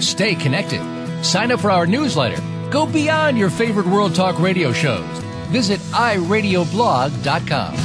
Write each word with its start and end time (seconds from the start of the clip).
Stay 0.00 0.34
connected. 0.34 0.80
Sign 1.24 1.52
up 1.52 1.60
for 1.60 1.70
our 1.70 1.86
newsletter. 1.86 2.42
Go 2.70 2.86
beyond 2.86 3.38
your 3.38 3.50
favorite 3.50 3.86
World 3.86 4.14
Talk 4.14 4.38
radio 4.40 4.72
shows. 4.72 5.06
Visit 5.50 5.80
iradioblog.com. 5.92 7.76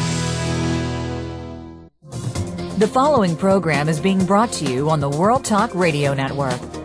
The 2.79 2.87
following 2.87 3.37
program 3.37 3.89
is 3.89 3.99
being 3.99 4.25
brought 4.25 4.51
to 4.53 4.65
you 4.65 4.89
on 4.89 4.99
the 4.99 5.09
World 5.09 5.45
Talk 5.45 5.75
Radio 5.75 6.15
Network. 6.15 6.70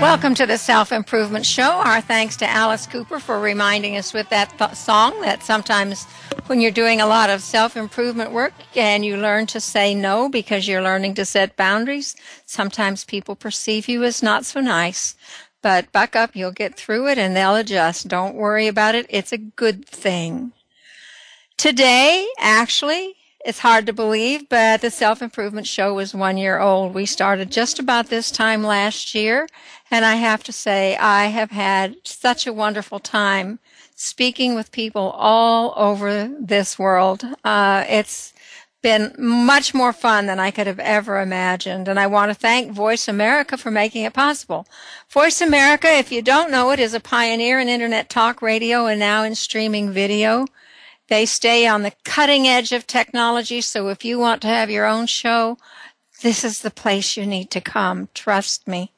Welcome 0.00 0.34
to 0.36 0.46
the 0.46 0.56
Self 0.56 0.92
Improvement 0.92 1.44
Show. 1.44 1.62
Our 1.62 2.00
thanks 2.00 2.34
to 2.38 2.48
Alice 2.48 2.86
Cooper 2.86 3.20
for 3.20 3.38
reminding 3.38 3.98
us 3.98 4.14
with 4.14 4.30
that 4.30 4.56
th- 4.58 4.72
song 4.72 5.20
that 5.20 5.42
sometimes 5.42 6.04
when 6.46 6.58
you're 6.58 6.70
doing 6.70 7.02
a 7.02 7.06
lot 7.06 7.28
of 7.28 7.42
self 7.42 7.76
improvement 7.76 8.32
work 8.32 8.54
and 8.74 9.04
you 9.04 9.18
learn 9.18 9.46
to 9.48 9.60
say 9.60 9.94
no 9.94 10.30
because 10.30 10.66
you're 10.66 10.80
learning 10.80 11.14
to 11.16 11.26
set 11.26 11.54
boundaries, 11.54 12.16
sometimes 12.46 13.04
people 13.04 13.36
perceive 13.36 13.88
you 13.88 14.02
as 14.02 14.22
not 14.22 14.46
so 14.46 14.62
nice. 14.62 15.16
But 15.60 15.92
buck 15.92 16.16
up, 16.16 16.34
you'll 16.34 16.50
get 16.50 16.76
through 16.76 17.08
it 17.08 17.18
and 17.18 17.36
they'll 17.36 17.56
adjust. 17.56 18.08
Don't 18.08 18.34
worry 18.36 18.68
about 18.68 18.94
it. 18.94 19.04
It's 19.10 19.32
a 19.32 19.38
good 19.38 19.84
thing. 19.86 20.52
Today, 21.58 22.26
actually, 22.38 23.16
it's 23.44 23.60
hard 23.60 23.86
to 23.86 23.92
believe, 23.92 24.48
but 24.48 24.80
the 24.80 24.90
Self 24.90 25.22
Improvement 25.22 25.66
Show 25.66 25.94
was 25.94 26.14
one 26.14 26.36
year 26.36 26.58
old. 26.58 26.94
We 26.94 27.06
started 27.06 27.50
just 27.50 27.78
about 27.78 28.06
this 28.06 28.30
time 28.30 28.62
last 28.62 29.14
year, 29.14 29.48
and 29.90 30.04
I 30.04 30.16
have 30.16 30.42
to 30.44 30.52
say, 30.52 30.96
I 30.96 31.26
have 31.26 31.50
had 31.50 31.96
such 32.04 32.46
a 32.46 32.52
wonderful 32.52 32.98
time 32.98 33.58
speaking 33.94 34.54
with 34.54 34.72
people 34.72 35.10
all 35.16 35.74
over 35.76 36.28
this 36.38 36.78
world. 36.78 37.24
Uh, 37.44 37.84
it's 37.88 38.32
been 38.82 39.14
much 39.18 39.74
more 39.74 39.92
fun 39.92 40.26
than 40.26 40.40
I 40.40 40.50
could 40.50 40.66
have 40.66 40.78
ever 40.78 41.20
imagined. 41.20 41.86
And 41.86 42.00
I 42.00 42.06
want 42.06 42.30
to 42.30 42.34
thank 42.34 42.72
Voice 42.72 43.08
America 43.08 43.56
for 43.58 43.70
making 43.70 44.04
it 44.04 44.14
possible. 44.14 44.66
Voice 45.10 45.40
America, 45.40 45.88
if 45.90 46.10
you 46.10 46.22
don't 46.22 46.50
know 46.50 46.70
it, 46.70 46.80
is 46.80 46.94
a 46.94 47.00
pioneer 47.00 47.60
in 47.60 47.68
internet 47.68 48.08
talk 48.08 48.40
radio 48.40 48.86
and 48.86 48.98
now 48.98 49.22
in 49.22 49.34
streaming 49.34 49.90
video. 49.90 50.46
They 51.10 51.26
stay 51.26 51.66
on 51.66 51.82
the 51.82 51.92
cutting 52.04 52.46
edge 52.46 52.72
of 52.72 52.86
technology. 52.86 53.60
So 53.60 53.88
if 53.88 54.04
you 54.04 54.18
want 54.18 54.40
to 54.42 54.48
have 54.48 54.70
your 54.70 54.86
own 54.86 55.06
show, 55.06 55.58
this 56.22 56.44
is 56.44 56.60
the 56.60 56.70
place 56.70 57.16
you 57.16 57.26
need 57.26 57.50
to 57.50 57.60
come. 57.60 58.08
Trust 58.14 58.68
me. 58.68 58.92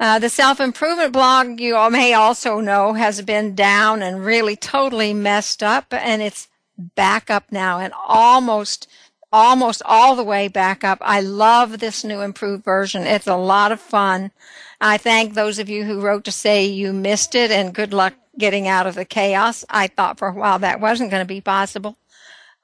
Uh, 0.00 0.18
the 0.18 0.28
self 0.28 0.60
improvement 0.60 1.12
blog, 1.12 1.60
you 1.60 1.76
all 1.76 1.90
may 1.90 2.14
also 2.14 2.60
know, 2.60 2.94
has 2.94 3.22
been 3.22 3.54
down 3.54 4.02
and 4.02 4.24
really 4.24 4.56
totally 4.56 5.14
messed 5.14 5.62
up, 5.62 5.86
and 5.92 6.20
it's 6.20 6.48
back 6.76 7.30
up 7.30 7.50
now 7.50 7.78
and 7.78 7.92
almost, 8.06 8.88
almost 9.32 9.82
all 9.84 10.16
the 10.16 10.24
way 10.24 10.48
back 10.48 10.82
up. 10.82 10.98
I 11.00 11.20
love 11.20 11.78
this 11.78 12.04
new 12.04 12.20
improved 12.20 12.64
version. 12.64 13.02
It's 13.04 13.26
a 13.26 13.36
lot 13.36 13.72
of 13.72 13.80
fun. 13.80 14.32
I 14.80 14.98
thank 14.98 15.34
those 15.34 15.58
of 15.58 15.68
you 15.68 15.84
who 15.84 16.00
wrote 16.00 16.24
to 16.24 16.32
say 16.32 16.66
you 16.66 16.92
missed 16.92 17.34
it 17.34 17.50
and 17.50 17.74
good 17.74 17.92
luck 17.92 18.14
getting 18.38 18.68
out 18.68 18.86
of 18.86 18.94
the 18.94 19.04
chaos. 19.04 19.64
I 19.68 19.88
thought 19.88 20.18
for 20.18 20.28
a 20.28 20.32
while 20.32 20.58
that 20.60 20.80
wasn't 20.80 21.10
going 21.10 21.22
to 21.22 21.28
be 21.28 21.40
possible. 21.40 21.96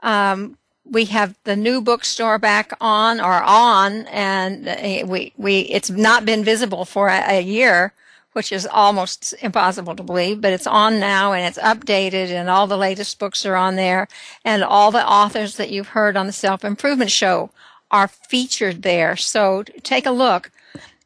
Um, 0.00 0.56
we 0.84 1.06
have 1.06 1.34
the 1.44 1.56
new 1.56 1.80
bookstore 1.80 2.38
back 2.38 2.72
on 2.80 3.20
or 3.20 3.42
on 3.42 4.06
and 4.06 5.08
we, 5.08 5.32
we, 5.36 5.60
it's 5.60 5.90
not 5.90 6.26
been 6.26 6.44
visible 6.44 6.84
for 6.84 7.08
a, 7.08 7.38
a 7.38 7.40
year, 7.40 7.94
which 8.32 8.52
is 8.52 8.66
almost 8.66 9.34
impossible 9.40 9.96
to 9.96 10.02
believe, 10.02 10.40
but 10.40 10.52
it's 10.52 10.66
on 10.66 11.00
now 11.00 11.32
and 11.32 11.46
it's 11.46 11.58
updated 11.58 12.28
and 12.28 12.50
all 12.50 12.66
the 12.66 12.76
latest 12.76 13.18
books 13.18 13.46
are 13.46 13.56
on 13.56 13.76
there 13.76 14.08
and 14.44 14.62
all 14.62 14.90
the 14.90 15.08
authors 15.08 15.56
that 15.56 15.70
you've 15.70 15.88
heard 15.88 16.16
on 16.16 16.26
the 16.26 16.32
self 16.32 16.64
improvement 16.64 17.10
show 17.10 17.50
are 17.90 18.08
featured 18.08 18.82
there. 18.82 19.16
So 19.16 19.62
take 19.82 20.04
a 20.04 20.10
look. 20.10 20.50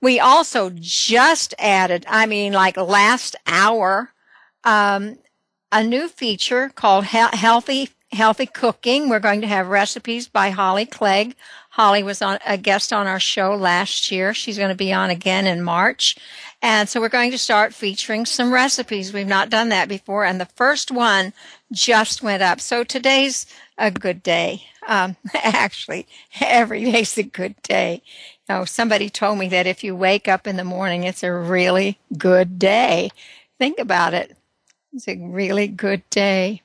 We 0.00 0.19
also 0.19 0.71
just 0.75 1.55
added, 1.59 2.05
I 2.09 2.27
mean, 2.27 2.53
like 2.53 2.77
last 2.77 3.37
hour, 3.47 4.12
um, 4.69 5.19
a 5.73 5.83
new 5.83 6.09
feature 6.09 6.71
called 6.75 7.06
He- 7.06 7.19
Healthy 7.33 7.91
Healthy 8.12 8.47
Cooking. 8.47 9.09
We're 9.09 9.21
going 9.21 9.43
to 9.43 9.47
have 9.47 9.69
recipes 9.69 10.29
by 10.29 10.49
Holly 10.49 10.87
Clegg. 10.87 11.34
Holly 11.71 12.03
was 12.03 12.23
on 12.23 12.39
a 12.47 12.56
guest 12.56 12.91
on 12.91 13.06
our 13.06 13.21
show 13.21 13.55
last 13.55 14.11
year. 14.11 14.33
She's 14.33 14.56
going 14.56 14.71
to 14.71 14.75
be 14.75 14.95
on 14.95 15.11
again 15.11 15.47
in 15.47 15.62
March. 15.62 16.17
And 16.62 16.89
so 16.89 17.01
we're 17.01 17.11
going 17.11 17.31
to 17.33 17.39
start 17.39 17.75
featuring 17.75 18.25
some 18.25 18.53
recipes. 18.53 19.12
We've 19.12 19.27
not 19.27 19.51
done 19.51 19.69
that 19.69 19.89
before. 19.89 20.25
And 20.25 20.41
the 20.41 20.47
first 20.47 20.91
one 20.91 21.35
just 21.71 22.23
went 22.23 22.43
up. 22.43 22.61
So 22.61 22.83
today's 22.83 23.45
a 23.77 23.91
good 23.91 24.23
day. 24.23 24.65
Um, 24.87 25.17
actually, 25.35 26.06
every 26.41 26.91
day's 26.91 27.19
a 27.19 27.23
good 27.23 27.56
day. 27.62 28.03
Oh, 28.49 28.65
somebody 28.65 29.11
told 29.11 29.39
me 29.39 29.49
that 29.49 29.67
if 29.67 29.85
you 29.85 29.95
wake 29.95 30.29
up 30.29 30.47
in 30.47 30.56
the 30.56 30.65
morning, 30.65 31.05
it's 31.05 31.23
a 31.23 31.33
really 31.33 31.99
good 32.17 32.59
day. 32.59 33.11
Think 33.59 33.79
about 33.79 34.15
it. 34.15 34.38
It's 34.93 35.09
a 35.09 35.16
really 35.16 35.69
good 35.69 36.03
day. 36.10 36.62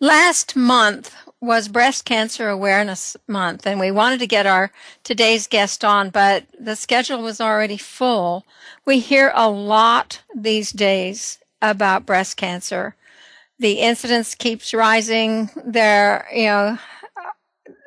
Last 0.00 0.56
month 0.56 1.14
was 1.40 1.68
Breast 1.68 2.04
Cancer 2.04 2.48
Awareness 2.48 3.16
Month, 3.26 3.66
and 3.66 3.80
we 3.80 3.90
wanted 3.90 4.18
to 4.20 4.26
get 4.26 4.46
our 4.46 4.70
today's 5.02 5.46
guest 5.46 5.84
on, 5.84 6.10
but 6.10 6.44
the 6.58 6.76
schedule 6.76 7.22
was 7.22 7.40
already 7.40 7.76
full. 7.76 8.44
We 8.84 9.00
hear 9.00 9.32
a 9.34 9.48
lot 9.48 10.20
these 10.34 10.72
days 10.72 11.38
about 11.62 12.06
breast 12.06 12.36
cancer. 12.36 12.94
The 13.58 13.80
incidence 13.80 14.34
keeps 14.34 14.74
rising. 14.74 15.50
There, 15.64 16.26
you 16.32 16.46
know, 16.46 16.78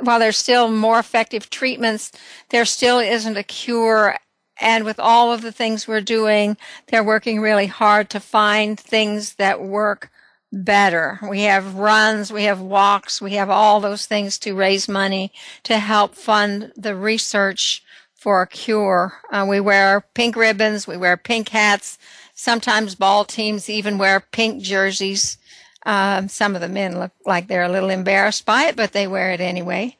while 0.01 0.19
there's 0.19 0.37
still 0.37 0.69
more 0.71 0.99
effective 0.99 1.49
treatments, 1.49 2.11
there 2.49 2.65
still 2.65 2.99
isn't 2.99 3.37
a 3.37 3.43
cure. 3.43 4.17
And 4.59 4.83
with 4.83 4.99
all 4.99 5.31
of 5.31 5.41
the 5.41 5.51
things 5.51 5.87
we're 5.87 6.01
doing, 6.01 6.57
they're 6.87 7.03
working 7.03 7.39
really 7.39 7.67
hard 7.67 8.09
to 8.11 8.19
find 8.19 8.79
things 8.79 9.35
that 9.35 9.61
work 9.61 10.11
better. 10.51 11.19
We 11.27 11.41
have 11.41 11.75
runs, 11.75 12.33
we 12.33 12.43
have 12.43 12.59
walks, 12.59 13.21
we 13.21 13.33
have 13.33 13.49
all 13.49 13.79
those 13.79 14.05
things 14.05 14.37
to 14.39 14.55
raise 14.55 14.87
money 14.87 15.31
to 15.63 15.77
help 15.77 16.15
fund 16.15 16.73
the 16.75 16.95
research 16.95 17.83
for 18.15 18.41
a 18.41 18.47
cure. 18.47 19.13
Uh, 19.31 19.45
we 19.47 19.59
wear 19.59 20.01
pink 20.13 20.35
ribbons, 20.35 20.87
we 20.87 20.97
wear 20.97 21.15
pink 21.17 21.49
hats. 21.49 21.97
Sometimes 22.33 22.95
ball 22.95 23.25
teams 23.25 23.69
even 23.69 23.97
wear 23.97 24.19
pink 24.19 24.61
jerseys. 24.63 25.37
Um, 25.85 26.27
some 26.27 26.55
of 26.55 26.61
the 26.61 26.69
men 26.69 26.99
look 26.99 27.11
like 27.25 27.47
they're 27.47 27.63
a 27.63 27.69
little 27.69 27.89
embarrassed 27.89 28.45
by 28.45 28.63
it, 28.65 28.75
but 28.75 28.91
they 28.91 29.07
wear 29.07 29.31
it 29.31 29.39
anyway. 29.39 29.97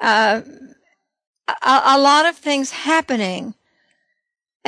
Uh, 0.00 0.42
a, 1.48 1.82
a 1.84 1.98
lot 1.98 2.26
of 2.26 2.36
things 2.36 2.70
happening. 2.70 3.54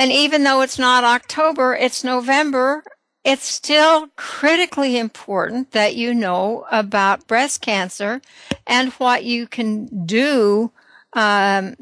And 0.01 0.11
even 0.11 0.43
though 0.43 0.61
it's 0.61 0.79
not 0.79 1.03
October, 1.03 1.75
it's 1.75 2.03
November, 2.03 2.83
it's 3.23 3.45
still 3.45 4.07
critically 4.15 4.97
important 4.97 5.73
that 5.73 5.95
you 5.95 6.11
know 6.11 6.65
about 6.71 7.27
breast 7.27 7.61
cancer 7.61 8.19
and 8.65 8.91
what 8.93 9.25
you 9.25 9.45
can 9.45 10.07
do 10.07 10.71
um, 11.13 11.75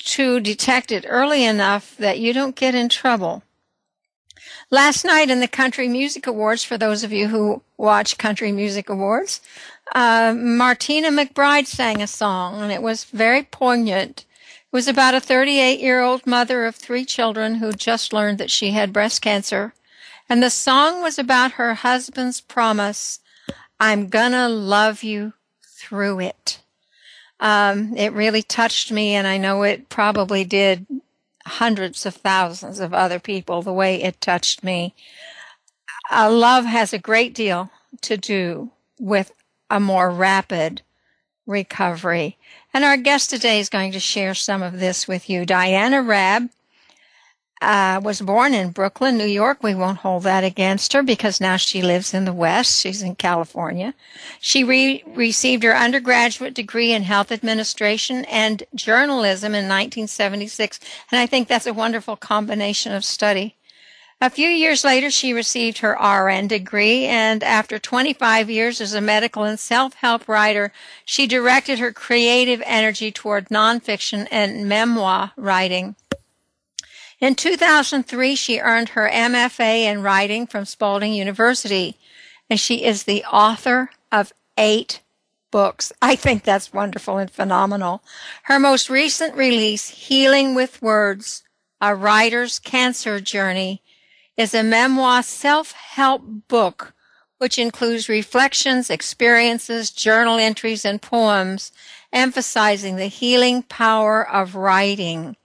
to 0.00 0.38
detect 0.40 0.92
it 0.92 1.06
early 1.08 1.44
enough 1.44 1.96
that 1.96 2.18
you 2.18 2.34
don't 2.34 2.54
get 2.54 2.74
in 2.74 2.90
trouble. 2.90 3.42
Last 4.70 5.02
night 5.02 5.30
in 5.30 5.40
the 5.40 5.48
Country 5.48 5.88
Music 5.88 6.26
Awards, 6.26 6.62
for 6.62 6.76
those 6.76 7.04
of 7.04 7.10
you 7.10 7.28
who 7.28 7.62
watch 7.78 8.18
Country 8.18 8.52
Music 8.52 8.90
Awards, 8.90 9.40
uh, 9.94 10.34
Martina 10.36 11.08
McBride 11.08 11.68
sang 11.68 12.02
a 12.02 12.06
song, 12.06 12.60
and 12.60 12.70
it 12.70 12.82
was 12.82 13.04
very 13.04 13.44
poignant. 13.44 14.26
Was 14.70 14.86
about 14.86 15.14
a 15.14 15.20
38 15.20 15.80
year 15.80 16.00
old 16.00 16.26
mother 16.26 16.66
of 16.66 16.76
three 16.76 17.04
children 17.04 17.56
who 17.56 17.72
just 17.72 18.12
learned 18.12 18.38
that 18.38 18.50
she 18.50 18.72
had 18.72 18.92
breast 18.92 19.22
cancer. 19.22 19.72
And 20.28 20.42
the 20.42 20.50
song 20.50 21.00
was 21.00 21.18
about 21.18 21.52
her 21.52 21.74
husband's 21.74 22.40
promise 22.40 23.20
I'm 23.80 24.08
gonna 24.08 24.48
love 24.48 25.02
you 25.02 25.32
through 25.62 26.20
it. 26.20 26.60
Um, 27.40 27.96
it 27.96 28.12
really 28.12 28.42
touched 28.42 28.90
me, 28.90 29.14
and 29.14 29.26
I 29.26 29.38
know 29.38 29.62
it 29.62 29.88
probably 29.88 30.44
did 30.44 30.86
hundreds 31.46 32.04
of 32.04 32.16
thousands 32.16 32.80
of 32.80 32.92
other 32.92 33.20
people 33.20 33.62
the 33.62 33.72
way 33.72 34.02
it 34.02 34.20
touched 34.20 34.64
me. 34.64 34.94
Uh, 36.10 36.30
love 36.30 36.64
has 36.64 36.92
a 36.92 36.98
great 36.98 37.34
deal 37.34 37.70
to 38.02 38.16
do 38.16 38.70
with 38.98 39.32
a 39.70 39.78
more 39.78 40.10
rapid 40.10 40.82
recovery. 41.48 42.36
And 42.72 42.84
our 42.84 42.96
guest 42.96 43.30
today 43.30 43.58
is 43.58 43.68
going 43.68 43.92
to 43.92 44.00
share 44.00 44.34
some 44.34 44.62
of 44.62 44.78
this 44.78 45.08
with 45.08 45.28
you. 45.28 45.44
Diana 45.44 46.02
Raab 46.02 46.50
uh, 47.60 48.00
was 48.02 48.20
born 48.20 48.54
in 48.54 48.70
Brooklyn, 48.70 49.18
New 49.18 49.26
York. 49.26 49.62
We 49.62 49.74
won't 49.74 49.98
hold 49.98 50.22
that 50.24 50.44
against 50.44 50.92
her 50.92 51.02
because 51.02 51.40
now 51.40 51.56
she 51.56 51.82
lives 51.82 52.14
in 52.14 52.24
the 52.24 52.32
West. 52.32 52.80
She's 52.80 53.02
in 53.02 53.16
California. 53.16 53.94
She 54.38 54.62
re- 54.62 55.02
received 55.06 55.64
her 55.64 55.76
undergraduate 55.76 56.54
degree 56.54 56.92
in 56.92 57.02
health 57.02 57.32
administration 57.32 58.24
and 58.26 58.62
journalism 58.74 59.52
in 59.52 59.64
1976. 59.64 60.78
And 61.10 61.18
I 61.18 61.26
think 61.26 61.48
that's 61.48 61.66
a 61.66 61.74
wonderful 61.74 62.16
combination 62.16 62.92
of 62.92 63.04
study. 63.04 63.56
A 64.20 64.30
few 64.30 64.48
years 64.48 64.82
later, 64.82 65.12
she 65.12 65.32
received 65.32 65.78
her 65.78 65.92
RN 65.92 66.48
degree, 66.48 67.04
and 67.04 67.44
after 67.44 67.78
25 67.78 68.50
years 68.50 68.80
as 68.80 68.92
a 68.92 69.00
medical 69.00 69.44
and 69.44 69.60
self-help 69.60 70.26
writer, 70.26 70.72
she 71.04 71.28
directed 71.28 71.78
her 71.78 71.92
creative 71.92 72.60
energy 72.66 73.12
toward 73.12 73.48
nonfiction 73.48 74.26
and 74.32 74.68
memoir 74.68 75.30
writing. 75.36 75.94
In 77.20 77.36
2003, 77.36 78.34
she 78.34 78.58
earned 78.58 78.90
her 78.90 79.08
MFA 79.08 79.84
in 79.84 80.02
writing 80.02 80.48
from 80.48 80.64
Spalding 80.64 81.12
University, 81.12 81.96
and 82.50 82.58
she 82.58 82.84
is 82.84 83.04
the 83.04 83.24
author 83.24 83.90
of 84.10 84.32
eight 84.56 85.00
books. 85.52 85.92
I 86.02 86.16
think 86.16 86.42
that's 86.42 86.72
wonderful 86.72 87.18
and 87.18 87.30
phenomenal. 87.30 88.02
Her 88.44 88.58
most 88.58 88.90
recent 88.90 89.36
release, 89.36 89.90
Healing 89.90 90.56
with 90.56 90.82
Words, 90.82 91.44
A 91.80 91.94
Writer's 91.94 92.58
Cancer 92.58 93.20
Journey, 93.20 93.80
is 94.38 94.54
a 94.54 94.62
memoir 94.62 95.22
self-help 95.22 96.22
book 96.48 96.94
which 97.38 97.58
includes 97.58 98.08
reflections, 98.08 98.90
experiences, 98.90 99.90
journal 99.90 100.38
entries, 100.38 100.84
and 100.84 101.00
poems 101.00 101.72
emphasizing 102.12 102.96
the 102.96 103.06
healing 103.06 103.62
power 103.62 104.28
of 104.28 104.54
writing. 104.54 105.36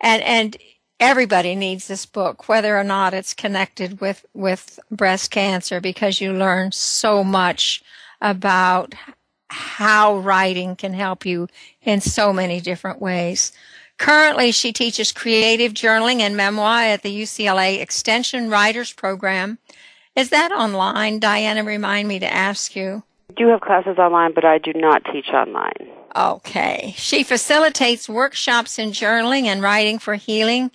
And, 0.00 0.22
and 0.22 0.56
everybody 1.00 1.54
needs 1.56 1.88
this 1.88 2.06
book, 2.06 2.48
whether 2.48 2.78
or 2.78 2.84
not 2.84 3.14
it's 3.14 3.34
connected 3.34 4.00
with, 4.00 4.24
with 4.32 4.78
breast 4.90 5.30
cancer, 5.30 5.80
because 5.80 6.20
you 6.20 6.32
learn 6.32 6.72
so 6.72 7.24
much 7.24 7.82
about 8.20 8.94
how 9.48 10.18
writing 10.18 10.76
can 10.76 10.92
help 10.92 11.24
you 11.26 11.48
in 11.82 12.00
so 12.00 12.32
many 12.32 12.60
different 12.60 13.00
ways. 13.00 13.50
Currently, 13.98 14.52
she 14.52 14.72
teaches 14.72 15.12
creative 15.12 15.74
journaling 15.74 16.20
and 16.20 16.36
memoir 16.36 16.82
at 16.82 17.02
the 17.02 17.22
UCLA 17.22 17.80
Extension 17.80 18.48
Writers 18.48 18.92
Program. 18.92 19.58
Is 20.14 20.30
that 20.30 20.52
online? 20.52 21.18
Diana, 21.18 21.64
remind 21.64 22.08
me 22.08 22.18
to 22.20 22.32
ask 22.32 22.74
you. 22.74 23.02
I 23.30 23.34
do 23.34 23.48
have 23.48 23.60
classes 23.60 23.98
online, 23.98 24.32
but 24.32 24.44
I 24.44 24.58
do 24.58 24.72
not 24.72 25.04
teach 25.12 25.28
online. 25.28 25.88
Okay. 26.14 26.94
She 26.96 27.22
facilitates 27.22 28.08
workshops 28.08 28.78
in 28.78 28.90
journaling 28.90 29.44
and 29.44 29.60
writing 29.60 29.98
for 29.98 30.14
healing 30.14 30.70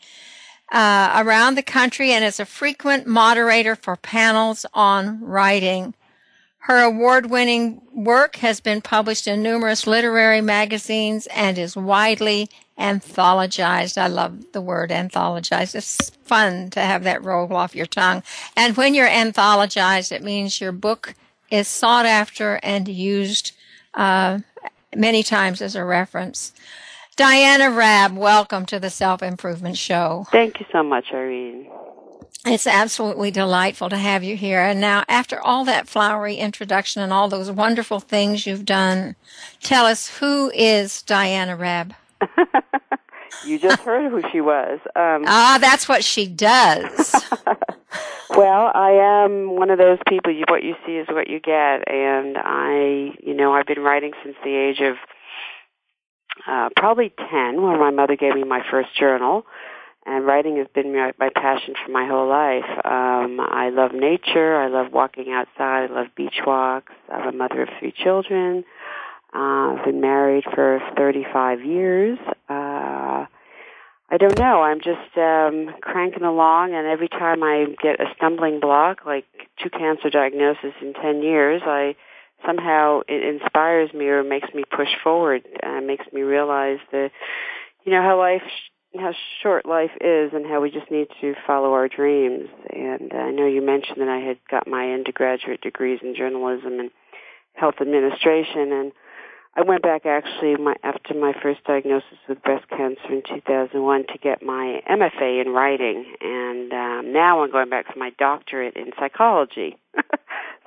uh, 0.72 1.24
around 1.26 1.56
the 1.56 1.64
country 1.64 2.12
and 2.12 2.24
is 2.24 2.40
a 2.40 2.46
frequent 2.46 3.08
moderator 3.08 3.76
for 3.76 3.96
panels 3.96 4.66
on 4.74 5.22
writing. 5.22 5.94
Her 6.60 6.82
award 6.82 7.30
winning 7.30 7.82
work 7.94 8.38
has 8.38 8.62
been 8.62 8.82
published 8.82 9.28
in 9.28 9.44
numerous 9.44 9.86
literary 9.86 10.40
magazines 10.40 11.28
and 11.28 11.58
is 11.58 11.76
widely 11.76 12.50
anthologized. 12.80 13.98
I 13.98 14.08
love 14.08 14.52
the 14.52 14.62
word 14.62 14.90
anthologized. 14.90 15.76
It's 15.76 16.10
fun 16.24 16.70
to 16.72 16.82
have 16.82 17.04
that 17.04 17.24
roll 17.24 17.54
off 17.54 17.76
your 17.76 17.86
tongue. 17.86 18.24
And 18.56 18.76
when 18.76 18.94
you're 18.94 19.08
anthologized, 19.08 20.12
it 20.12 20.24
means 20.24 20.60
your 20.60 20.72
book 20.72 21.14
is 21.52 21.68
sought 21.68 22.06
after 22.06 22.60
and 22.64 22.88
used 22.88 23.52
uh, 23.94 24.40
many 24.96 25.24
times 25.24 25.62
as 25.62 25.76
a 25.76 25.86
reference. 25.86 26.52
Diana 27.16 27.70
Raab, 27.70 28.18
welcome 28.18 28.66
to 28.66 28.80
the 28.80 28.90
Self 28.90 29.22
Improvement 29.22 29.78
Show. 29.78 30.26
Thank 30.32 30.60
you 30.60 30.66
so 30.72 30.82
much, 30.82 31.06
Irene. 31.14 31.70
It's 32.46 32.68
absolutely 32.68 33.32
delightful 33.32 33.88
to 33.90 33.98
have 33.98 34.24
you 34.24 34.36
here. 34.36 34.60
And 34.60 34.82
now, 34.82 35.06
after 35.08 35.40
all 35.40 35.64
that 35.66 35.88
flowery 35.88 36.36
introduction 36.36 37.02
and 37.02 37.14
all 37.14 37.30
those 37.30 37.50
wonderful 37.50 38.02
things 38.02 38.46
you've 38.46 38.66
done, 38.66 39.16
tell 39.62 39.86
us 39.86 40.18
who 40.18 40.52
is 40.54 41.04
Diana 41.04 41.56
Raab? 41.56 41.94
you 43.46 43.60
just 43.60 43.80
heard 43.82 44.12
who 44.12 44.22
she 44.32 44.42
was. 44.42 44.80
Um, 44.96 45.24
Ah, 45.28 45.58
that's 45.60 45.88
what 45.88 46.04
she 46.04 46.28
does. 46.28 47.14
well, 48.30 48.72
I 48.74 49.24
am 49.24 49.56
one 49.56 49.70
of 49.70 49.78
those 49.78 50.00
people. 50.08 50.32
You, 50.32 50.46
what 50.50 50.64
you 50.64 50.76
see 50.86 50.94
is 50.94 51.08
what 51.10 51.30
you 51.30 51.40
get, 51.40 51.88
and 51.90 52.38
I, 52.38 53.16
you 53.22 53.34
know, 53.34 53.54
I've 53.54 53.68
been 53.68 53.82
writing 53.82 54.14
since 54.24 54.36
the 54.44 54.56
age 54.56 54.80
of 54.82 54.96
uh, 56.48 56.70
probably 56.76 57.14
ten, 57.32 57.62
when 57.62 57.80
my 57.80 57.92
mother 57.92 58.16
gave 58.16 58.36
me 58.36 58.44
my 58.44 58.62
first 58.70 58.90
journal. 58.98 59.46
And 60.06 60.26
writing 60.26 60.58
has 60.58 60.68
been 60.76 60.94
my, 60.94 61.14
my 61.18 61.30
passion 61.34 61.76
for 61.86 61.90
my 61.90 62.06
whole 62.06 62.28
life. 62.28 62.70
Um, 62.84 63.40
I 63.40 63.70
love 63.70 63.94
nature. 63.94 64.58
I 64.58 64.68
love 64.68 64.92
walking 64.92 65.32
outside. 65.32 65.90
I 65.90 65.94
love 65.94 66.08
beach 66.14 66.42
walks. 66.46 66.92
I'm 67.10 67.30
a 67.30 67.32
mother 67.32 67.62
of 67.62 67.70
three 67.80 67.94
children. 67.94 68.66
Uh, 69.34 69.74
I've 69.74 69.86
been 69.86 70.02
married 70.02 70.44
for 70.54 70.80
35 70.96 71.66
years. 71.66 72.20
Uh, 72.50 73.26
I 74.10 74.18
don't 74.18 74.38
know. 74.38 74.62
I'm 74.62 74.80
just 74.80 75.18
um, 75.18 75.74
cranking 75.82 76.24
along, 76.24 76.76
and 76.76 76.86
every 76.86 77.10
time 77.10 77.42
I 77.42 77.66
get 77.82 78.00
a 78.00 78.14
stumbling 78.16 78.60
block, 78.60 79.06
like 79.06 79.26
two 79.62 79.72
cancer 79.72 80.10
diagnoses 80.12 80.74
in 80.82 80.94
10 80.94 81.24
years, 81.24 81.62
I 81.66 81.96
somehow 82.46 83.02
it 83.08 83.24
inspires 83.24 83.92
me 83.94 84.06
or 84.06 84.24
makes 84.24 84.54
me 84.54 84.64
push 84.70 84.90
forward. 85.04 85.44
Uh, 85.64 85.82
makes 85.82 86.06
me 86.14 86.22
realize 86.22 86.80
that 86.92 87.10
you 87.86 87.92
know 87.92 88.02
how 88.02 88.20
life 88.20 88.44
how 89.00 89.14
short 89.42 89.66
life 89.66 89.92
is 90.00 90.32
and 90.34 90.46
how 90.46 90.62
we 90.62 90.70
just 90.70 90.92
need 90.92 91.08
to 91.22 91.34
follow 91.48 91.74
our 91.74 91.88
dreams. 91.88 92.50
And 92.70 93.12
I 93.14 93.32
know 93.32 93.48
you 93.48 93.66
mentioned 93.66 93.98
that 94.00 94.10
I 94.10 94.20
had 94.20 94.38
got 94.52 94.68
my 94.68 94.92
undergraduate 94.92 95.62
degrees 95.62 96.00
in 96.04 96.16
journalism 96.16 96.80
and 96.80 96.92
health 97.54 97.76
administration 97.82 98.72
and 98.72 98.92
I 99.56 99.62
went 99.62 99.84
back 99.84 100.06
actually 100.06 100.56
my, 100.56 100.76
after 100.84 101.14
my 101.14 101.32
first 101.42 101.64
diagnosis 101.66 102.18
with 102.28 102.42
breast 102.42 102.68
cancer 102.70 103.06
in 103.10 103.22
2001 103.22 104.06
to 104.08 104.18
get 104.18 104.42
my 104.42 104.82
MFA 104.90 105.46
in 105.46 105.52
writing, 105.54 106.06
and 106.22 106.74
um, 106.74 107.14
now 107.14 107.44
I'm 107.44 107.52
going 107.52 107.70
back 107.70 107.92
for 107.94 108.00
my 108.00 108.12
doctorate 108.18 108.76
in 108.76 108.92
psychology. 109.00 109.78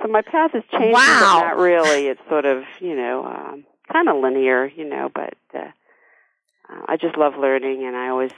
so 0.00 0.08
my 0.08 0.22
path 0.22 0.52
has 0.52 0.62
changed, 0.70 0.94
Wow. 0.94 1.18
but 1.20 1.40
not 1.46 1.56
really. 1.58 2.06
It's 2.06 2.20
sort 2.28 2.44
of 2.44 2.62
you 2.80 2.94
know 2.94 3.24
um, 3.26 3.64
kind 3.92 4.08
of 4.08 4.22
linear, 4.22 4.66
you 4.66 4.88
know, 4.88 5.10
but 5.12 5.34
uh, 5.52 5.58
uh, 5.58 6.82
I 6.86 6.96
just 6.96 7.16
love 7.16 7.34
learning, 7.36 7.84
and 7.84 7.96
I 7.96 8.08
always 8.08 8.30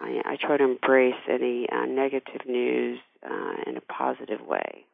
I, 0.00 0.22
I 0.24 0.36
try 0.36 0.56
to 0.56 0.64
embrace 0.64 1.20
any 1.28 1.68
uh, 1.68 1.84
negative 1.84 2.46
news 2.46 2.98
uh, 3.28 3.54
in 3.66 3.76
a 3.76 3.82
positive 3.82 4.40
way. 4.46 4.86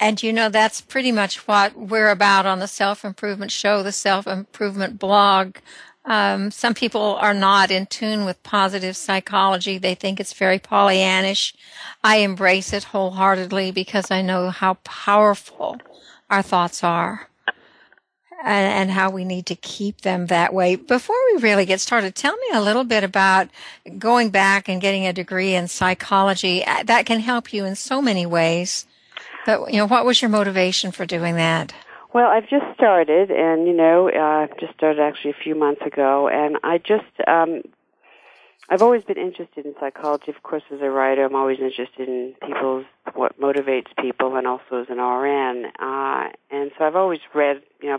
And 0.00 0.22
you 0.22 0.32
know, 0.32 0.48
that's 0.48 0.80
pretty 0.80 1.10
much 1.12 1.48
what 1.48 1.76
we're 1.76 2.10
about 2.10 2.46
on 2.46 2.60
the 2.60 2.68
Self 2.68 3.04
Improvement 3.04 3.50
Show, 3.50 3.82
the 3.82 3.92
Self 3.92 4.26
Improvement 4.26 4.98
blog. 4.98 5.56
Um, 6.04 6.50
some 6.50 6.72
people 6.72 7.16
are 7.16 7.34
not 7.34 7.70
in 7.70 7.86
tune 7.86 8.24
with 8.24 8.42
positive 8.42 8.96
psychology. 8.96 9.76
They 9.76 9.94
think 9.94 10.18
it's 10.20 10.32
very 10.32 10.58
Pollyannish. 10.58 11.54
I 12.02 12.18
embrace 12.18 12.72
it 12.72 12.84
wholeheartedly 12.84 13.72
because 13.72 14.10
I 14.10 14.22
know 14.22 14.48
how 14.50 14.74
powerful 14.84 15.78
our 16.30 16.42
thoughts 16.42 16.82
are 16.82 17.28
and, 18.42 18.72
and 18.72 18.90
how 18.92 19.10
we 19.10 19.24
need 19.24 19.46
to 19.46 19.56
keep 19.56 20.02
them 20.02 20.26
that 20.26 20.54
way. 20.54 20.76
Before 20.76 21.16
we 21.34 21.42
really 21.42 21.66
get 21.66 21.80
started, 21.80 22.14
tell 22.14 22.36
me 22.36 22.46
a 22.54 22.62
little 22.62 22.84
bit 22.84 23.04
about 23.04 23.48
going 23.98 24.30
back 24.30 24.68
and 24.68 24.80
getting 24.80 25.06
a 25.06 25.12
degree 25.12 25.54
in 25.54 25.68
psychology. 25.68 26.64
Uh, 26.64 26.84
That 26.84 27.04
can 27.04 27.20
help 27.20 27.52
you 27.52 27.64
in 27.64 27.74
so 27.74 28.00
many 28.00 28.24
ways. 28.24 28.86
But 29.48 29.72
you 29.72 29.78
know, 29.78 29.86
what 29.86 30.04
was 30.04 30.20
your 30.20 30.28
motivation 30.28 30.92
for 30.92 31.06
doing 31.06 31.36
that? 31.36 31.72
Well, 32.12 32.28
I've 32.30 32.50
just 32.50 32.66
started, 32.74 33.30
and 33.30 33.66
you 33.66 33.72
know, 33.72 34.10
I 34.10 34.44
uh, 34.44 34.46
just 34.60 34.74
started 34.74 35.00
actually 35.00 35.30
a 35.30 35.42
few 35.42 35.54
months 35.54 35.80
ago, 35.86 36.28
and 36.28 36.58
I 36.62 36.76
just 36.76 37.06
um, 37.26 37.62
I've 38.68 38.82
always 38.82 39.04
been 39.04 39.16
interested 39.16 39.64
in 39.64 39.74
psychology. 39.80 40.32
Of 40.36 40.42
course, 40.42 40.64
as 40.70 40.82
a 40.82 40.90
writer, 40.90 41.24
I'm 41.24 41.34
always 41.34 41.60
interested 41.60 42.10
in 42.10 42.34
people's 42.46 42.84
what 43.14 43.40
motivates 43.40 43.86
people, 43.98 44.36
and 44.36 44.46
also 44.46 44.82
as 44.82 44.88
an 44.90 44.98
RN. 44.98 45.64
Uh, 45.80 46.28
and 46.50 46.70
so 46.76 46.84
I've 46.84 46.96
always 46.96 47.20
read, 47.34 47.62
you 47.80 47.88
know, 47.88 47.98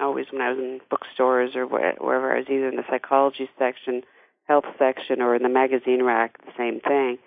always 0.00 0.28
when 0.32 0.40
I 0.40 0.48
was 0.48 0.58
in 0.58 0.80
bookstores 0.88 1.56
or 1.56 1.66
wh- 1.66 2.02
wherever 2.02 2.34
I 2.34 2.38
was, 2.38 2.46
either 2.48 2.70
in 2.70 2.76
the 2.76 2.84
psychology 2.88 3.50
section, 3.58 4.00
health 4.48 4.64
section, 4.78 5.20
or 5.20 5.34
in 5.34 5.42
the 5.42 5.50
magazine 5.50 6.02
rack, 6.02 6.38
the 6.46 6.52
same 6.56 6.80
thing. 6.80 7.18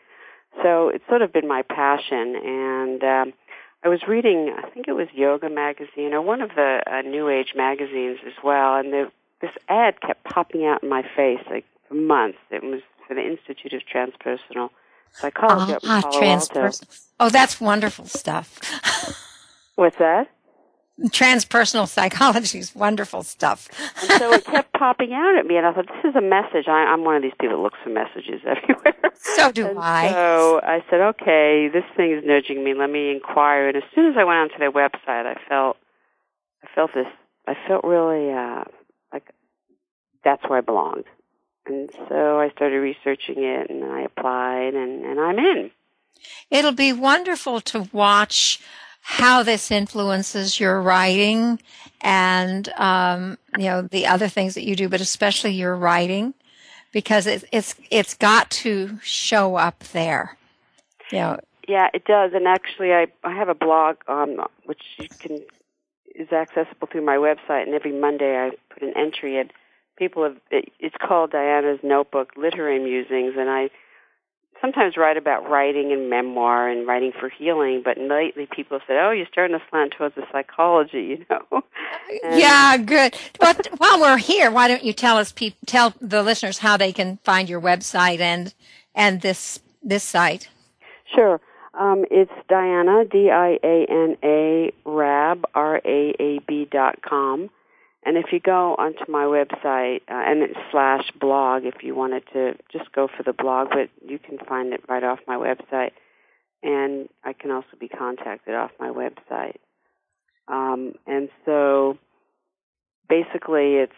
So 0.62 0.90
it's 0.90 1.04
sort 1.10 1.22
of 1.22 1.34
been 1.34 1.48
my 1.48 1.64
passion, 1.64 2.36
and 2.36 3.04
um, 3.04 3.34
I 3.84 3.90
was 3.90 4.02
reading, 4.08 4.54
I 4.58 4.70
think 4.70 4.88
it 4.88 4.94
was 4.94 5.08
Yoga 5.14 5.50
Magazine 5.50 6.14
or 6.14 6.22
one 6.22 6.42
of 6.42 6.52
the 6.56 6.82
uh, 6.88 7.02
New 7.02 7.28
Age 7.30 7.54
magazines 7.56 8.20
as 8.26 8.34
well, 8.44 8.76
and 8.76 8.94
the, 8.94 9.12
this 9.42 9.52
ad 9.68 10.00
kept 10.02 10.24
popping 10.24 10.66
out 10.66 10.84
in 10.84 10.90
my 10.90 11.02
face 11.16 11.40
like 11.50 11.66
for 11.88 11.96
months. 11.96 12.38
It 12.50 12.64
was 12.64 12.82
for 13.08 13.14
the 13.14 13.22
Institute 13.26 13.74
of 13.74 13.82
Transpersonal 13.82 14.70
Psychology 15.12 15.74
Ah, 15.86 16.02
Palo 16.02 16.16
Alto. 16.16 16.22
transpers- 16.22 17.08
Oh, 17.20 17.30
that's 17.30 17.60
wonderful 17.60 18.06
stuff. 18.06 18.58
What's 19.76 19.98
that? 19.98 20.30
Transpersonal 21.06 21.88
psychology 21.88 22.60
is 22.60 22.76
wonderful 22.76 23.24
stuff. 23.24 23.68
And 24.02 24.20
so 24.20 24.34
it 24.34 24.46
kept 24.46 24.74
popping 24.74 25.12
out 25.12 25.36
at 25.38 25.46
me, 25.46 25.58
and 25.58 25.66
I 25.66 25.74
thought, 25.74 25.88
this 25.88 26.12
is 26.12 26.16
a 26.16 26.22
message. 26.22 26.68
I, 26.68 26.86
I'm 26.86 27.04
one 27.04 27.16
of 27.16 27.24
these 27.24 27.34
people 27.42 27.58
that 27.58 27.64
looks 27.64 27.80
for 27.84 27.90
messages 27.90 28.42
everywhere. 28.46 28.94
So 29.16 29.52
do 29.52 29.68
and 29.68 29.80
I. 29.80 30.12
So 30.12 30.62
I 30.62 30.84
said, 30.90 31.02
okay, 31.02 31.68
this 31.74 31.84
thing 31.98 32.12
is 32.12 32.24
nudging 32.24 32.64
me. 32.64 32.76
Let 32.76 32.92
me 32.92 33.10
inquire. 33.10 33.70
And 33.70 33.78
as 33.78 33.84
soon 33.96 34.12
as 34.12 34.18
I 34.18 34.24
went 34.24 34.38
onto 34.38 34.60
their 34.60 34.72
website, 34.72 35.26
I 35.26 35.36
felt, 35.50 35.78
I 36.64 36.68
felt 36.76 36.92
this. 36.94 37.08
I 37.48 37.56
felt 37.68 37.84
really 37.84 38.32
uh, 38.32 38.64
like 39.12 39.34
that's 40.24 40.44
where 40.48 40.60
I 40.60 40.62
belonged. 40.62 41.06
And 41.66 41.90
so 42.08 42.40
I 42.40 42.50
started 42.52 42.78
researching 42.78 43.44
it, 43.44 43.70
and 43.70 43.84
I 43.86 44.02
applied, 44.02 44.76
and, 44.76 45.06
and 45.06 45.20
I'm 45.20 45.40
in. 45.40 45.72
It'll 46.52 46.74
be 46.74 46.94
wonderful 46.94 47.62
to 47.62 47.90
watch 47.92 48.60
how 49.04 49.44
this 49.44 49.70
influences 49.70 50.60
your 50.62 50.82
writing 50.82 51.60
and 52.02 52.70
um, 52.78 53.38
you 53.58 53.66
know 53.66 53.82
the 53.82 54.08
other 54.08 54.30
things 54.30 54.56
that 54.56 54.64
you 54.64 54.76
do, 54.76 54.88
but 54.88 55.02
especially 55.02 55.52
your 55.52 55.76
writing, 55.76 56.34
because 56.94 57.28
it's 57.28 57.44
it's 57.52 57.76
it's 57.92 58.14
got 58.16 58.50
to 58.50 58.98
show 59.04 59.56
up 59.58 59.80
there. 59.92 60.38
You 61.12 61.20
know, 61.20 61.40
Yeah, 61.68 61.90
it 61.94 62.06
does. 62.06 62.32
And 62.34 62.48
actually, 62.48 62.94
I 62.94 63.08
I 63.24 63.36
have 63.36 63.50
a 63.50 63.54
blog 63.54 63.98
um, 64.08 64.42
which 64.66 64.82
you 64.98 65.10
can 65.20 65.42
is 66.16 66.32
accessible 66.32 66.88
through 66.90 67.06
my 67.06 67.18
website. 67.18 67.64
And 67.64 67.74
every 67.74 67.92
Monday, 67.92 68.38
I 68.38 68.52
put 68.74 68.84
an 68.84 68.94
entry 68.96 69.38
in. 69.38 69.52
People 69.98 70.24
have 70.24 70.38
it, 70.50 70.72
it's 70.80 70.96
called 70.98 71.32
Diana's 71.32 71.80
Notebook 71.84 72.32
Literary 72.38 72.80
Musings, 72.80 73.36
and 73.38 73.50
I 73.50 73.70
sometimes 74.64 74.96
write 74.96 75.18
about 75.18 75.50
writing 75.50 75.92
and 75.92 76.10
memoir 76.10 76.70
and 76.70 76.88
writing 76.88 77.12
for 77.20 77.28
healing. 77.28 77.82
But 77.84 77.98
lately, 77.98 78.48
people 78.50 78.80
have 78.80 78.88
said, 78.88 78.98
"Oh, 78.98 79.12
you're 79.12 79.28
starting 79.32 79.58
to 79.58 79.64
slant 79.70 79.94
towards 79.98 80.16
the 80.16 80.24
psychology," 80.32 81.02
you 81.20 81.26
know. 81.30 81.64
And- 82.24 82.40
yeah, 82.40 82.78
good. 82.78 83.18
But 83.40 83.68
while 83.78 84.00
we're 84.00 84.18
here, 84.18 84.50
why 84.52 84.68
don't 84.68 84.84
you 84.84 84.94
tell 84.94 85.18
us, 85.18 85.32
peop 85.32 85.56
tell 85.66 85.94
the 86.00 86.24
listeners 86.24 86.60
how 86.60 86.78
they 86.78 86.94
can 86.94 87.18
find 87.24 87.50
your 87.50 87.62
website 87.62 88.20
and 88.20 88.54
and 88.96 89.22
this 89.22 89.60
this 89.82 90.04
site. 90.04 90.50
Sure. 91.14 91.42
Um, 91.76 92.06
it's 92.12 92.32
Diana, 92.50 93.04
D-I-A-N-A, 93.06 94.72
Raab, 94.86 95.44
R-A-A-B 95.56 96.68
dot 96.72 97.02
com. 97.02 97.50
And 98.06 98.18
if 98.18 98.26
you 98.32 98.40
go 98.40 98.76
onto 98.76 99.10
my 99.10 99.24
website, 99.24 100.02
uh, 100.10 100.24
and 100.28 100.42
it's 100.42 100.60
slash 100.72 101.10
blog 101.20 101.64
if 101.64 101.84
you 101.84 101.96
wanted 101.96 102.24
to 102.34 102.56
just 102.72 102.92
go 102.92 103.08
for 103.08 103.24
the 103.24 103.34
blog, 103.34 103.70
but 103.70 103.90
you 104.06 104.20
can 104.20 104.38
find 104.40 104.74
it 104.74 104.84
right 104.90 105.04
off 105.04 105.20
my 105.28 105.36
website. 105.36 105.92
And 106.62 107.08
I 107.24 107.34
can 107.34 107.52
also 107.52 107.78
be 107.80 107.88
contacted 107.88 108.56
off 108.56 108.72
my 108.80 108.90
website. 108.90 109.58
Um, 110.48 110.96
and 111.08 111.30
so 111.46 111.98
basically 113.08 113.76
it's, 113.76 113.94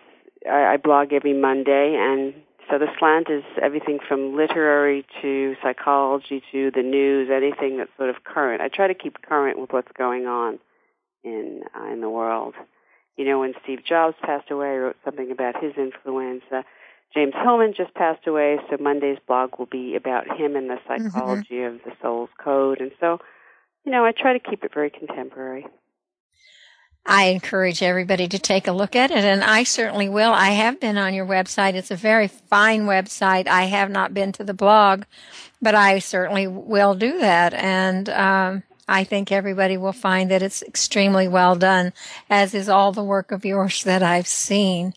I, 0.48 0.74
I 0.74 0.78
blog 0.78 1.12
every 1.12 1.34
Monday 1.34 1.96
and 1.98 2.36
so 2.70 2.80
the 2.80 2.88
slant 2.98 3.30
is 3.30 3.44
everything 3.62 4.00
from 4.08 4.36
literary 4.36 5.06
to 5.22 5.56
psychology 5.62 6.42
to 6.52 6.72
the 6.72 6.82
news, 6.82 7.30
anything 7.32 7.78
that's 7.78 7.92
sort 7.98 8.10
of 8.10 8.24
current. 8.24 8.62
I 8.62 8.70
try 8.70 8.88
to 8.88 8.96
keep 8.96 9.22
current 9.22 9.60
with 9.60 9.72
what's 9.72 9.92
going 9.98 10.26
on 10.26 10.60
in 11.24 11.62
uh, 11.76 11.92
in 11.92 12.02
the 12.02 12.10
world. 12.10 12.56
You 13.18 13.26
know, 13.26 13.40
when 13.40 13.54
Steve 13.64 13.80
Jobs 13.88 14.16
passed 14.22 14.52
away, 14.52 14.68
I 14.68 14.78
wrote 14.78 14.98
something 15.06 15.32
about 15.32 15.62
his 15.62 15.74
influence. 15.78 16.44
Uh, 16.52 16.64
James 17.14 17.34
Hillman 17.34 17.74
just 17.76 17.94
passed 17.94 18.28
away, 18.28 18.58
so 18.70 18.78
Monday's 18.78 19.20
blog 19.26 19.58
will 19.58 19.68
be 19.68 19.96
about 19.96 20.28
him 20.38 20.56
and 20.56 20.70
the 20.70 20.80
psychology 20.86 21.64
of 21.64 21.76
the 21.86 21.94
soul's 22.02 22.30
code. 22.38 22.82
And 22.82 22.92
so, 23.00 23.20
you 23.86 23.92
know, 23.92 24.04
I 24.04 24.12
try 24.12 24.38
to 24.38 24.40
keep 24.40 24.66
it 24.66 24.74
very 24.74 24.90
contemporary. 24.90 25.66
I 27.06 27.26
encourage 27.26 27.84
everybody 27.84 28.28
to 28.28 28.40
take 28.40 28.68
a 28.68 28.72
look 28.72 28.96
at 28.96 29.12
it, 29.12 29.24
and 29.24 29.44
I 29.44 29.64
certainly 29.64 30.10
will. 30.10 30.34
I 30.34 30.50
have 30.50 30.80
been 30.80 30.98
on 30.98 31.14
your 31.14 31.26
website. 31.26 31.76
It's 31.76 31.92
a 31.92 31.96
very 31.96 32.28
fine 32.28 32.86
website. 32.86 33.48
I 33.48 33.66
have 33.66 33.92
not 33.92 34.14
been 34.14 34.32
to 34.34 34.44
the 34.44 34.56
blog, 34.56 35.04
but 35.62 35.76
I 35.76 36.00
certainly 36.00 36.48
will 36.48 36.96
do 36.96 37.20
that. 37.20 37.54
And 37.54 38.10
um, 38.10 38.64
I 38.88 39.04
think 39.04 39.32
everybody 39.32 39.78
will 39.78 39.94
find 39.94 40.30
that 40.32 40.42
it's 40.42 40.62
extremely 40.62 41.28
well 41.28 41.56
done, 41.56 41.94
as 42.30 42.54
is 42.54 42.70
all 42.70 42.92
the 42.92 43.04
work 43.04 43.32
of 43.32 43.46
yours 43.46 43.84
that 43.84 44.04
I've 44.04 44.28
seen. 44.28 44.94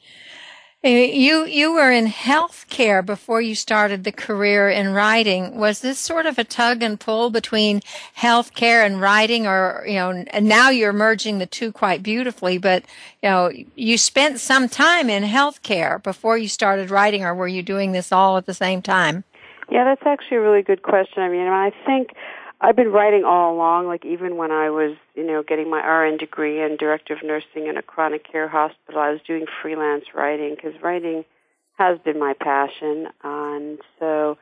Uh, 0.84 0.88
You 0.88 1.44
you 1.46 1.72
were 1.72 1.90
in 1.90 2.06
healthcare 2.06 3.04
before 3.04 3.40
you 3.40 3.56
started 3.56 4.04
the 4.04 4.12
career 4.12 4.68
in 4.68 4.94
writing. 4.94 5.58
Was 5.58 5.80
this 5.80 5.98
sort 5.98 6.26
of 6.26 6.38
a 6.38 6.44
tug 6.44 6.84
and 6.84 7.00
pull 7.00 7.30
between 7.30 7.80
healthcare 8.16 8.86
and 8.86 9.00
writing, 9.00 9.44
or 9.46 9.84
you 9.88 9.94
know, 9.94 10.24
and 10.30 10.46
now 10.46 10.70
you're 10.70 10.92
merging 10.92 11.38
the 11.38 11.46
two 11.46 11.72
quite 11.72 12.00
beautifully? 12.02 12.58
But 12.58 12.84
you 13.22 13.28
know, 13.28 13.50
you 13.74 13.98
spent 13.98 14.38
some 14.38 14.68
time 14.68 15.10
in 15.10 15.24
healthcare 15.24 16.00
before 16.00 16.38
you 16.38 16.46
started 16.46 16.90
writing, 16.90 17.24
or 17.24 17.34
were 17.34 17.48
you 17.48 17.62
doing 17.64 17.90
this 17.90 18.12
all 18.12 18.36
at 18.36 18.46
the 18.46 18.54
same 18.54 18.80
time? 18.80 19.24
Yeah, 19.70 19.84
that's 19.84 20.06
actually 20.06 20.36
a 20.36 20.40
really 20.42 20.62
good 20.62 20.82
question. 20.82 21.24
I 21.24 21.28
mean, 21.28 21.48
I 21.48 21.72
think 21.84 22.10
I've 22.60 22.74
been 22.74 22.90
writing 22.90 23.24
all 23.24 23.54
along, 23.54 23.86
like 23.86 24.04
even 24.04 24.36
when 24.36 24.50
I 24.50 24.70
was, 24.70 24.96
you 25.14 25.24
know, 25.24 25.44
getting 25.44 25.70
my 25.70 25.80
RN 25.80 26.16
degree 26.16 26.60
and 26.60 26.76
director 26.76 27.14
of 27.14 27.22
nursing 27.22 27.68
in 27.68 27.76
a 27.76 27.82
chronic 27.82 28.30
care 28.30 28.48
hospital, 28.48 29.00
I 29.00 29.10
was 29.10 29.20
doing 29.26 29.46
freelance 29.62 30.06
writing 30.12 30.56
because 30.56 30.80
writing 30.82 31.24
has 31.78 31.98
been 32.00 32.18
my 32.18 32.34
passion. 32.34 33.06
And 33.22 33.78
so, 34.00 34.38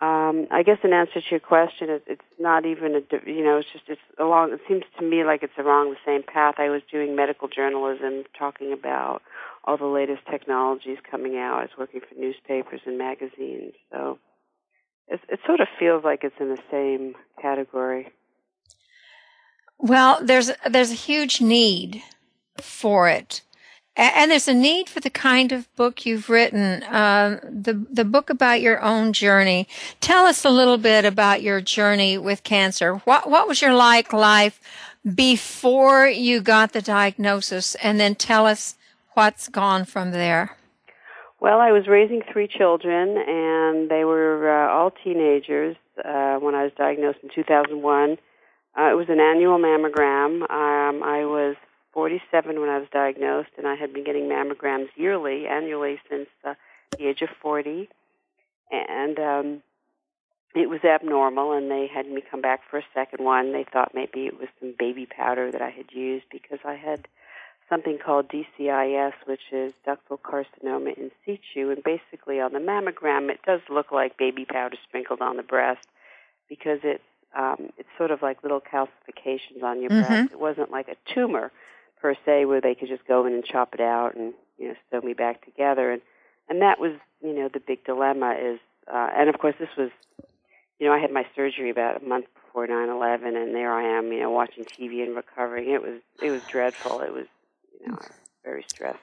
um, 0.00 0.46
I 0.52 0.62
guess 0.64 0.78
in 0.84 0.92
answer 0.92 1.20
to 1.20 1.30
your 1.30 1.40
question, 1.40 1.90
it, 1.90 2.04
it's 2.06 2.22
not 2.38 2.64
even 2.64 2.94
a, 2.94 3.28
you 3.28 3.42
know, 3.42 3.58
it's 3.58 3.68
just, 3.72 3.84
it's 3.88 4.00
along, 4.20 4.52
it 4.52 4.60
seems 4.68 4.84
to 4.98 5.04
me 5.04 5.24
like 5.24 5.42
it's 5.42 5.58
along 5.58 5.90
the 5.90 5.96
same 6.06 6.22
path. 6.22 6.56
I 6.58 6.70
was 6.70 6.82
doing 6.92 7.16
medical 7.16 7.48
journalism, 7.48 8.22
talking 8.38 8.72
about 8.72 9.20
all 9.64 9.76
the 9.76 9.86
latest 9.86 10.22
technologies 10.30 10.98
coming 11.10 11.36
out. 11.38 11.58
I 11.58 11.62
was 11.62 11.70
working 11.76 12.00
for 12.00 12.14
newspapers 12.18 12.82
and 12.86 12.98
magazines. 12.98 13.74
So, 13.90 14.18
it, 15.08 15.20
it 15.28 15.40
sort 15.46 15.60
of 15.60 15.68
feels 15.78 16.04
like 16.04 16.24
it's 16.24 16.34
in 16.40 16.48
the 16.48 16.62
same 16.70 17.14
category. 17.40 18.12
Well, 19.78 20.20
there's 20.22 20.50
there's 20.68 20.92
a 20.92 20.94
huge 20.94 21.40
need 21.40 22.02
for 22.60 23.08
it, 23.08 23.42
and 23.96 24.30
there's 24.30 24.46
a 24.46 24.54
need 24.54 24.88
for 24.88 25.00
the 25.00 25.10
kind 25.10 25.50
of 25.50 25.74
book 25.74 26.06
you've 26.06 26.30
written. 26.30 26.84
Um, 26.88 27.40
the 27.42 27.84
the 27.90 28.04
book 28.04 28.30
about 28.30 28.60
your 28.60 28.80
own 28.80 29.12
journey. 29.12 29.66
Tell 30.00 30.24
us 30.24 30.44
a 30.44 30.50
little 30.50 30.78
bit 30.78 31.04
about 31.04 31.42
your 31.42 31.60
journey 31.60 32.16
with 32.16 32.44
cancer. 32.44 32.96
What 32.98 33.28
what 33.28 33.48
was 33.48 33.60
your 33.60 33.74
like 33.74 34.12
life 34.12 34.60
before 35.14 36.06
you 36.06 36.40
got 36.40 36.72
the 36.72 36.82
diagnosis, 36.82 37.74
and 37.76 37.98
then 37.98 38.14
tell 38.14 38.46
us 38.46 38.76
what's 39.14 39.48
gone 39.48 39.84
from 39.84 40.12
there. 40.12 40.56
Well, 41.40 41.58
I 41.58 41.72
was 41.72 41.88
raising 41.88 42.22
three 42.32 42.46
children, 42.46 43.18
and 43.18 43.90
they 43.90 44.04
were 44.04 44.48
uh, 44.48 44.51
teenagers 45.02 45.76
uh, 46.04 46.36
when 46.36 46.54
I 46.54 46.64
was 46.64 46.72
diagnosed 46.76 47.18
in 47.22 47.30
2001. 47.34 48.18
Uh, 48.78 48.90
it 48.90 48.96
was 48.96 49.08
an 49.08 49.20
annual 49.20 49.58
mammogram. 49.58 50.42
Um, 50.50 51.02
I 51.02 51.24
was 51.24 51.56
47 51.92 52.60
when 52.60 52.70
I 52.70 52.78
was 52.78 52.88
diagnosed, 52.92 53.50
and 53.58 53.66
I 53.66 53.74
had 53.74 53.92
been 53.92 54.04
getting 54.04 54.24
mammograms 54.24 54.88
yearly, 54.96 55.46
annually 55.46 56.00
since 56.08 56.28
uh, 56.44 56.54
the 56.98 57.06
age 57.08 57.22
of 57.22 57.28
40. 57.40 57.88
And 58.70 59.18
um, 59.18 59.62
it 60.54 60.68
was 60.68 60.80
abnormal, 60.84 61.52
and 61.52 61.70
they 61.70 61.86
had 61.92 62.06
me 62.06 62.22
come 62.30 62.40
back 62.40 62.60
for 62.70 62.78
a 62.78 62.84
second 62.94 63.24
one. 63.24 63.52
They 63.52 63.64
thought 63.70 63.92
maybe 63.94 64.26
it 64.26 64.38
was 64.38 64.48
some 64.60 64.74
baby 64.78 65.06
powder 65.06 65.50
that 65.50 65.62
I 65.62 65.70
had 65.70 65.92
used 65.92 66.24
because 66.30 66.58
I 66.64 66.74
had 66.74 67.08
something 67.68 67.98
called 67.98 68.28
DCIS, 68.28 69.14
which 69.26 69.40
is 69.52 69.72
ductal 69.86 70.18
carcinoma 70.20 70.96
in 70.96 71.10
situ. 71.24 71.70
And 71.70 71.82
basically, 71.82 72.40
on 72.40 72.52
the 72.52 72.58
mammogram, 72.58 73.30
it 73.30 73.40
does 73.46 73.60
look 73.70 73.92
like 73.92 74.16
baby 74.16 74.44
powder 74.44 74.76
sprinkled 74.82 75.20
on 75.20 75.36
the 75.36 75.42
breast 75.42 75.86
because 76.48 76.80
it's 76.82 77.02
um, 77.34 77.70
it's 77.78 77.88
sort 77.96 78.10
of 78.10 78.20
like 78.20 78.42
little 78.42 78.60
calcifications 78.60 79.62
on 79.62 79.80
your 79.80 79.90
Mhm. 79.90 80.06
breast. 80.06 80.32
It 80.32 80.38
wasn't 80.38 80.70
like 80.70 80.88
a 80.88 80.96
tumor 81.14 81.50
per 82.00 82.14
se, 82.26 82.44
where 82.44 82.60
they 82.60 82.74
could 82.74 82.88
just 82.88 83.06
go 83.06 83.24
in 83.24 83.32
and 83.32 83.44
chop 83.44 83.74
it 83.74 83.80
out 83.80 84.14
and 84.16 84.34
you 84.58 84.68
know 84.68 84.74
sew 84.90 85.00
me 85.00 85.14
back 85.14 85.42
together. 85.44 85.90
And 85.92 86.02
and 86.48 86.60
that 86.60 86.78
was 86.78 86.92
you 87.22 87.32
know 87.32 87.48
the 87.48 87.60
big 87.60 87.84
dilemma 87.84 88.32
is, 88.34 88.58
uh, 88.92 89.08
and 89.16 89.30
of 89.30 89.38
course 89.38 89.54
this 89.58 89.74
was, 89.78 89.90
you 90.78 90.86
know, 90.86 90.92
I 90.92 90.98
had 90.98 91.10
my 91.10 91.24
surgery 91.34 91.70
about 91.70 92.02
a 92.02 92.04
month 92.04 92.26
before 92.34 92.66
nine 92.66 92.90
eleven, 92.90 93.34
and 93.34 93.54
there 93.54 93.72
I 93.72 93.84
am, 93.96 94.12
you 94.12 94.20
know, 94.20 94.30
watching 94.30 94.66
TV 94.66 95.02
and 95.02 95.16
recovering. 95.16 95.70
It 95.70 95.80
was 95.80 96.00
it 96.20 96.30
was 96.30 96.42
dreadful. 96.50 97.00
It 97.00 97.12
was 97.14 97.26
you 97.80 97.88
know 97.88 97.98
very 98.44 98.64
stressed 98.68 98.98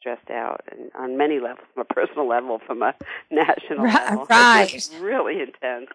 stressed 0.00 0.30
out 0.30 0.60
and 0.70 0.90
on 0.98 1.16
many 1.16 1.40
levels, 1.40 1.66
from 1.72 1.80
a 1.88 1.94
personal 1.94 2.28
level, 2.28 2.60
from 2.66 2.82
a 2.82 2.94
national 3.30 3.84
Right, 3.84 4.10
level. 4.10 4.26
right. 4.28 4.68
It 4.68 4.74
was 4.74 4.90
really 5.00 5.40
intense. 5.40 5.88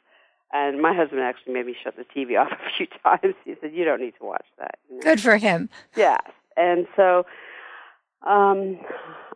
And 0.52 0.82
my 0.82 0.96
husband 0.96 1.22
actually 1.22 1.54
made 1.54 1.68
me 1.68 1.76
shut 1.84 1.96
the 1.96 2.04
TV 2.06 2.40
off 2.42 2.52
a 2.52 2.58
few 2.78 2.88
times. 3.04 3.36
He 3.46 3.56
said, 3.62 3.72
"You 3.74 3.86
don't 3.86 4.02
need 4.02 4.16
to 4.20 4.26
watch 4.26 4.46
that." 4.58 4.80
you 4.90 4.98
know. 4.98 5.04
Good 5.04 5.22
for 5.22 5.38
him. 5.38 5.70
Yes. 5.96 6.22
And 6.58 6.88
so 6.96 7.26
um, 8.26 8.80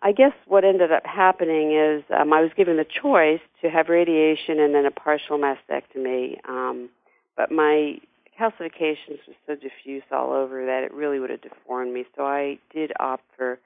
I 0.01 0.11
guess 0.11 0.33
what 0.47 0.65
ended 0.65 0.91
up 0.91 1.05
happening 1.05 1.73
is 1.73 2.03
um, 2.09 2.33
I 2.33 2.41
was 2.41 2.51
given 2.57 2.77
the 2.77 2.85
choice 2.85 3.39
to 3.61 3.69
have 3.69 3.89
radiation 3.89 4.59
and 4.59 4.73
then 4.75 4.85
a 4.85 4.91
partial 4.91 5.37
mastectomy. 5.37 6.37
Um, 6.49 6.89
but 7.37 7.51
my 7.51 7.99
calcifications 8.39 9.19
were 9.27 9.35
so 9.47 9.55
diffuse 9.55 10.03
all 10.11 10.31
over 10.31 10.65
that 10.65 10.83
it 10.83 10.93
really 10.93 11.19
would 11.19 11.29
have 11.29 11.41
deformed 11.41 11.93
me. 11.93 12.05
So 12.15 12.25
I 12.25 12.59
did 12.73 12.91
opt 12.99 13.23
for 13.37 13.59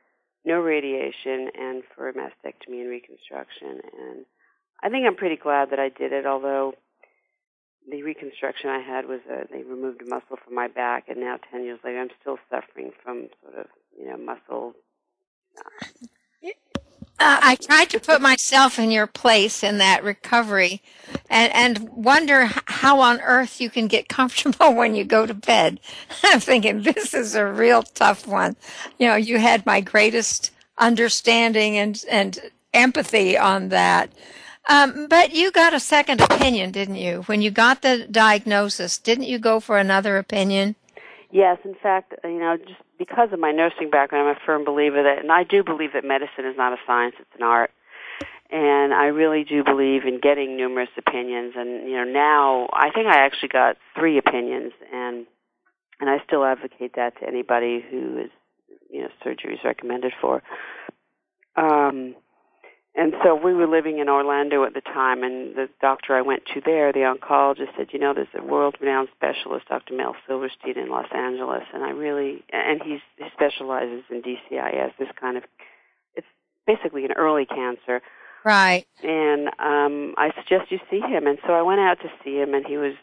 no 0.46 0.60
radiation 0.60 1.50
and 1.60 1.84
for 1.96 2.10
a 2.10 2.14
mastectomy 2.14 2.82
and 2.82 2.90
reconstruction. 2.90 3.82
And 4.00 4.26
I 4.82 4.90
think 4.90 5.06
I'm 5.06 5.16
pretty 5.16 5.36
glad 5.36 5.72
that 5.72 5.80
I 5.80 5.90
did 5.90 6.14
it, 6.14 6.26
although 6.26 6.74
the 7.90 8.04
reconstruction 8.04 8.70
I 8.70 8.80
had 8.80 9.08
was 9.08 9.22
uh, 9.32 9.44
they 9.52 9.64
removed 9.64 10.02
a 10.02 10.06
muscle 10.06 10.38
from 10.44 10.56
my 10.56 10.68
back, 10.68 11.06
and 11.08 11.20
now 11.20 11.38
ten 11.52 11.64
years 11.64 11.80
later, 11.84 12.02
I'm 12.02 12.10
still 12.22 12.38
suffering 12.50 12.92
from 13.04 13.30
sort 13.42 13.60
of 13.60 13.68
you 13.98 14.08
know 14.08 14.18
muscle. 14.18 14.74
Uh, 17.20 17.40
I 17.42 17.56
tried 17.56 17.90
to 17.90 18.00
put 18.00 18.22
myself 18.22 18.78
in 18.78 18.92
your 18.92 19.08
place 19.08 19.64
in 19.64 19.80
that 19.80 20.04
recovery 20.04 20.84
and, 21.30 21.52
and 21.54 21.90
wonder 21.90 22.48
how 22.68 23.00
on 23.00 23.20
earth 23.22 23.60
you 23.60 23.72
can 23.72 23.88
get 23.88 24.08
comfortable 24.18 24.74
when 24.74 24.94
you 24.96 25.04
go 25.04 25.26
to 25.26 25.34
bed. 25.34 25.80
I'm 26.24 26.40
thinking 26.40 26.84
this 26.84 27.14
is 27.14 27.36
a 27.36 27.46
real 27.46 27.84
tough 27.84 28.28
one. 28.28 28.56
You 29.00 29.08
know, 29.08 29.16
you 29.16 29.40
had 29.40 29.66
my 29.66 29.82
greatest 29.82 30.52
understanding 30.78 31.78
and, 31.78 32.04
and 32.10 32.40
empathy 32.74 33.38
on 33.38 33.70
that. 33.70 34.12
Um, 34.70 35.08
but 35.08 35.34
you 35.34 35.52
got 35.52 35.74
a 35.74 35.80
second 35.80 36.22
opinion, 36.22 36.72
didn't 36.72 36.98
you? 36.98 37.24
When 37.24 37.42
you 37.42 37.52
got 37.52 37.82
the 37.82 38.06
diagnosis, 38.12 38.98
didn't 38.98 39.24
you 39.24 39.40
go 39.40 39.60
for 39.60 39.78
another 39.78 40.18
opinion? 40.18 40.76
Yes, 41.32 41.58
in 41.64 41.76
fact, 41.76 42.14
you 42.24 42.40
know, 42.40 42.58
just 42.58 42.82
because 42.98 43.30
of 43.32 43.40
my 43.40 43.52
nursing 43.52 43.90
background, 43.90 44.28
I'm 44.28 44.36
a 44.36 44.46
firm 44.46 44.66
believer 44.66 45.04
that, 45.04 45.20
and 45.20 45.32
I 45.32 45.44
do 45.44 45.64
believe 45.64 45.94
that 45.94 46.04
medicine 46.04 46.46
is 46.46 46.58
not 46.58 46.74
a 46.74 46.78
science; 46.86 47.16
it's 47.20 47.30
an 47.36 47.44
art. 47.44 47.72
And 48.50 48.94
I 48.94 49.08
really 49.08 49.44
do 49.44 49.64
believe 49.64 50.06
in 50.06 50.20
getting 50.22 50.56
numerous 50.56 50.90
opinions. 50.98 51.54
And 51.58 51.90
you 51.90 51.98
know, 51.98 52.06
now 52.06 52.70
I 52.74 52.92
think 52.92 53.08
I 53.08 53.26
actually 53.26 53.50
got 53.50 53.78
three 53.98 54.18
opinions, 54.18 54.74
and 54.94 55.26
and 56.00 56.10
I 56.10 56.18
still 56.26 56.46
advocate 56.46 56.94
that 56.96 57.20
to 57.20 57.28
anybody 57.28 57.84
who 57.90 58.20
is, 58.20 58.32
you 58.90 59.02
know, 59.02 59.10
surgery 59.24 59.56
is 59.56 59.60
recommended 59.64 60.14
for. 60.22 60.44
Um, 61.56 62.16
and 62.98 63.14
so 63.24 63.36
we 63.36 63.54
were 63.54 63.68
living 63.68 64.00
in 64.00 64.10
Orlando 64.10 64.64
at 64.66 64.74
the 64.74 64.82
time, 64.82 65.24
and 65.24 65.56
the 65.56 65.70
doctor 65.80 66.16
I 66.16 66.22
went 66.22 66.44
to 66.54 66.62
there, 66.66 66.92
the 66.92 67.02
oncologist, 67.02 67.78
said, 67.78 67.90
you 67.94 68.00
know, 68.00 68.14
there's 68.14 68.28
a 68.38 68.44
world-renowned 68.44 69.10
specialist, 69.16 69.68
Dr. 69.70 69.94
Mel 69.94 70.16
Silverstein 70.28 70.78
in 70.78 70.90
Los 70.90 71.06
Angeles, 71.14 71.64
and 71.74 71.84
I 71.84 71.92
really, 71.92 72.44
and 72.52 72.82
he's, 72.84 73.02
he 73.18 73.26
specializes 73.34 74.04
in 74.10 74.24
DCIS, 74.24 74.92
this 74.98 75.10
kind 75.20 75.38
of, 75.38 75.44
it's 76.16 76.28
basically 76.66 77.06
an 77.06 77.12
early 77.14 77.46
cancer, 77.46 78.02
Right. 78.44 78.86
and 79.04 79.48
um, 79.60 80.16
I 80.18 80.32
suggest 80.40 80.72
you 80.72 80.80
see 80.90 81.00
him. 81.02 81.28
And 81.28 81.38
so 81.46 81.54
I 81.54 81.62
went 81.62 81.82
out 81.82 82.00
to 82.02 82.10
see 82.24 82.38
him, 82.38 82.54
and 82.54 82.66
he 82.66 82.78
was, 82.78 82.94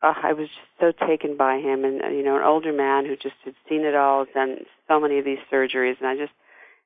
uh, 0.00 0.14
I 0.22 0.32
was 0.32 0.48
just 0.48 0.98
so 0.98 1.06
taken 1.06 1.36
by 1.36 1.58
him, 1.58 1.84
and 1.84 2.02
uh, 2.02 2.08
you 2.08 2.22
know, 2.22 2.36
an 2.36 2.42
older 2.42 2.72
man 2.72 3.04
who 3.06 3.16
just 3.16 3.34
had 3.44 3.54
seen 3.68 3.82
it 3.84 3.94
all, 3.94 4.26
done 4.32 4.58
so 4.88 5.00
many 5.00 5.18
of 5.18 5.24
these 5.24 5.38
surgeries, 5.52 5.98
and 5.98 6.06
I 6.06 6.16
just 6.16 6.32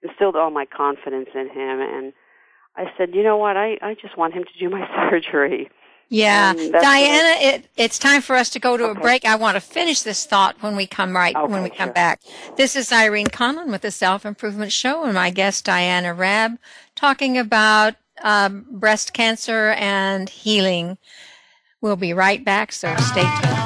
instilled 0.02 0.34
all 0.36 0.50
my 0.50 0.64
confidence 0.66 1.28
in 1.34 1.48
him, 1.48 1.80
and 1.80 2.12
I 2.76 2.92
said, 2.96 3.14
you 3.14 3.22
know 3.22 3.36
what, 3.36 3.56
I 3.56 3.78
I 3.82 3.94
just 3.94 4.16
want 4.16 4.34
him 4.34 4.44
to 4.44 4.58
do 4.58 4.68
my 4.70 4.86
surgery. 5.10 5.70
Yeah. 6.08 6.52
Diana, 6.52 7.34
it, 7.40 7.68
it's 7.76 7.98
time 7.98 8.22
for 8.22 8.36
us 8.36 8.50
to 8.50 8.60
go 8.60 8.76
to 8.76 8.90
a 8.90 8.94
break. 8.94 9.24
I 9.24 9.34
want 9.34 9.56
to 9.56 9.60
finish 9.60 10.02
this 10.02 10.24
thought 10.24 10.62
when 10.62 10.76
we 10.76 10.86
come 10.86 11.16
right, 11.16 11.34
when 11.48 11.64
we 11.64 11.70
come 11.70 11.88
sure. 11.88 11.94
back. 11.94 12.20
This 12.56 12.76
is 12.76 12.92
Irene 12.92 13.26
Conlon 13.26 13.70
with 13.72 13.82
the 13.82 13.90
Self 13.90 14.24
Improvement 14.24 14.72
Show 14.72 15.04
and 15.04 15.14
my 15.14 15.30
guest 15.30 15.64
Diana 15.64 16.14
Raab 16.14 16.58
talking 16.94 17.36
about 17.36 17.94
um, 18.22 18.66
breast 18.70 19.14
cancer 19.14 19.70
and 19.70 20.28
healing. 20.28 20.96
We'll 21.80 21.96
be 21.96 22.12
right 22.12 22.44
back, 22.44 22.72
so 22.72 22.94
stay 22.96 23.28
tuned. 23.42 23.65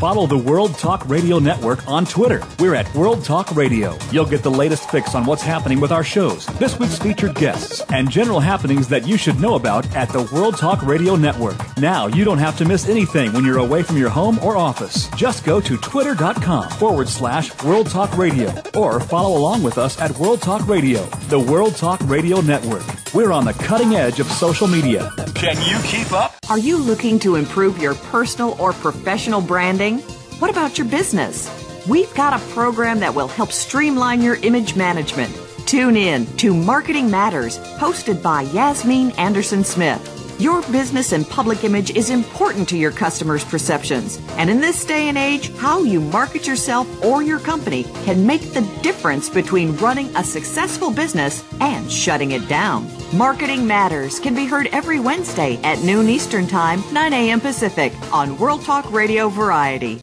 Follow 0.00 0.26
the 0.26 0.38
World 0.38 0.78
Talk 0.78 1.06
Radio 1.10 1.38
Network 1.38 1.86
on 1.86 2.06
Twitter. 2.06 2.42
We're 2.58 2.74
at 2.74 2.92
World 2.94 3.22
Talk 3.22 3.54
Radio. 3.54 3.98
You'll 4.10 4.24
get 4.24 4.42
the 4.42 4.50
latest 4.50 4.88
fix 4.88 5.14
on 5.14 5.26
what's 5.26 5.42
happening 5.42 5.78
with 5.78 5.92
our 5.92 6.02
shows, 6.02 6.46
this 6.58 6.78
week's 6.78 6.98
featured 6.98 7.34
guests, 7.34 7.82
and 7.90 8.10
general 8.10 8.40
happenings 8.40 8.88
that 8.88 9.06
you 9.06 9.18
should 9.18 9.38
know 9.40 9.56
about 9.56 9.94
at 9.94 10.08
the 10.08 10.26
World 10.32 10.56
Talk 10.56 10.80
Radio 10.86 11.16
Network. 11.16 11.58
Now 11.76 12.06
you 12.06 12.24
don't 12.24 12.38
have 12.38 12.56
to 12.56 12.64
miss 12.64 12.88
anything 12.88 13.34
when 13.34 13.44
you're 13.44 13.58
away 13.58 13.82
from 13.82 13.98
your 13.98 14.08
home 14.08 14.38
or 14.38 14.56
office. 14.56 15.06
Just 15.16 15.44
go 15.44 15.60
to 15.60 15.76
twitter.com 15.76 16.70
forward 16.70 17.10
slash 17.10 17.52
World 17.62 17.90
Talk 17.90 18.16
Radio 18.16 18.54
or 18.74 19.00
follow 19.00 19.36
along 19.36 19.62
with 19.62 19.76
us 19.76 20.00
at 20.00 20.16
World 20.16 20.40
Talk 20.40 20.66
Radio, 20.66 21.04
the 21.28 21.38
World 21.38 21.76
Talk 21.76 22.00
Radio 22.04 22.40
Network. 22.40 22.86
We're 23.12 23.32
on 23.32 23.44
the 23.44 23.52
cutting 23.52 23.96
edge 23.96 24.18
of 24.18 24.28
social 24.28 24.66
media. 24.66 25.10
Can 25.34 25.60
you 25.68 25.78
keep 25.86 26.10
up? 26.12 26.29
Are 26.50 26.58
you 26.58 26.78
looking 26.78 27.20
to 27.20 27.36
improve 27.36 27.78
your 27.78 27.94
personal 27.94 28.56
or 28.60 28.72
professional 28.72 29.40
branding? 29.40 30.00
What 30.40 30.50
about 30.50 30.78
your 30.78 30.88
business? 30.88 31.48
We've 31.88 32.12
got 32.14 32.32
a 32.32 32.44
program 32.46 32.98
that 32.98 33.14
will 33.14 33.28
help 33.28 33.52
streamline 33.52 34.20
your 34.20 34.34
image 34.34 34.74
management. 34.74 35.32
Tune 35.66 35.96
in 35.96 36.26
to 36.38 36.52
Marketing 36.52 37.08
Matters, 37.08 37.60
hosted 37.78 38.20
by 38.20 38.42
Yasmin 38.42 39.12
Anderson 39.12 39.62
Smith. 39.62 40.19
Your 40.40 40.62
business 40.72 41.12
and 41.12 41.28
public 41.28 41.64
image 41.64 41.90
is 41.90 42.08
important 42.08 42.66
to 42.70 42.78
your 42.78 42.92
customers' 42.92 43.44
perceptions. 43.44 44.18
And 44.38 44.48
in 44.48 44.58
this 44.58 44.86
day 44.86 45.10
and 45.10 45.18
age, 45.18 45.54
how 45.58 45.82
you 45.82 46.00
market 46.00 46.46
yourself 46.46 46.88
or 47.04 47.22
your 47.22 47.38
company 47.38 47.84
can 48.06 48.26
make 48.26 48.40
the 48.54 48.62
difference 48.80 49.28
between 49.28 49.76
running 49.76 50.06
a 50.16 50.24
successful 50.24 50.90
business 50.90 51.44
and 51.60 51.92
shutting 51.92 52.30
it 52.30 52.48
down. 52.48 52.88
Marketing 53.12 53.66
Matters 53.66 54.18
can 54.18 54.34
be 54.34 54.46
heard 54.46 54.68
every 54.68 54.98
Wednesday 54.98 55.60
at 55.62 55.84
noon 55.84 56.08
Eastern 56.08 56.46
Time, 56.46 56.82
9 56.90 57.12
a.m. 57.12 57.40
Pacific 57.40 57.92
on 58.10 58.38
World 58.38 58.62
Talk 58.62 58.90
Radio 58.90 59.28
Variety. 59.28 60.00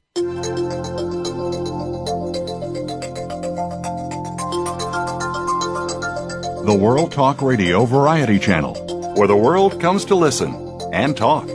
The 6.68 6.78
World 6.80 7.12
Talk 7.12 7.42
Radio 7.42 7.86
Variety 7.86 8.38
Channel, 8.38 8.76
where 9.18 9.28
the 9.28 9.36
world 9.36 9.82
comes 9.82 10.06
to 10.06 10.14
listen 10.14 10.54
and 10.94 11.18
talk. 11.18 11.48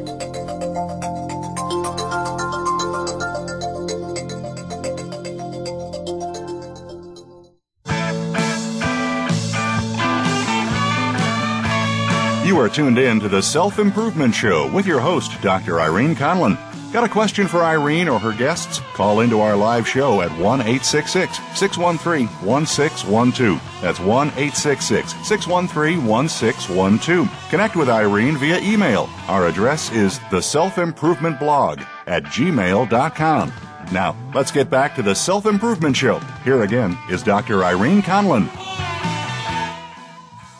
You 12.44 12.58
are 12.58 12.68
tuned 12.68 12.98
in 12.98 13.20
to 13.20 13.28
the 13.28 13.40
Self 13.40 13.78
Improvement 13.78 14.34
Show 14.34 14.68
with 14.72 14.84
your 14.84 14.98
host, 14.98 15.40
Dr. 15.40 15.80
Irene 15.80 16.16
Conlon. 16.16 16.58
Got 16.92 17.04
a 17.04 17.08
question 17.08 17.46
for 17.46 17.62
Irene 17.62 18.08
or 18.08 18.18
her 18.18 18.32
guests? 18.32 18.81
Call 18.94 19.20
into 19.20 19.40
our 19.40 19.56
live 19.56 19.88
show 19.88 20.20
at 20.20 20.30
1 20.32 20.60
866 20.60 21.38
613 21.58 22.26
1612. 22.46 23.80
That's 23.80 24.00
1 24.00 24.28
866 24.28 25.12
613 25.26 26.06
1612. 26.06 27.50
Connect 27.50 27.76
with 27.76 27.88
Irene 27.88 28.36
via 28.36 28.58
email. 28.60 29.08
Our 29.28 29.46
address 29.46 29.90
is 29.92 30.20
the 30.30 30.40
self 30.40 30.78
improvement 30.78 31.38
blog 31.38 31.80
at 32.06 32.24
gmail.com. 32.24 33.52
Now, 33.90 34.16
let's 34.34 34.50
get 34.50 34.70
back 34.70 34.94
to 34.96 35.02
the 35.02 35.14
Self 35.14 35.44
Improvement 35.44 35.96
Show. 35.96 36.18
Here 36.44 36.62
again 36.62 36.96
is 37.10 37.22
Dr. 37.22 37.62
Irene 37.64 38.02
Conlon. 38.02 38.48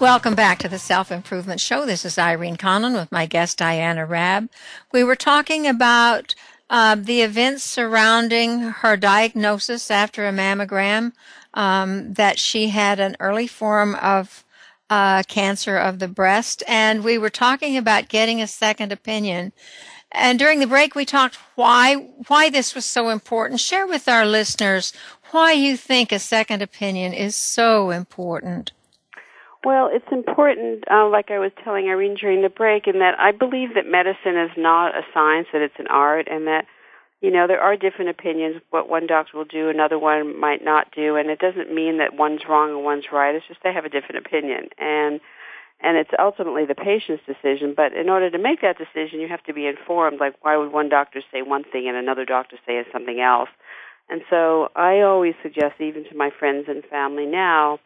Welcome 0.00 0.34
back 0.34 0.58
to 0.58 0.68
the 0.68 0.78
Self 0.78 1.12
Improvement 1.12 1.60
Show. 1.60 1.86
This 1.86 2.04
is 2.04 2.18
Irene 2.18 2.56
Conlon 2.56 2.94
with 2.94 3.12
my 3.12 3.24
guest 3.24 3.58
Diana 3.58 4.04
Raab. 4.04 4.50
We 4.92 5.04
were 5.04 5.16
talking 5.16 5.66
about 5.66 6.34
uh, 6.72 6.94
the 6.94 7.20
events 7.20 7.62
surrounding 7.62 8.60
her 8.60 8.96
diagnosis 8.96 9.90
after 9.90 10.26
a 10.26 10.32
mammogram 10.32 11.12
um, 11.52 12.14
that 12.14 12.38
she 12.38 12.68
had 12.68 12.98
an 12.98 13.14
early 13.20 13.46
form 13.46 13.94
of 13.96 14.42
uh, 14.88 15.22
cancer 15.28 15.76
of 15.76 15.98
the 15.98 16.08
breast, 16.08 16.62
and 16.66 17.04
we 17.04 17.18
were 17.18 17.30
talking 17.30 17.76
about 17.76 18.08
getting 18.08 18.40
a 18.40 18.46
second 18.46 18.90
opinion. 18.90 19.52
And 20.10 20.38
during 20.38 20.60
the 20.60 20.66
break, 20.66 20.94
we 20.94 21.04
talked 21.04 21.36
why 21.56 21.94
why 22.28 22.48
this 22.48 22.74
was 22.74 22.86
so 22.86 23.10
important. 23.10 23.60
Share 23.60 23.86
with 23.86 24.08
our 24.08 24.24
listeners 24.24 24.94
why 25.30 25.52
you 25.52 25.76
think 25.76 26.10
a 26.10 26.18
second 26.18 26.62
opinion 26.62 27.12
is 27.12 27.36
so 27.36 27.90
important. 27.90 28.72
Well, 29.64 29.88
it's 29.92 30.10
important, 30.10 30.84
uh, 30.90 31.08
like 31.08 31.30
I 31.30 31.38
was 31.38 31.52
telling 31.62 31.86
Irene 31.88 32.16
during 32.16 32.42
the 32.42 32.48
break, 32.48 32.88
in 32.88 32.98
that 32.98 33.18
I 33.20 33.30
believe 33.30 33.74
that 33.74 33.86
medicine 33.86 34.36
is 34.36 34.50
not 34.56 34.96
a 34.96 35.02
science, 35.14 35.46
that 35.52 35.62
it's 35.62 35.78
an 35.78 35.86
art, 35.86 36.26
and 36.28 36.48
that, 36.48 36.66
you 37.20 37.30
know, 37.30 37.46
there 37.46 37.60
are 37.60 37.76
different 37.76 38.10
opinions. 38.10 38.60
What 38.70 38.88
one 38.88 39.06
doctor 39.06 39.38
will 39.38 39.44
do, 39.44 39.68
another 39.68 40.00
one 40.00 40.38
might 40.40 40.64
not 40.64 40.90
do, 40.90 41.14
and 41.14 41.30
it 41.30 41.38
doesn't 41.38 41.72
mean 41.72 41.98
that 41.98 42.14
one's 42.14 42.40
wrong 42.48 42.70
and 42.70 42.84
one's 42.84 43.04
right. 43.12 43.36
It's 43.36 43.46
just 43.46 43.60
they 43.62 43.72
have 43.72 43.84
a 43.84 43.88
different 43.88 44.26
opinion. 44.26 44.68
And, 44.78 45.20
and 45.80 45.96
it's 45.96 46.10
ultimately 46.18 46.64
the 46.66 46.74
patient's 46.74 47.22
decision, 47.24 47.74
but 47.76 47.92
in 47.92 48.08
order 48.08 48.30
to 48.30 48.38
make 48.38 48.62
that 48.62 48.78
decision, 48.78 49.20
you 49.20 49.28
have 49.28 49.44
to 49.44 49.54
be 49.54 49.68
informed, 49.68 50.18
like 50.18 50.34
why 50.42 50.56
would 50.56 50.72
one 50.72 50.88
doctor 50.88 51.22
say 51.30 51.42
one 51.42 51.62
thing 51.62 51.86
and 51.86 51.96
another 51.96 52.24
doctor 52.24 52.56
say 52.66 52.82
something 52.92 53.20
else? 53.20 53.50
And 54.10 54.22
so 54.28 54.70
I 54.74 55.02
always 55.02 55.34
suggest, 55.40 55.80
even 55.80 56.02
to 56.10 56.16
my 56.16 56.30
friends 56.36 56.66
and 56.68 56.84
family 56.86 57.26
now, 57.26 57.78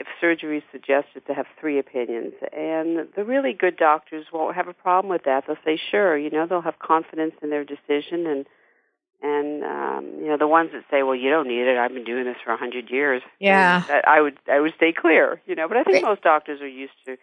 if 0.00 0.06
surgery 0.20 0.58
is 0.58 0.64
suggested 0.72 1.26
to 1.26 1.34
have 1.34 1.46
three 1.60 1.78
opinions. 1.78 2.32
And 2.52 3.06
the 3.14 3.24
really 3.24 3.52
good 3.52 3.76
doctors 3.76 4.26
won't 4.32 4.56
have 4.56 4.66
a 4.66 4.72
problem 4.72 5.10
with 5.10 5.24
that. 5.24 5.44
They'll 5.46 5.56
say, 5.64 5.78
sure, 5.90 6.16
you 6.16 6.30
know, 6.30 6.46
they'll 6.46 6.62
have 6.62 6.78
confidence 6.78 7.34
in 7.42 7.50
their 7.50 7.64
decision 7.64 8.26
and 8.26 8.46
and 9.22 9.62
um, 9.64 10.14
you 10.18 10.28
know 10.28 10.38
the 10.38 10.48
ones 10.48 10.70
that 10.72 10.82
say, 10.90 11.02
"Well, 11.02 11.14
you 11.14 11.28
don't 11.28 11.46
need 11.46 11.66
it. 11.66 11.76
I've 11.76 11.92
been 11.92 12.04
doing 12.04 12.24
this 12.24 12.38
for 12.42 12.52
a 12.52 12.56
hundred 12.56 12.90
years." 12.90 13.20
Yeah. 13.38 13.84
That 13.86 14.08
I 14.08 14.18
would 14.18 14.38
I 14.50 14.60
would 14.60 14.72
stay 14.76 14.94
clear, 14.94 15.42
you 15.44 15.54
know. 15.54 15.68
But 15.68 15.76
I 15.76 15.82
think 15.84 16.02
most 16.02 16.22
doctors 16.22 16.62
are 16.62 16.66
used 16.66 16.94
to 17.04 17.18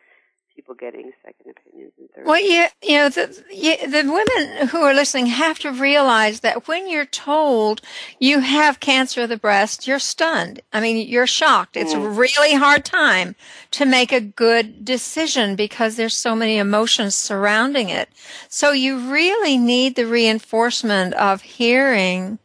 people 0.57 0.73
getting 0.73 1.11
second 1.23 1.51
opinions 1.51 1.93
and 1.99 2.09
third. 2.09 2.25
Well, 2.25 2.41
you, 2.41 2.65
you 2.81 2.97
know, 2.97 3.09
the, 3.09 3.43
you, 3.51 3.77
the 3.87 4.11
women 4.11 4.67
who 4.69 4.79
are 4.79 4.93
listening 4.93 5.27
have 5.27 5.59
to 5.59 5.71
realize 5.71 6.39
that 6.39 6.67
when 6.67 6.89
you're 6.89 7.05
told 7.05 7.79
you 8.19 8.39
have 8.39 8.79
cancer 8.79 9.21
of 9.21 9.29
the 9.29 9.37
breast, 9.37 9.87
you're 9.87 9.99
stunned. 9.99 10.61
I 10.73 10.81
mean, 10.81 11.07
you're 11.07 11.27
shocked. 11.27 11.77
It's 11.77 11.93
a 11.93 11.97
mm. 11.97 12.17
really 12.17 12.55
hard 12.55 12.83
time 12.83 13.35
to 13.71 13.85
make 13.85 14.11
a 14.11 14.19
good 14.19 14.83
decision 14.83 15.55
because 15.55 15.95
there's 15.95 16.17
so 16.17 16.35
many 16.35 16.57
emotions 16.57 17.13
surrounding 17.13 17.89
it. 17.89 18.09
So 18.49 18.71
you 18.71 18.97
really 18.97 19.59
need 19.59 19.95
the 19.95 20.07
reinforcement 20.07 21.13
of 21.13 21.43
hearing 21.43 22.39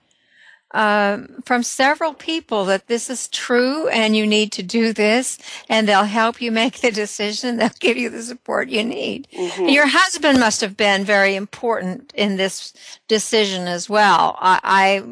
um, 0.73 1.43
from 1.45 1.63
several 1.63 2.15
people 2.15 2.65
that 2.67 2.87
this 2.87 3.11
is 3.11 3.29
true 3.29 3.89
and 3.89 4.17
you 4.17 4.27
need 4.27 4.53
to 4.53 4.63
do 4.63 4.93
this 4.93 5.39
and 5.69 5.87
they'll 5.87 6.05
help 6.05 6.41
you 6.41 6.51
make 6.51 6.81
the 6.81 6.91
decision. 6.91 7.57
They'll 7.63 7.71
give 7.81 7.97
you 7.97 8.11
the 8.11 8.23
support 8.23 8.69
you 8.69 8.85
need. 8.85 9.29
Your 9.59 9.87
husband 9.87 10.41
must 10.41 10.61
have 10.61 10.77
been 10.77 11.05
very 11.05 11.35
important 11.35 12.13
in 12.15 12.37
this 12.37 12.73
decision 13.09 13.67
as 13.67 13.89
well. 13.89 14.37
I, 14.41 15.05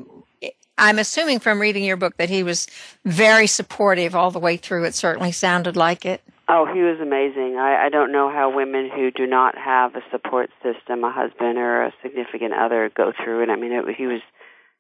I, 0.42 0.50
I'm 0.78 0.98
assuming 0.98 1.40
from 1.40 1.60
reading 1.60 1.84
your 1.84 1.96
book 1.96 2.16
that 2.16 2.30
he 2.30 2.42
was 2.42 2.66
very 3.04 3.46
supportive 3.46 4.14
all 4.14 4.30
the 4.30 4.38
way 4.38 4.56
through. 4.56 4.84
It 4.84 4.94
certainly 4.94 5.32
sounded 5.32 5.76
like 5.76 6.06
it. 6.06 6.22
Oh, 6.48 6.66
he 6.66 6.80
was 6.80 6.98
amazing. 7.00 7.58
I, 7.58 7.86
I 7.86 7.88
don't 7.90 8.10
know 8.10 8.28
how 8.28 8.52
women 8.52 8.90
who 8.90 9.12
do 9.12 9.24
not 9.24 9.56
have 9.56 9.94
a 9.94 10.02
support 10.10 10.50
system, 10.64 11.04
a 11.04 11.12
husband 11.12 11.58
or 11.58 11.84
a 11.84 11.94
significant 12.02 12.54
other, 12.54 12.90
go 12.92 13.12
through 13.12 13.44
it. 13.44 13.50
I 13.50 13.56
mean, 13.56 13.70
it, 13.70 13.84
he 13.94 14.08
was 14.08 14.20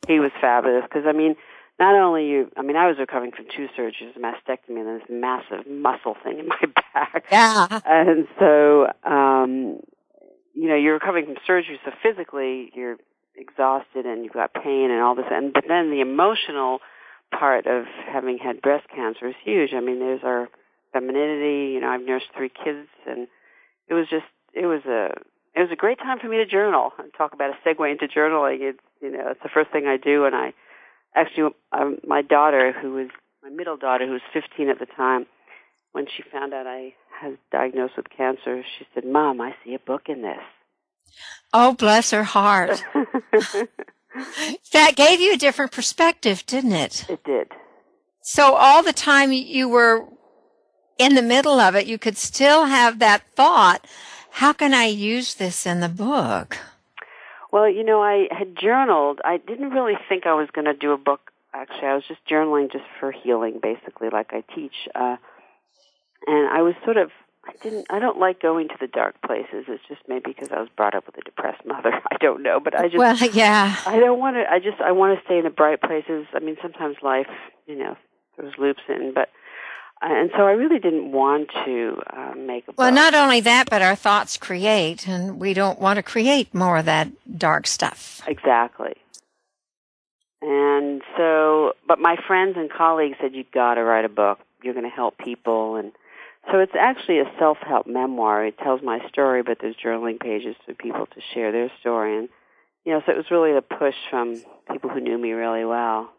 he 0.06 0.20
was 0.20 0.30
fabulous 0.40 0.84
because 0.84 1.04
I 1.06 1.12
mean, 1.12 1.36
not 1.78 1.94
only 1.94 2.26
you. 2.28 2.50
I 2.56 2.62
mean, 2.62 2.76
I 2.76 2.86
was 2.86 2.96
recovering 2.98 3.32
from 3.32 3.46
two 3.56 3.66
surgeries, 3.76 4.14
a 4.14 4.18
mastectomy, 4.18 4.80
and 4.80 5.00
this 5.00 5.08
massive 5.08 5.66
muscle 5.66 6.16
thing 6.22 6.38
in 6.38 6.48
my 6.48 6.60
back. 6.94 7.24
Yeah. 7.32 7.80
And 7.86 8.28
so, 8.38 8.86
um, 9.04 9.80
you 10.54 10.68
know, 10.68 10.76
you're 10.76 10.94
recovering 10.94 11.24
from 11.24 11.36
surgery, 11.46 11.80
so 11.84 11.90
physically 12.02 12.70
you're 12.74 12.96
exhausted 13.34 14.04
and 14.04 14.24
you've 14.24 14.34
got 14.34 14.52
pain 14.52 14.90
and 14.90 15.00
all 15.00 15.14
this, 15.14 15.24
and 15.30 15.52
but 15.52 15.64
then 15.68 15.90
the 15.90 16.00
emotional 16.00 16.80
part 17.30 17.66
of 17.66 17.84
having 18.06 18.38
had 18.38 18.60
breast 18.60 18.86
cancer 18.94 19.28
is 19.28 19.34
huge. 19.42 19.70
I 19.72 19.80
mean, 19.80 20.00
there's 20.00 20.22
our 20.24 20.48
femininity. 20.92 21.72
You 21.72 21.80
know, 21.80 21.88
I've 21.88 22.02
nursed 22.04 22.26
three 22.36 22.50
kids, 22.50 22.88
and 23.06 23.26
it 23.88 23.94
was 23.94 24.06
just 24.10 24.26
it 24.52 24.66
was 24.66 24.84
a 24.84 25.14
it 25.54 25.60
was 25.60 25.70
a 25.72 25.76
great 25.76 25.98
time 25.98 26.18
for 26.18 26.28
me 26.28 26.36
to 26.36 26.46
journal 26.46 26.92
and 26.98 27.12
talk 27.16 27.32
about 27.32 27.50
a 27.50 27.68
segue 27.68 27.90
into 27.90 28.06
journaling. 28.06 28.58
It's 28.60 28.78
you 29.00 29.10
know 29.10 29.28
it's 29.30 29.42
the 29.42 29.50
first 29.52 29.70
thing 29.70 29.86
I 29.86 29.96
do, 29.96 30.24
and 30.24 30.34
I 30.34 30.52
actually 31.14 31.54
um, 31.72 31.98
my 32.06 32.22
daughter 32.22 32.72
who 32.72 32.94
was 32.94 33.08
my 33.42 33.50
middle 33.50 33.76
daughter 33.76 34.06
who 34.06 34.12
was 34.12 34.22
15 34.32 34.68
at 34.68 34.78
the 34.78 34.86
time 34.86 35.26
when 35.92 36.06
she 36.06 36.22
found 36.30 36.54
out 36.54 36.66
I 36.66 36.94
was 37.22 37.36
diagnosed 37.50 37.94
with 37.96 38.06
cancer, 38.10 38.62
she 38.78 38.86
said, 38.94 39.04
"Mom, 39.04 39.40
I 39.40 39.54
see 39.64 39.74
a 39.74 39.78
book 39.78 40.02
in 40.08 40.22
this." 40.22 40.40
Oh, 41.52 41.74
bless 41.74 42.10
her 42.12 42.24
heart. 42.24 42.84
that 44.72 44.96
gave 44.96 45.20
you 45.20 45.34
a 45.34 45.36
different 45.36 45.72
perspective, 45.72 46.44
didn't 46.46 46.72
it? 46.72 47.06
It 47.08 47.24
did. 47.24 47.48
So 48.22 48.54
all 48.54 48.82
the 48.82 48.92
time 48.92 49.32
you 49.32 49.68
were 49.68 50.06
in 50.98 51.14
the 51.14 51.22
middle 51.22 51.58
of 51.58 51.74
it, 51.74 51.86
you 51.86 51.98
could 51.98 52.16
still 52.16 52.66
have 52.66 52.98
that 52.98 53.22
thought, 53.34 53.86
how 54.32 54.52
can 54.52 54.74
I 54.74 54.84
use 54.86 55.34
this 55.34 55.66
in 55.66 55.80
the 55.80 55.88
book? 55.88 56.58
Well, 57.52 57.68
you 57.68 57.82
know, 57.84 58.00
I 58.00 58.28
had 58.30 58.56
journaled. 58.56 59.20
I 59.24 59.38
didn't 59.38 59.70
really 59.70 59.98
think 60.08 60.26
I 60.26 60.34
was 60.34 60.48
going 60.52 60.66
to 60.66 60.74
do 60.74 60.92
a 60.92 60.98
book. 60.98 61.32
Actually, 61.52 61.88
I 61.88 61.94
was 61.94 62.04
just 62.06 62.20
journaling 62.30 62.70
just 62.70 62.84
for 63.00 63.10
healing, 63.10 63.58
basically, 63.60 64.08
like 64.08 64.32
I 64.32 64.44
teach. 64.54 64.88
Uh, 64.94 65.16
and 66.26 66.48
I 66.48 66.62
was 66.62 66.74
sort 66.84 66.96
of, 66.96 67.10
I 67.44 67.52
didn't, 67.60 67.86
I 67.90 67.98
don't 67.98 68.18
like 68.18 68.40
going 68.40 68.68
to 68.68 68.76
the 68.78 68.86
dark 68.86 69.20
places. 69.22 69.64
It's 69.66 69.82
just 69.88 70.02
maybe 70.06 70.32
because 70.32 70.50
I 70.52 70.60
was 70.60 70.68
brought 70.76 70.94
up 70.94 71.06
with 71.06 71.18
a 71.18 71.22
depressed 71.22 71.64
mother. 71.66 72.00
I 72.10 72.16
don't 72.20 72.42
know, 72.42 72.60
but 72.60 72.78
I 72.78 72.84
just, 72.84 72.98
Well, 72.98 73.16
yeah. 73.32 73.76
I 73.84 73.98
don't 73.98 74.20
want 74.20 74.36
to. 74.36 74.44
I 74.48 74.60
just, 74.60 74.80
I 74.80 74.92
want 74.92 75.18
to 75.18 75.24
stay 75.24 75.38
in 75.38 75.44
the 75.44 75.50
bright 75.50 75.80
places. 75.80 76.26
I 76.32 76.38
mean, 76.38 76.56
sometimes 76.62 76.96
life, 77.02 77.26
you 77.66 77.76
know, 77.76 77.96
throws 78.36 78.52
loops 78.58 78.82
in, 78.88 79.12
but. 79.14 79.28
And 80.02 80.30
so 80.34 80.46
I 80.46 80.52
really 80.52 80.78
didn't 80.78 81.12
want 81.12 81.50
to 81.66 82.00
uh, 82.10 82.32
make 82.34 82.64
a 82.64 82.66
Book. 82.68 82.78
Well, 82.78 82.92
not 82.92 83.14
only 83.14 83.40
that, 83.40 83.68
but 83.68 83.82
our 83.82 83.94
thoughts 83.94 84.38
create, 84.38 85.06
and 85.06 85.38
we 85.38 85.52
don't 85.52 85.78
want 85.78 85.98
to 85.98 86.02
create 86.02 86.54
more 86.54 86.78
of 86.78 86.86
that 86.86 87.08
dark 87.36 87.66
stuff. 87.66 88.22
Exactly. 88.26 88.94
And 90.40 91.02
so, 91.18 91.74
but 91.86 91.98
my 91.98 92.16
friends 92.26 92.56
and 92.56 92.70
colleagues 92.70 93.18
said, 93.20 93.34
"You've 93.34 93.50
got 93.50 93.74
to 93.74 93.82
write 93.82 94.06
a 94.06 94.08
book. 94.08 94.38
You're 94.62 94.74
going 94.74 94.88
to 94.88 94.94
help 94.94 95.18
people. 95.18 95.76
And 95.76 95.92
so 96.50 96.58
it's 96.58 96.72
actually 96.78 97.18
a 97.18 97.30
self-help 97.38 97.86
memoir. 97.86 98.46
It 98.46 98.58
tells 98.58 98.82
my 98.82 99.06
story, 99.08 99.42
but 99.42 99.58
there's 99.60 99.76
journaling 99.76 100.18
pages 100.18 100.56
for 100.64 100.74
people 100.74 101.06
to 101.06 101.20
share 101.34 101.52
their 101.52 101.70
story. 101.80 102.16
And, 102.16 102.28
you 102.84 102.92
know, 102.92 103.02
so 103.04 103.12
it 103.12 103.16
was 103.16 103.30
really 103.30 103.56
a 103.56 103.62
push 103.62 103.94
from 104.10 104.40
people 104.70 104.90
who 104.90 105.00
knew 105.00 105.18
me 105.18 105.32
really 105.32 105.64
well. 105.64 106.10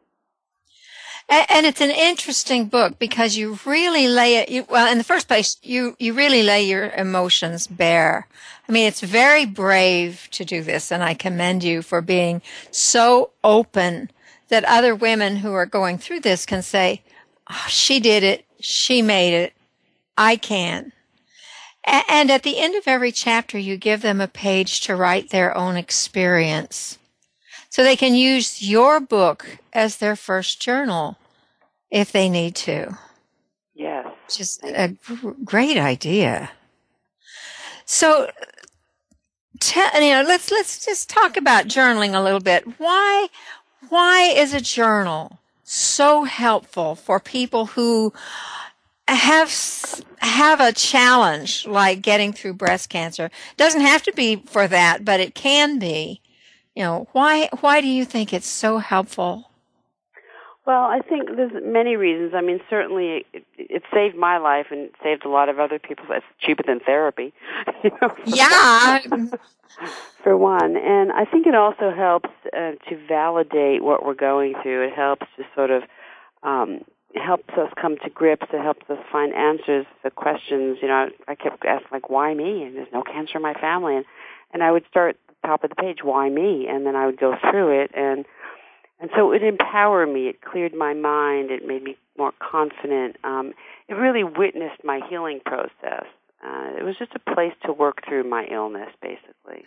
A- 1.32 1.52
And 1.52 1.66
it's 1.66 1.82
an 1.82 1.92
interesting 1.92 2.66
book 2.66 3.00
because 3.00 3.38
you 3.38 3.58
really 3.66 4.08
lay 4.08 4.36
it, 4.36 4.50
you, 4.50 4.66
well, 4.70 4.92
in 4.92 4.98
the 4.98 5.04
first 5.04 5.28
place, 5.28 5.56
you, 5.64 5.96
you 5.98 6.14
really 6.14 6.44
lay 6.44 6.64
your 6.64 6.90
emotions 6.90 7.68
bare. 7.68 8.28
I 8.68 8.72
mean, 8.72 8.88
it's 8.88 9.02
very 9.02 9.46
brave 9.46 10.28
to 10.32 10.46
do 10.46 10.62
this, 10.62 10.92
and 10.92 11.02
I 11.02 11.14
commend 11.14 11.64
you 11.64 11.82
for 11.82 12.02
being 12.02 12.42
so 12.70 13.32
open 13.44 14.12
that 14.50 14.66
other 14.66 14.94
women 14.94 15.38
who 15.38 15.54
are 15.54 15.66
going 15.66 15.98
through 15.98 16.20
this 16.20 16.46
can 16.46 16.62
say, 16.62 17.02
oh, 17.50 17.66
she 17.70 18.00
did 18.00 18.24
it, 18.24 18.46
she 18.60 19.02
made 19.02 19.34
it, 19.34 19.54
I 20.18 20.36
can. 20.36 20.92
And 21.84 22.30
at 22.30 22.44
the 22.44 22.60
end 22.60 22.76
of 22.76 22.88
every 22.88 23.12
chapter, 23.12 23.58
you 23.58 23.76
give 23.76 24.02
them 24.02 24.22
a 24.22 24.28
page 24.28 24.82
to 24.82 24.96
write 24.96 25.30
their 25.30 25.56
own 25.58 25.78
experience. 25.78 27.00
So 27.70 27.84
they 27.84 27.96
can 27.96 28.14
use 28.14 28.62
your 28.62 29.00
book 29.00 29.58
as 29.74 29.98
their 29.98 30.16
first 30.16 30.62
journal 30.62 31.18
if 31.92 32.12
they 32.12 32.30
need 32.30 32.56
to. 32.56 32.98
Yes. 33.76 34.08
Just 34.30 34.64
a 34.64 34.96
great 35.44 35.78
idea. 35.78 36.52
So, 37.86 38.30
te- 39.60 39.80
you 39.96 40.14
know, 40.14 40.24
let's 40.26 40.50
let's 40.52 40.86
just 40.86 41.10
talk 41.10 41.36
about 41.38 41.66
journaling 41.66 42.14
a 42.14 42.24
little 42.24 42.40
bit. 42.40 42.66
Why 42.80 43.28
why 43.90 44.22
is 44.22 44.54
a 44.54 44.62
journal 44.62 45.40
so 45.64 46.24
helpful 46.24 46.96
for 46.96 47.20
people 47.20 47.68
who 47.68 48.14
have 49.08 49.54
have 50.20 50.62
a 50.62 50.72
challenge 50.72 51.68
like 51.68 52.02
getting 52.02 52.32
through 52.32 52.54
breast 52.54 52.90
cancer? 52.90 53.30
Doesn't 53.58 53.82
have 53.82 54.04
to 54.04 54.14
be 54.14 54.38
for 54.46 54.68
that, 54.68 55.04
but 55.04 55.20
it 55.20 55.36
can 55.36 55.78
be. 55.80 56.22
You 56.76 56.84
know, 56.84 57.08
why 57.12 57.50
why 57.60 57.82
do 57.82 57.88
you 57.88 58.06
think 58.06 58.32
it's 58.32 58.48
so 58.48 58.78
helpful? 58.78 59.51
Well, 60.66 60.84
I 60.84 61.00
think 61.00 61.36
there's 61.36 61.52
many 61.64 61.96
reasons. 61.96 62.34
I 62.36 62.42
mean, 62.42 62.60
certainly 62.70 63.26
it, 63.34 63.46
it 63.58 63.84
saved 63.92 64.16
my 64.16 64.38
life 64.38 64.68
and 64.70 64.82
it 64.82 64.96
saved 65.02 65.26
a 65.26 65.30
lot 65.30 65.50
of 65.50 65.60
other 65.60 65.80
people's. 65.80 66.10
It's 66.12 66.26
cheaper 66.40 66.64
than 66.66 66.80
therapy. 66.80 67.34
You 67.84 67.90
know? 68.00 68.16
Yeah. 68.26 69.00
for 70.24 70.38
one. 70.38 70.78
And 70.78 71.12
I 71.12 71.26
think 71.26 71.48
it 71.48 71.56
also 71.56 71.92
helps 71.92 72.30
uh, 72.54 72.74
to 72.90 73.08
validate 73.08 73.84
what 73.84 74.06
we're 74.06 74.14
going 74.14 74.54
through. 74.62 74.88
It 74.88 74.94
helps 74.94 75.26
to 75.38 75.44
sort 75.56 75.72
of 75.72 75.84
um, 76.44 76.82
helps 77.16 77.50
us 77.58 77.72
come 77.80 77.98
to 78.04 78.10
grips. 78.10 78.48
It 78.54 78.62
helps 78.62 78.88
us 78.90 79.00
find 79.12 79.34
answers 79.34 79.86
to 80.04 80.12
questions. 80.12 80.78
You 80.82 80.88
know, 80.90 81.10
I 81.28 81.36
kept 81.36 81.66
asking 81.66 81.90
like, 81.92 82.10
"Why 82.10 82.34
me?" 82.34 82.64
And 82.64 82.76
there's 82.76 82.92
no 82.94 83.02
cancer 83.02 83.38
in 83.38 83.42
my 83.42 83.54
family, 83.54 83.96
and 83.96 84.06
and 84.54 84.64
I 84.64 84.72
would 84.72 84.86
start 84.90 85.18
at 85.30 85.36
the 85.42 85.48
top 85.48 85.64
of 85.64 85.70
the 85.70 85.76
page, 85.76 86.04
"Why 86.04 86.30
me?" 86.30 86.68
And 86.68 86.86
then 86.86 86.96
I 86.96 87.06
would 87.06 87.20
go 87.20 87.36
through 87.50 87.82
it, 87.82 87.92
and 87.94 88.26
and 89.02 89.10
so 89.16 89.32
it 89.34 89.44
empowered 89.44 90.08
me. 90.08 90.28
It 90.28 90.42
cleared 90.42 90.74
my 90.74 90.94
mind. 90.94 91.52
It 91.52 91.68
made 91.68 91.84
me 91.84 91.98
more 92.18 92.34
confident. 92.40 93.18
Um, 93.24 93.54
it 93.88 93.96
really 93.96 94.24
witnessed 94.24 94.84
my 94.84 95.02
healing 95.10 95.42
process. 95.46 96.06
Uh, 96.46 96.72
it 96.78 96.84
was 96.84 96.96
just 96.98 97.12
a 97.16 97.34
place 97.36 97.54
to 97.66 97.74
work 97.74 98.06
through 98.08 98.24
my 98.24 98.46
illness, 98.50 98.90
basically. 99.02 99.66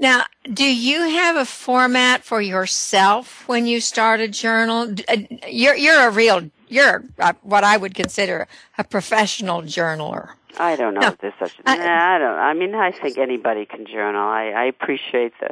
Now, 0.00 0.24
do 0.52 0.64
you 0.64 1.00
have 1.02 1.36
a 1.36 1.44
format 1.44 2.22
for 2.22 2.40
yourself 2.40 3.46
when 3.48 3.66
you 3.66 3.80
start 3.80 4.20
a 4.20 4.28
journal? 4.28 4.94
Uh, 5.08 5.16
You're 5.48 5.74
you're 5.74 6.06
a 6.06 6.10
real 6.10 6.50
you're 6.68 7.02
uh, 7.18 7.32
what 7.42 7.64
I 7.64 7.76
would 7.76 7.94
consider 7.96 8.46
a 8.78 8.84
professional 8.84 9.62
journaler. 9.62 10.30
I 10.58 10.76
don't 10.76 10.94
know 10.94 11.00
No. 11.00 11.08
if 11.08 11.18
there's 11.18 11.34
such. 11.40 11.52
I- 11.66 11.76
nah, 11.76 12.14
I 12.14 12.18
don't. 12.18 12.38
I 12.38 12.54
mean, 12.54 12.74
I 12.76 12.92
think 12.92 13.18
anybody 13.18 13.66
can 13.66 13.86
journal. 13.86 14.22
I, 14.28 14.50
I 14.50 14.64
appreciate 14.64 15.32
the 15.40 15.50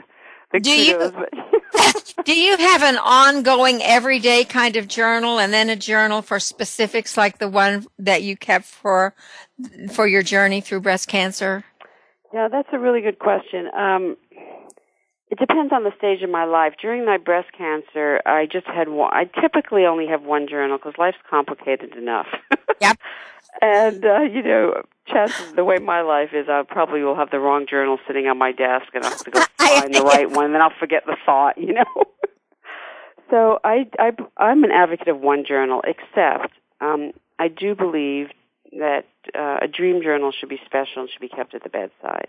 the 0.53 0.61
Do 0.61 0.71
you- 0.71 0.93
kudos, 0.95 1.13
but 1.13 1.31
Do 2.25 2.35
you 2.35 2.57
have 2.57 2.83
an 2.83 2.97
ongoing 2.97 3.83
everyday 3.83 4.45
kind 4.45 4.77
of 4.77 4.89
journal 4.89 5.39
and 5.39 5.53
then 5.53 5.69
a 5.69 5.77
journal 5.77 6.23
for 6.23 6.41
specifics 6.41 7.17
like 7.17 7.39
the 7.39 7.49
one 7.49 7.87
that 7.99 8.23
you 8.23 8.37
kept 8.37 8.65
for 8.65 9.15
for 9.93 10.07
your 10.07 10.23
journey 10.23 10.61
through 10.61 10.81
breast 10.81 11.09
cancer? 11.09 11.65
yeah, 12.33 12.49
that's 12.49 12.69
a 12.73 12.79
really 12.79 13.01
good 13.01 13.19
question. 13.19 13.69
Um, 13.77 14.17
it 15.31 15.39
depends 15.39 15.73
on 15.73 15.85
the 15.85 15.93
stage 15.99 16.23
of 16.23 16.31
my 16.31 16.45
life. 16.45 16.75
During 16.81 17.05
my 17.05 17.17
breast 17.19 17.49
cancer, 17.57 18.21
I 18.27 18.47
just 18.51 18.67
had 18.67 18.89
one. 18.89 19.11
I 19.13 19.25
typically 19.41 19.85
only 19.85 20.07
have 20.07 20.23
one 20.23 20.47
journal 20.49 20.79
because 20.79 20.95
life's 20.99 21.19
complicated 21.29 21.95
enough. 21.97 22.27
Yep. 22.83 22.99
And 23.61 24.05
uh, 24.05 24.21
you 24.21 24.43
know, 24.43 24.83
chances 25.07 25.53
the 25.53 25.65
way 25.65 25.79
my 25.79 26.03
life 26.03 26.31
is, 26.33 26.49
I 26.49 26.63
probably 26.63 27.03
will 27.03 27.17
have 27.17 27.31
the 27.31 27.41
wrong 27.41 27.67
journal 27.69 27.99
sitting 28.07 28.27
on 28.27 28.39
my 28.39 28.53
desk, 28.53 28.89
and 28.95 29.05
I'll 29.05 29.11
have 29.11 29.25
to 29.25 29.31
go 29.31 29.41
find 29.59 29.95
the 29.95 30.03
right 30.03 30.31
one, 30.31 30.47
and 30.47 30.55
then 30.55 30.63
I'll 30.63 30.79
forget 30.79 31.05
the 31.07 31.17
thought. 31.25 31.59
You 31.59 31.75
know. 31.75 32.05
so 33.31 33.59
I, 33.65 33.87
I 33.99 34.13
I'm 34.37 34.65
an 34.65 34.73
advocate 34.73 35.09
of 35.09 35.21
one 35.21 35.45
journal, 35.47 35.83
except 35.87 36.53
um, 36.81 37.13
I 37.39 37.49
do 37.49 37.75
believe 37.75 38.29
that 38.73 39.07
uh, 39.35 39.59
a 39.63 39.69
dream 39.69 40.03
journal 40.03 40.33
should 40.33 40.49
be 40.49 40.61
special 40.67 41.03
and 41.03 41.11
should 41.11 41.21
be 41.21 41.29
kept 41.29 41.55
at 41.55 41.63
the 41.63 41.69
bedside. 41.69 42.29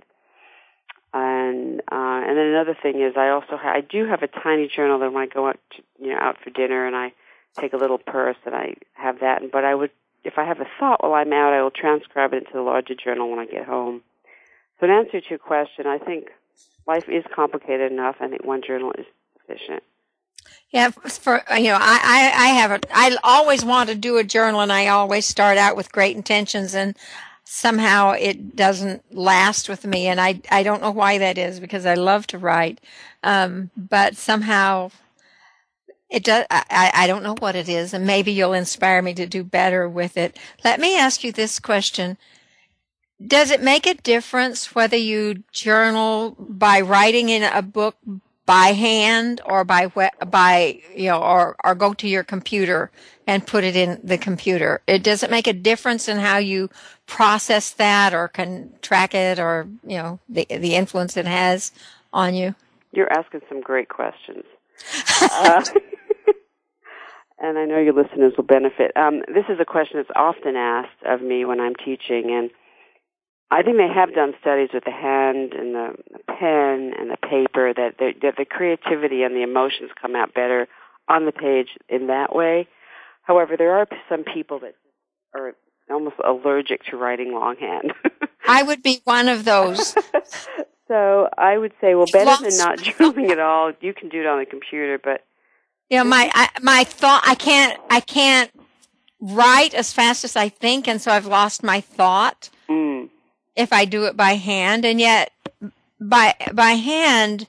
And 1.13 1.81
uh, 1.91 2.21
and 2.27 2.37
then 2.37 2.47
another 2.47 2.77
thing 2.81 3.01
is, 3.01 3.15
I 3.17 3.29
also 3.29 3.57
ha- 3.57 3.73
I 3.75 3.81
do 3.81 4.05
have 4.05 4.23
a 4.23 4.27
tiny 4.27 4.67
journal 4.67 4.99
that 4.99 5.11
when 5.11 5.23
I 5.23 5.27
go 5.27 5.47
out 5.47 5.59
to, 5.75 5.83
you 5.99 6.13
know 6.13 6.19
out 6.19 6.37
for 6.43 6.49
dinner 6.49 6.85
and 6.85 6.95
I 6.95 7.13
take 7.59 7.73
a 7.73 7.77
little 7.77 7.97
purse 7.97 8.37
and 8.45 8.53
I 8.53 8.75
have 8.93 9.21
that. 9.21 9.41
But 9.51 9.63
I 9.63 9.73
would 9.73 9.91
if 10.27 10.37
I 10.37 10.45
have 10.45 10.59
a 10.59 10.67
thought 10.77 11.01
while 11.01 11.13
I'm 11.13 11.31
out, 11.31 11.53
I 11.53 11.63
will 11.63 11.71
transcribe 11.71 12.33
it 12.33 12.43
into 12.43 12.53
the 12.53 12.61
larger 12.61 12.93
journal 12.93 13.29
when 13.29 13.39
I 13.39 13.45
get 13.45 13.65
home. 13.65 14.01
So 14.79 14.85
in 14.85 14.91
answer 14.91 15.21
to 15.21 15.29
your 15.29 15.39
question, 15.39 15.87
I 15.87 15.97
think 15.97 16.27
life 16.85 17.05
is 17.07 17.23
complicated 17.33 17.91
enough. 17.91 18.17
I 18.19 18.27
think 18.27 18.43
one 18.43 18.61
journal 18.61 18.91
is 18.91 19.05
sufficient. 19.39 19.83
Yeah, 20.69 20.89
for 20.89 21.41
you 21.57 21.69
know, 21.69 21.79
I, 21.79 21.99
I 22.03 22.43
I 22.43 22.47
have 22.47 22.71
a 22.71 22.79
I 22.93 23.15
always 23.23 23.63
want 23.63 23.89
to 23.89 23.95
do 23.95 24.17
a 24.17 24.23
journal, 24.23 24.59
and 24.59 24.71
I 24.71 24.87
always 24.87 25.25
start 25.25 25.57
out 25.57 25.77
with 25.77 25.91
great 25.93 26.15
intentions, 26.15 26.75
and 26.75 26.95
somehow 27.45 28.11
it 28.11 28.55
doesn't 28.55 29.15
last 29.15 29.69
with 29.69 29.85
me, 29.85 30.07
and 30.07 30.19
I 30.19 30.41
I 30.51 30.63
don't 30.63 30.81
know 30.81 30.91
why 30.91 31.17
that 31.19 31.37
is 31.37 31.61
because 31.61 31.85
I 31.85 31.93
love 31.93 32.27
to 32.27 32.37
write, 32.37 32.81
um, 33.23 33.71
but 33.77 34.17
somehow 34.17 34.91
it 36.09 36.23
does. 36.23 36.45
I 36.49 36.91
I 36.93 37.07
don't 37.07 37.23
know 37.23 37.35
what 37.39 37.55
it 37.55 37.67
is, 37.67 37.93
and 37.93 38.05
maybe 38.05 38.31
you'll 38.31 38.53
inspire 38.53 39.01
me 39.01 39.13
to 39.15 39.27
do 39.27 39.43
better 39.43 39.89
with 39.89 40.17
it. 40.17 40.37
Let 40.63 40.79
me 40.79 40.97
ask 40.97 41.23
you 41.23 41.31
this 41.31 41.59
question. 41.59 42.17
Does 43.25 43.51
it 43.51 43.61
make 43.61 43.85
a 43.87 43.95
difference 43.95 44.75
whether 44.75 44.95
you 44.95 45.43
journal 45.51 46.35
by 46.37 46.81
writing 46.81 47.29
in 47.29 47.43
a 47.43 47.61
book 47.61 47.97
by 48.45 48.67
hand 48.67 49.41
or 49.45 49.65
by 49.65 49.87
by 50.25 50.79
you 50.95 51.09
know 51.09 51.21
or 51.21 51.55
or 51.63 51.75
go 51.75 51.93
to 51.93 52.07
your 52.07 52.23
computer 52.23 52.89
and 53.25 53.45
put 53.45 53.63
it 53.63 53.75
in 53.75 53.99
the 54.03 54.17
computer? 54.17 54.81
It 54.87 55.03
does 55.03 55.23
it 55.23 55.31
make 55.31 55.47
a 55.47 55.53
difference 55.53 56.07
in 56.07 56.17
how 56.17 56.37
you 56.37 56.69
process 57.05 57.71
that 57.71 58.13
or 58.13 58.29
can 58.29 58.73
track 58.81 59.13
it 59.13 59.39
or 59.39 59.67
you 59.85 59.97
know 59.97 60.19
the 60.29 60.45
the 60.49 60.75
influence 60.75 61.17
it 61.17 61.25
has 61.25 61.73
on 62.13 62.33
you? 62.33 62.55
You're 62.93 63.11
asking 63.11 63.41
some 63.49 63.59
great 63.59 63.89
questions. 63.89 64.45
uh, 65.21 65.63
and 67.39 67.57
I 67.57 67.65
know 67.65 67.79
your 67.79 67.93
listeners 67.93 68.33
will 68.35 68.45
benefit. 68.45 68.91
Um, 68.95 69.21
this 69.27 69.45
is 69.49 69.59
a 69.59 69.65
question 69.65 69.97
that's 69.97 70.15
often 70.15 70.55
asked 70.55 71.03
of 71.05 71.21
me 71.21 71.45
when 71.45 71.59
I'm 71.59 71.75
teaching, 71.75 72.31
and 72.31 72.49
I 73.49 73.63
think 73.63 73.77
they 73.77 73.87
have 73.87 74.13
done 74.13 74.33
studies 74.41 74.69
with 74.73 74.83
the 74.83 74.91
hand 74.91 75.53
and 75.53 75.73
the, 75.73 75.93
pen 76.27 76.93
and 76.99 77.09
the 77.09 77.17
paper 77.17 77.73
that, 77.73 77.97
the, 77.97 78.11
that 78.21 78.35
the 78.37 78.45
creativity 78.45 79.23
and 79.23 79.35
the 79.35 79.43
emotions 79.43 79.91
come 79.99 80.15
out 80.15 80.33
better 80.33 80.67
on 81.07 81.25
the 81.25 81.31
page 81.31 81.69
in 81.87 82.07
that 82.07 82.35
way. 82.35 82.67
However, 83.23 83.55
there 83.57 83.77
are 83.77 83.87
some 84.09 84.23
people 84.23 84.59
that 84.59 84.75
are 85.33 85.53
almost 85.89 86.15
allergic 86.25 86.83
to 86.85 86.97
writing 86.97 87.33
longhand. 87.33 87.93
I 88.47 88.63
would 88.63 88.83
be 88.83 89.01
one 89.03 89.29
of 89.29 89.45
those. 89.45 89.95
so 90.87 91.29
I 91.37 91.57
would 91.57 91.73
say, 91.79 91.95
well, 91.95 92.07
better 92.11 92.43
than 92.43 92.57
not 92.57 92.77
journaling 92.79 93.29
at 93.29 93.39
all. 93.39 93.71
You 93.81 93.93
can 93.93 94.09
do 94.09 94.21
it 94.21 94.27
on 94.27 94.39
the 94.39 94.45
computer, 94.45 94.99
but 95.01 95.23
You 95.89 95.99
know, 95.99 96.03
my 96.03 96.29
I, 96.33 96.49
my 96.61 96.83
thought 96.83 97.23
I 97.25 97.35
can't 97.35 97.79
I 97.89 98.01
can't 98.01 98.51
write 99.19 99.73
as 99.73 99.93
fast 99.93 100.23
as 100.23 100.35
I 100.35 100.49
think, 100.49 100.87
and 100.87 101.01
so 101.01 101.11
I've 101.11 101.25
lost 101.25 101.63
my 101.63 101.81
thought 101.81 102.49
mm, 102.69 103.09
if 103.55 103.71
I 103.71 103.85
do 103.85 104.05
it 104.05 104.17
by 104.17 104.33
hand. 104.33 104.85
And 104.85 104.99
yet, 104.99 105.31
by 105.99 106.35
by 106.53 106.71
hand, 106.71 107.47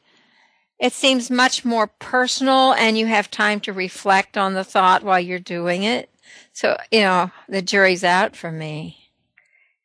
it 0.79 0.93
seems 0.93 1.31
much 1.31 1.65
more 1.65 1.89
personal, 1.89 2.73
and 2.75 2.97
you 2.97 3.07
have 3.07 3.31
time 3.31 3.61
to 3.61 3.73
reflect 3.73 4.37
on 4.37 4.55
the 4.55 4.65
thought 4.65 5.03
while 5.03 5.21
you're 5.21 5.39
doing 5.39 5.83
it. 5.83 6.09
So 6.53 6.77
you 6.93 7.01
know, 7.01 7.31
the 7.49 7.63
jury's 7.63 8.05
out 8.05 8.37
for 8.37 8.53
me. 8.53 8.99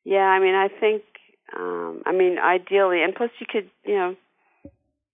yeah, 0.06 0.28
I 0.28 0.40
mean, 0.40 0.56
I 0.56 0.68
think, 0.68 1.04
um, 1.58 2.04
I 2.06 2.12
mean, 2.12 2.38
ideally, 2.38 3.02
and 3.04 3.16
plus 3.16 3.32
you 3.40 3.48
could, 3.50 3.70
you 3.86 3.96
know, 3.96 4.16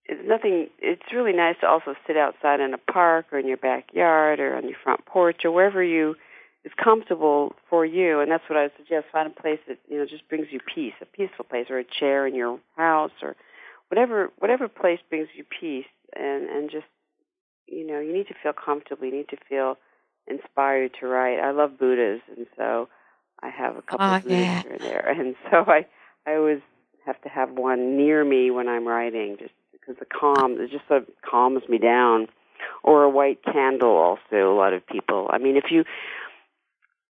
it's 0.09 0.27
nothing. 0.27 0.67
It's 0.79 1.13
really 1.13 1.33
nice 1.33 1.55
to 1.61 1.67
also 1.67 1.95
sit 2.07 2.17
outside 2.17 2.59
in 2.61 2.73
a 2.73 2.79
park 2.79 3.27
or 3.31 3.39
in 3.39 3.47
your 3.47 3.57
backyard 3.57 4.39
or 4.41 4.57
on 4.57 4.65
your 4.65 4.77
front 4.83 5.05
porch 5.05 5.45
or 5.45 5.51
wherever 5.51 5.83
you 5.83 6.15
is 6.65 6.73
comfortable 6.83 7.53
for 7.69 7.85
you. 7.85 8.19
And 8.19 8.31
that's 8.31 8.43
what 8.49 8.57
I 8.57 8.63
would 8.63 8.73
suggest. 8.77 9.07
Find 9.13 9.31
a 9.31 9.41
place 9.41 9.59
that 9.67 9.79
you 9.87 9.99
know 9.99 10.05
just 10.05 10.27
brings 10.29 10.47
you 10.51 10.59
peace, 10.73 10.95
a 11.01 11.05
peaceful 11.05 11.45
place, 11.45 11.67
or 11.69 11.79
a 11.79 11.85
chair 11.85 12.27
in 12.27 12.35
your 12.35 12.59
house, 12.75 13.11
or 13.21 13.35
whatever 13.89 14.31
whatever 14.39 14.67
place 14.67 14.99
brings 15.09 15.29
you 15.35 15.45
peace. 15.59 15.85
And 16.15 16.49
and 16.49 16.71
just 16.71 16.87
you 17.67 17.85
know, 17.87 17.99
you 17.99 18.13
need 18.13 18.27
to 18.27 18.35
feel 18.41 18.53
comfortable. 18.53 19.05
You 19.05 19.13
need 19.13 19.29
to 19.29 19.37
feel 19.47 19.77
inspired 20.27 20.91
to 20.99 21.07
write. 21.07 21.39
I 21.39 21.51
love 21.51 21.77
Buddhas, 21.79 22.21
and 22.35 22.47
so 22.57 22.89
I 23.43 23.49
have 23.49 23.77
a 23.77 23.81
couple 23.83 24.11
Oh, 24.11 24.15
of 24.15 24.23
Buddhas 24.23 24.39
yeah. 24.39 24.63
here 24.63 24.71
and 24.73 24.81
there. 24.81 25.09
And 25.09 25.35
so 25.51 25.65
I 25.67 25.85
I 26.27 26.35
always 26.35 26.61
have 27.05 27.21
to 27.21 27.29
have 27.29 27.51
one 27.51 27.97
near 27.97 28.25
me 28.25 28.51
when 28.51 28.67
I'm 28.67 28.87
writing, 28.87 29.37
just 29.39 29.53
because 29.89 29.99
the 29.99 30.05
calm 30.05 30.59
it 30.59 30.71
just 30.71 30.87
sort 30.87 31.01
of 31.03 31.07
calms 31.29 31.63
me 31.67 31.77
down. 31.77 32.27
Or 32.83 33.03
a 33.03 33.09
white 33.09 33.39
candle, 33.43 33.89
also. 33.89 34.53
A 34.53 34.55
lot 34.55 34.73
of 34.73 34.85
people. 34.85 35.29
I 35.31 35.37
mean, 35.37 35.55
if 35.57 35.65
you 35.71 35.85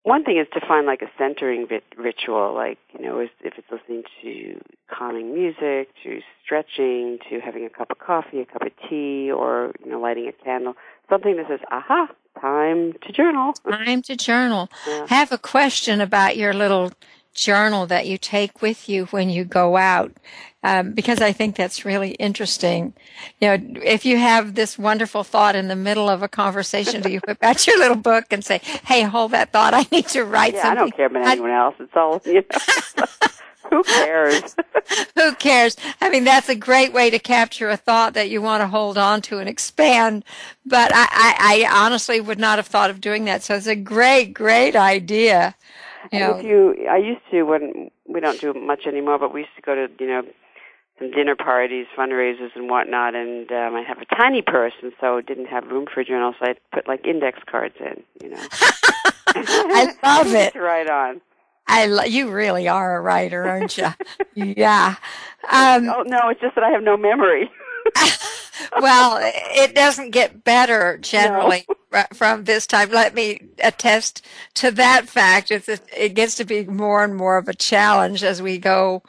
one 0.03 0.23
thing 0.23 0.39
is 0.39 0.47
to 0.55 0.61
find 0.67 0.87
like 0.87 1.03
a 1.03 1.11
centering 1.19 1.67
rit- 1.71 1.85
ritual, 1.97 2.53
like 2.55 2.79
you 2.99 3.05
know, 3.05 3.21
is- 3.21 3.31
if 3.43 3.55
it's 3.57 3.67
listening 3.71 4.03
to 4.23 4.61
calming 4.91 5.35
music, 5.35 5.89
to 6.03 6.21
stretching, 6.45 7.19
to 7.31 7.41
having 7.41 7.65
a 7.65 7.71
cup 7.71 7.91
of 7.91 7.99
coffee, 7.99 8.41
a 8.41 8.45
cup 8.45 8.63
of 8.63 8.73
tea, 8.89 9.31
or 9.31 9.73
you 9.85 9.91
know, 9.91 10.01
lighting 10.01 10.29
a 10.29 10.33
candle. 10.33 10.77
Something 11.09 11.37
that 11.37 11.47
says, 11.49 11.61
"Aha, 11.71 12.09
time 12.41 12.93
to 13.05 13.13
journal." 13.13 13.53
Time 13.71 14.03
to 14.03 14.17
journal. 14.17 14.69
Yeah. 14.87 15.07
I 15.09 15.15
have 15.15 15.33
a 15.33 15.39
question 15.39 16.01
about 16.01 16.37
your 16.37 16.53
little 16.53 16.93
journal 17.37 17.87
that 17.87 18.07
you 18.07 18.19
take 18.19 18.63
with 18.63 18.89
you 18.89 19.07
when 19.07 19.31
you 19.31 19.45
go 19.45 19.77
out, 19.77 20.13
um, 20.63 20.93
because 20.93 21.21
I 21.21 21.33
think 21.33 21.55
that's 21.55 21.85
really 21.85 22.11
interesting. 22.13 22.95
You 23.41 23.49
know, 23.49 23.81
if 23.85 24.05
you 24.05 24.17
have 24.19 24.55
this 24.55 24.79
wonderful 24.79 25.23
thought 25.23 25.55
in 25.55 25.69
the 25.69 25.77
middle 25.77 26.09
of 26.09 26.23
a 26.23 26.29
conversation, 26.29 27.03
do 27.03 27.11
you 27.11 27.21
whip 27.27 27.39
out 27.43 27.67
your 27.67 27.79
little 27.79 27.97
book 27.97 28.25
and 28.31 28.45
say, 28.45 28.59
"Hey, 28.85 29.03
hold 29.03 29.31
that 29.33 29.53
thought. 29.53 29.75
I 29.75 29.87
need 29.93 30.09
to 30.09 30.25
write 30.25 30.55
Yeah, 30.55 30.71
I 30.71 30.75
don't 30.75 30.97
care 30.97 31.07
about 31.07 31.27
anyone 31.27 31.51
else. 31.51 31.75
It's 31.79 31.95
all 31.95 32.21
you 32.25 32.43
know. 32.43 33.07
Who 33.71 33.83
cares? 33.83 34.57
Who 35.17 35.35
cares? 35.35 35.77
I 36.01 36.11
mean, 36.11 36.25
that's 36.25 36.49
a 36.49 36.55
great 36.55 36.93
way 36.93 37.11
to 37.11 37.19
capture 37.19 37.69
a 37.69 37.77
thought 37.77 38.15
that 38.15 38.31
you 38.31 38.41
want 38.41 38.63
to 38.63 38.69
hold 38.69 38.99
on 38.99 39.23
to 39.23 39.39
and 39.39 39.49
expand. 39.49 40.25
But 40.65 40.93
I, 40.95 41.07
I, 41.11 41.67
I 41.67 41.85
honestly 41.85 42.21
would 42.21 42.39
not 42.39 42.59
have 42.59 42.67
thought 42.67 42.91
of 42.91 43.01
doing 43.01 43.25
that. 43.25 43.43
So 43.43 43.55
it's 43.55 43.67
a 43.67 43.77
great, 43.77 44.35
great 44.35 44.77
idea. 44.77 45.55
And 46.13 46.39
if 46.39 46.45
you, 46.45 46.87
I 46.89 46.97
used 46.97 47.21
to 47.31 47.43
when 47.43 47.91
we 48.07 48.21
don't 48.21 48.41
do 48.41 48.53
much 48.55 48.87
anymore, 48.87 49.19
but 49.19 49.33
we 49.33 49.41
used 49.41 49.57
to 49.57 49.63
go 49.63 49.75
to 49.75 49.89
you 49.99 50.07
know 50.07 50.23
some 50.99 51.11
dinner 51.11 51.37
parties, 51.37 51.87
fundraisers, 51.97 52.51
and 52.55 52.71
whatnot, 52.71 53.15
and 53.15 53.51
um, 53.53 53.75
I 53.75 53.83
have 53.83 53.99
a 53.99 54.07
tiny 54.17 54.41
purse, 54.43 54.73
and 54.83 54.93
so 55.01 55.19
it 55.19 55.27
didn't 55.27 55.47
have 55.47 55.67
room 55.67 55.87
for 55.93 56.01
a 56.01 56.05
journal, 56.05 56.35
so 56.39 56.47
I 56.47 56.55
put 56.73 56.89
like 56.89 57.07
index 57.07 57.39
cards 57.51 57.75
in, 57.81 58.03
you 58.23 58.31
know. 58.31 58.43
I 59.35 59.95
love 60.03 60.27
it. 60.33 60.55
write 60.55 60.89
on. 60.89 61.21
I 61.69 61.87
lo- 61.87 62.05
you 62.05 62.31
really 62.31 62.69
are 62.69 62.97
a 62.97 63.01
writer, 63.01 63.45
aren't 63.45 63.77
you? 63.77 63.89
yeah. 64.35 64.95
Um, 65.51 65.89
Oh 65.91 66.03
no, 66.07 66.29
it's 66.29 66.41
just 66.41 66.55
that 66.55 66.65
I 66.65 66.71
have 66.71 66.83
no 66.83 66.97
memory. 66.97 67.51
Well, 68.81 69.19
it 69.23 69.75
doesn't 69.75 70.11
get 70.11 70.45
better 70.45 70.99
generally 70.99 71.67
fr- 71.91 72.15
from 72.15 72.45
this 72.45 72.67
time. 72.67 72.91
Let 72.91 73.15
me 73.15 73.41
attest 73.63 74.25
to 74.55 74.71
that 74.73 75.09
fact. 75.09 75.51
It's 75.51 75.69
it 75.69 76.15
gets 76.15 76.37
to 76.37 76.45
be 76.45 76.65
more 76.65 77.03
and 77.05 77.17
more 77.17 77.37
of 77.39 77.49
a 77.49 77.55
challenge 77.55 78.23
as 78.23 78.41
we 78.43 78.59
go 78.59 79.03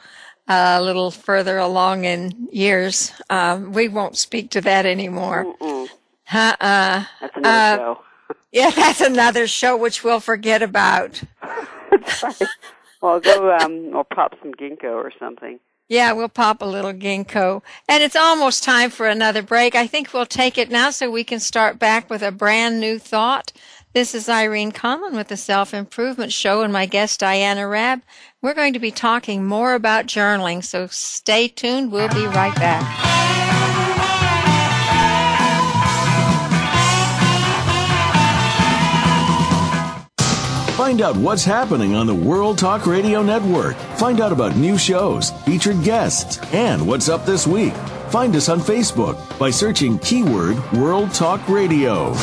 uh, 0.48 0.76
a 0.80 0.82
little 0.82 1.10
further 1.10 1.58
along 1.58 2.04
in 2.04 2.48
years. 2.52 3.12
Um, 3.30 3.72
we 3.72 3.88
won't 3.88 4.16
speak 4.16 4.50
to 4.50 4.60
that 4.62 4.86
anymore. 4.86 5.44
Mm-mm. 5.60 5.88
Uh-uh. 6.32 7.04
That's 7.20 7.36
another 7.36 7.48
Uh, 7.48 7.76
show. 7.76 8.00
Yeah, 8.52 8.70
that's 8.70 9.02
another 9.02 9.46
show 9.46 9.76
which 9.76 10.02
we'll 10.04 10.20
forget 10.20 10.62
about. 10.62 11.22
Right. 12.22 12.42
Well, 13.00 13.12
I'll 13.14 13.20
go 13.20 13.56
um, 13.56 13.94
or 13.94 14.04
pop 14.04 14.34
some 14.42 14.52
ginkgo 14.52 14.92
or 14.92 15.12
something. 15.18 15.60
Yeah, 15.88 16.12
we'll 16.12 16.28
pop 16.28 16.60
a 16.60 16.66
little 16.66 16.92
ginkgo. 16.92 17.62
And 17.88 18.02
it's 18.02 18.14
almost 18.14 18.62
time 18.62 18.90
for 18.90 19.08
another 19.08 19.42
break. 19.42 19.74
I 19.74 19.86
think 19.86 20.12
we'll 20.12 20.26
take 20.26 20.58
it 20.58 20.70
now 20.70 20.90
so 20.90 21.10
we 21.10 21.24
can 21.24 21.40
start 21.40 21.78
back 21.78 22.10
with 22.10 22.22
a 22.22 22.30
brand 22.30 22.78
new 22.78 22.98
thought. 22.98 23.52
This 23.94 24.14
is 24.14 24.28
Irene 24.28 24.70
Conlon 24.70 25.14
with 25.14 25.28
the 25.28 25.36
Self 25.38 25.72
Improvement 25.72 26.30
Show 26.30 26.60
and 26.60 26.72
my 26.72 26.84
guest 26.84 27.20
Diana 27.20 27.66
Raab. 27.66 28.02
We're 28.42 28.52
going 28.54 28.74
to 28.74 28.78
be 28.78 28.90
talking 28.90 29.46
more 29.46 29.72
about 29.72 30.06
journaling, 30.06 30.62
so 30.62 30.88
stay 30.88 31.48
tuned. 31.48 31.90
We'll 31.90 32.08
be 32.08 32.26
right 32.26 32.54
back. 32.56 33.57
Find 40.78 41.02
out 41.02 41.16
what's 41.16 41.42
happening 41.42 41.96
on 41.96 42.06
the 42.06 42.14
World 42.14 42.56
Talk 42.56 42.86
Radio 42.86 43.20
Network. 43.20 43.74
Find 43.98 44.20
out 44.20 44.30
about 44.30 44.54
new 44.54 44.78
shows, 44.78 45.32
featured 45.44 45.82
guests, 45.82 46.38
and 46.52 46.86
what's 46.86 47.08
up 47.08 47.26
this 47.26 47.48
week. 47.48 47.74
Find 48.10 48.36
us 48.36 48.48
on 48.48 48.60
Facebook 48.60 49.18
by 49.40 49.50
searching 49.50 49.98
keyword 49.98 50.56
World 50.74 51.12
Talk 51.12 51.48
Radio. 51.48 52.14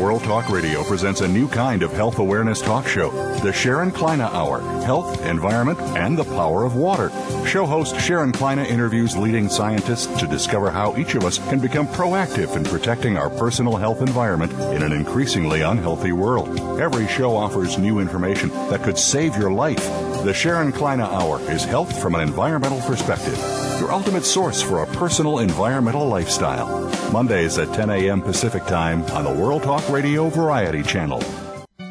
World 0.00 0.22
Talk 0.22 0.48
Radio 0.48 0.82
presents 0.82 1.20
a 1.20 1.28
new 1.28 1.46
kind 1.46 1.82
of 1.82 1.92
health 1.92 2.20
awareness 2.20 2.62
talk 2.62 2.88
show, 2.88 3.10
the 3.40 3.52
Sharon 3.52 3.90
Kleyne 3.90 4.22
Hour 4.22 4.62
Health, 4.80 5.26
Environment, 5.26 5.78
and 5.94 6.16
the 6.16 6.24
Power 6.24 6.64
of 6.64 6.74
Water. 6.74 7.10
Show 7.46 7.66
host 7.66 8.00
Sharon 8.00 8.32
Kleyne 8.32 8.60
interviews 8.60 9.14
leading 9.14 9.50
scientists 9.50 10.06
to 10.18 10.26
discover 10.26 10.70
how 10.70 10.96
each 10.96 11.16
of 11.16 11.24
us 11.26 11.36
can 11.50 11.58
become 11.58 11.86
proactive 11.86 12.56
in 12.56 12.64
protecting 12.64 13.18
our 13.18 13.28
personal 13.28 13.76
health 13.76 14.00
environment 14.00 14.52
in 14.74 14.82
an 14.82 14.92
increasingly 14.92 15.60
unhealthy 15.60 16.12
world. 16.12 16.58
Every 16.80 17.06
show 17.06 17.36
offers 17.36 17.76
new 17.76 17.98
information 17.98 18.48
that 18.70 18.82
could 18.82 18.96
save 18.96 19.36
your 19.36 19.52
life. 19.52 19.84
The 20.24 20.32
Sharon 20.32 20.72
Kleyne 20.72 21.00
Hour 21.00 21.40
is 21.50 21.64
health 21.64 22.00
from 22.00 22.14
an 22.14 22.22
environmental 22.22 22.80
perspective, 22.80 23.36
your 23.78 23.92
ultimate 23.92 24.24
source 24.24 24.62
for 24.62 24.82
a 24.82 24.86
personal 24.86 25.40
environmental 25.40 26.08
lifestyle. 26.08 26.90
Mondays 27.12 27.58
at 27.58 27.74
10 27.74 27.90
a.m. 27.90 28.22
Pacific 28.22 28.64
Time 28.66 29.02
on 29.06 29.24
the 29.24 29.32
World 29.32 29.64
Talk 29.64 29.88
Radio 29.90 30.28
Variety 30.28 30.82
Channel. 30.82 31.22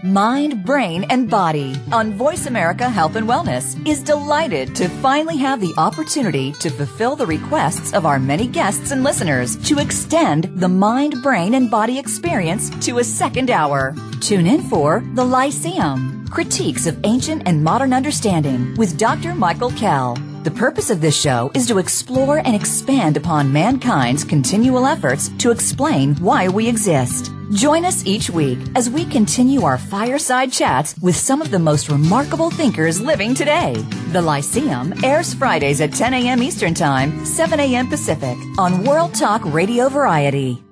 Mind, 0.02 0.64
Brain, 0.66 1.04
and 1.10 1.30
Body 1.30 1.76
on 1.92 2.14
Voice 2.14 2.46
America 2.46 2.90
Health 2.90 3.18
and 3.18 3.28
Wellness 3.28 3.76
is 3.86 4.02
delighted 4.02 4.74
to 4.78 4.88
finally 4.88 5.36
have 5.36 5.60
the 5.60 5.74
opportunity 5.76 6.54
to 6.54 6.70
fulfill 6.70 7.18
the 7.18 7.26
requests 7.26 7.94
of 7.94 8.06
our 8.06 8.18
many 8.18 8.48
guests 8.48 8.92
and 8.92 9.04
listeners 9.04 9.58
to 9.68 9.80
extend 9.80 10.46
the 10.56 10.70
mind, 10.70 11.22
brain, 11.22 11.56
and 11.56 11.70
body 11.70 12.00
experience 12.00 12.70
to 12.86 13.00
a 13.00 13.04
second 13.04 13.52
hour. 13.52 13.94
Tune 14.22 14.48
in 14.48 14.62
for 14.62 15.04
The 15.16 15.26
Lyceum 15.26 16.26
Critiques 16.30 16.88
of 16.88 16.98
Ancient 17.04 17.44
and 17.46 17.62
Modern 17.62 17.92
Understanding 17.92 18.76
with 18.78 18.98
Dr. 18.98 19.36
Michael 19.36 19.72
Kell. 19.72 20.16
The 20.50 20.56
purpose 20.56 20.90
of 20.90 21.00
this 21.00 21.16
show 21.16 21.52
is 21.54 21.68
to 21.68 21.78
explore 21.78 22.40
and 22.40 22.56
expand 22.56 23.18
upon 23.18 23.54
mankind's 23.54 24.24
continual 24.24 24.88
efforts 24.88 25.30
to 25.38 25.52
explain 25.52 26.16
why 26.16 26.48
we 26.48 26.68
exist. 26.68 27.32
Join 27.52 27.86
us 27.86 28.04
each 28.04 28.32
week 28.32 28.58
as 28.76 28.90
we 28.90 29.06
continue 29.06 29.62
our 29.62 29.78
fireside 29.78 30.52
chats 30.52 30.98
with 31.04 31.16
some 31.16 31.40
of 31.40 31.52
the 31.52 31.60
most 31.60 31.88
remarkable 31.88 32.50
thinkers 32.50 33.00
living 33.00 33.36
today. 33.36 33.76
The 34.12 34.24
Lyceum 34.24 34.92
airs 35.04 35.36
Fridays 35.36 35.82
at 35.82 35.94
10 35.94 36.16
a.m. 36.16 36.42
Eastern 36.42 36.74
Time, 36.74 37.24
7 37.28 37.60
a.m. 37.60 37.88
Pacific 37.88 38.36
on 38.58 38.84
World 38.84 39.14
Talk 39.14 39.44
Radio 39.54 39.88
Variety. 39.88 40.64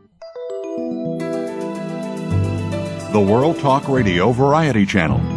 The 3.11 3.23
World 3.23 3.59
Talk 3.59 3.87
Radio 3.87 4.31
Variety 4.31 4.87
Channel. 4.87 5.36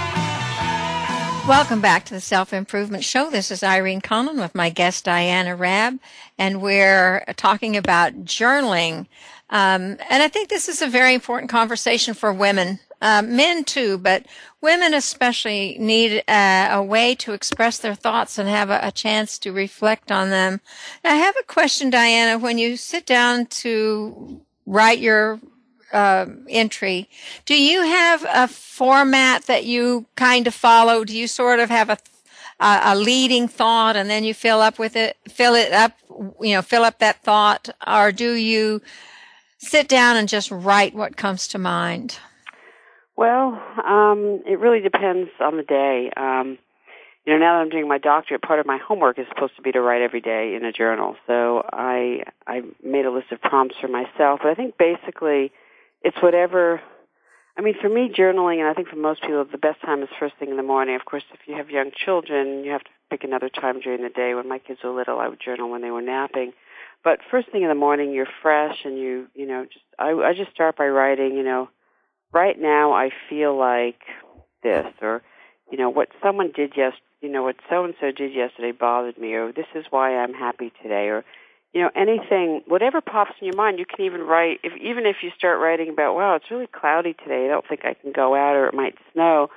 Welcome 1.47 1.81
back 1.81 2.05
to 2.05 2.13
the 2.13 2.21
Self 2.21 2.53
Improvement 2.53 3.03
Show. 3.03 3.31
This 3.31 3.49
is 3.49 3.63
Irene 3.63 3.99
Conlon 3.99 4.39
with 4.39 4.53
my 4.53 4.69
guest 4.69 5.05
Diana 5.05 5.55
Raab, 5.55 5.99
and 6.37 6.61
we're 6.61 7.25
talking 7.35 7.75
about 7.75 8.25
journaling. 8.25 9.07
Um, 9.49 9.97
and 10.09 10.21
I 10.23 10.27
think 10.27 10.49
this 10.49 10.69
is 10.69 10.83
a 10.83 10.87
very 10.87 11.15
important 11.15 11.49
conversation 11.49 12.13
for 12.13 12.31
women, 12.31 12.79
um, 13.01 13.35
men 13.35 13.63
too, 13.63 13.97
but 13.97 14.27
women 14.61 14.93
especially 14.93 15.77
need 15.79 16.23
uh, 16.27 16.69
a 16.71 16.83
way 16.83 17.15
to 17.15 17.33
express 17.33 17.79
their 17.79 17.95
thoughts 17.95 18.37
and 18.37 18.47
have 18.47 18.69
a, 18.69 18.79
a 18.83 18.91
chance 18.91 19.39
to 19.39 19.51
reflect 19.51 20.11
on 20.11 20.29
them. 20.29 20.61
I 21.03 21.15
have 21.15 21.35
a 21.41 21.45
question, 21.45 21.89
Diana. 21.89 22.37
When 22.37 22.59
you 22.59 22.77
sit 22.77 23.07
down 23.07 23.47
to 23.47 24.41
write 24.67 24.99
your 24.99 25.39
uh, 25.93 26.25
entry. 26.49 27.09
Do 27.45 27.61
you 27.61 27.81
have 27.81 28.25
a 28.27 28.47
format 28.47 29.43
that 29.43 29.65
you 29.65 30.05
kind 30.15 30.47
of 30.47 30.53
follow? 30.53 31.03
Do 31.03 31.17
you 31.17 31.27
sort 31.27 31.59
of 31.59 31.69
have 31.69 31.89
a 31.89 31.97
a, 32.61 32.79
a 32.83 32.95
leading 32.95 33.47
thought 33.47 33.95
and 33.95 34.09
then 34.09 34.23
you 34.23 34.33
fill 34.33 34.61
up 34.61 34.79
with 34.79 34.95
it, 34.95 35.17
fill 35.27 35.55
it 35.55 35.73
up, 35.73 35.93
you 36.39 36.53
know, 36.53 36.61
fill 36.61 36.83
up 36.83 36.99
that 36.99 37.21
thought, 37.23 37.69
or 37.85 38.11
do 38.11 38.33
you 38.33 38.81
sit 39.57 39.87
down 39.87 40.15
and 40.15 40.29
just 40.29 40.51
write 40.51 40.93
what 40.93 41.17
comes 41.17 41.47
to 41.49 41.57
mind? 41.57 42.19
Well, 43.17 43.61
um, 43.85 44.41
it 44.47 44.59
really 44.59 44.79
depends 44.79 45.29
on 45.39 45.57
the 45.57 45.63
day. 45.63 46.11
Um, 46.15 46.57
you 47.25 47.33
know, 47.33 47.39
now 47.39 47.57
that 47.57 47.61
I'm 47.61 47.69
doing 47.69 47.87
my 47.87 47.99
doctorate, 47.99 48.41
part 48.41 48.59
of 48.59 48.65
my 48.65 48.77
homework 48.77 49.19
is 49.19 49.27
supposed 49.29 49.55
to 49.55 49.61
be 49.61 49.71
to 49.73 49.81
write 49.81 50.01
every 50.01 50.21
day 50.21 50.55
in 50.55 50.65
a 50.65 50.71
journal. 50.71 51.15
So 51.27 51.63
I 51.71 52.23
I 52.47 52.61
made 52.83 53.05
a 53.05 53.11
list 53.11 53.31
of 53.31 53.41
prompts 53.41 53.75
for 53.79 53.87
myself. 53.87 54.39
But 54.41 54.49
I 54.49 54.55
think 54.55 54.75
basically 54.77 55.51
it's 56.01 56.17
whatever. 56.21 56.81
I 57.57 57.61
mean, 57.61 57.75
for 57.81 57.89
me, 57.89 58.09
journaling, 58.17 58.59
and 58.59 58.67
I 58.67 58.73
think 58.73 58.87
for 58.87 58.95
most 58.95 59.21
people, 59.21 59.45
the 59.49 59.57
best 59.57 59.81
time 59.81 60.01
is 60.03 60.09
first 60.19 60.35
thing 60.39 60.49
in 60.49 60.57
the 60.57 60.63
morning. 60.63 60.95
Of 60.95 61.05
course, 61.05 61.23
if 61.33 61.39
you 61.47 61.55
have 61.55 61.69
young 61.69 61.91
children, 62.05 62.63
you 62.63 62.71
have 62.71 62.83
to 62.83 62.89
pick 63.09 63.23
another 63.23 63.49
time 63.49 63.81
during 63.81 64.01
the 64.01 64.09
day. 64.09 64.33
When 64.33 64.47
my 64.47 64.57
kids 64.57 64.79
were 64.83 64.91
little, 64.91 65.19
I 65.19 65.27
would 65.27 65.41
journal 65.43 65.69
when 65.69 65.81
they 65.81 65.91
were 65.91 66.01
napping. 66.01 66.53
But 67.03 67.19
first 67.29 67.51
thing 67.51 67.63
in 67.63 67.69
the 67.69 67.75
morning, 67.75 68.13
you're 68.13 68.27
fresh, 68.41 68.77
and 68.85 68.97
you, 68.97 69.27
you 69.33 69.47
know, 69.47 69.65
just 69.65 69.85
I, 69.99 70.11
I 70.11 70.33
just 70.33 70.51
start 70.51 70.77
by 70.77 70.87
writing. 70.87 71.35
You 71.35 71.43
know, 71.43 71.69
right 72.31 72.57
now 72.57 72.93
I 72.93 73.09
feel 73.29 73.57
like 73.57 73.99
this, 74.63 74.85
or 75.01 75.21
you 75.71 75.77
know, 75.77 75.89
what 75.89 76.09
someone 76.23 76.51
did 76.55 76.73
yes, 76.77 76.93
you 77.21 77.29
know, 77.29 77.43
what 77.43 77.55
so 77.69 77.83
and 77.83 77.95
so 77.99 78.11
did 78.11 78.33
yesterday 78.33 78.71
bothered 78.71 79.17
me, 79.17 79.33
or 79.33 79.51
this 79.51 79.67
is 79.75 79.85
why 79.89 80.17
I'm 80.17 80.33
happy 80.33 80.71
today, 80.81 81.07
or 81.07 81.25
you 81.73 81.81
know, 81.81 81.89
anything, 81.95 82.61
whatever 82.67 82.99
pops 83.01 83.31
in 83.39 83.47
your 83.47 83.55
mind, 83.55 83.79
you 83.79 83.85
can 83.85 84.05
even 84.05 84.21
write. 84.21 84.59
If 84.63 84.73
even 84.81 85.05
if 85.05 85.17
you 85.23 85.31
start 85.37 85.59
writing 85.59 85.89
about, 85.89 86.15
wow, 86.15 86.35
it's 86.35 86.51
really 86.51 86.67
cloudy 86.67 87.13
today, 87.13 87.45
I 87.45 87.47
don't 87.47 87.65
think 87.67 87.85
I 87.85 87.93
can 87.93 88.11
go 88.11 88.35
out, 88.35 88.55
or 88.55 88.67
it 88.67 88.73
might 88.73 88.95
snow. 89.13 89.49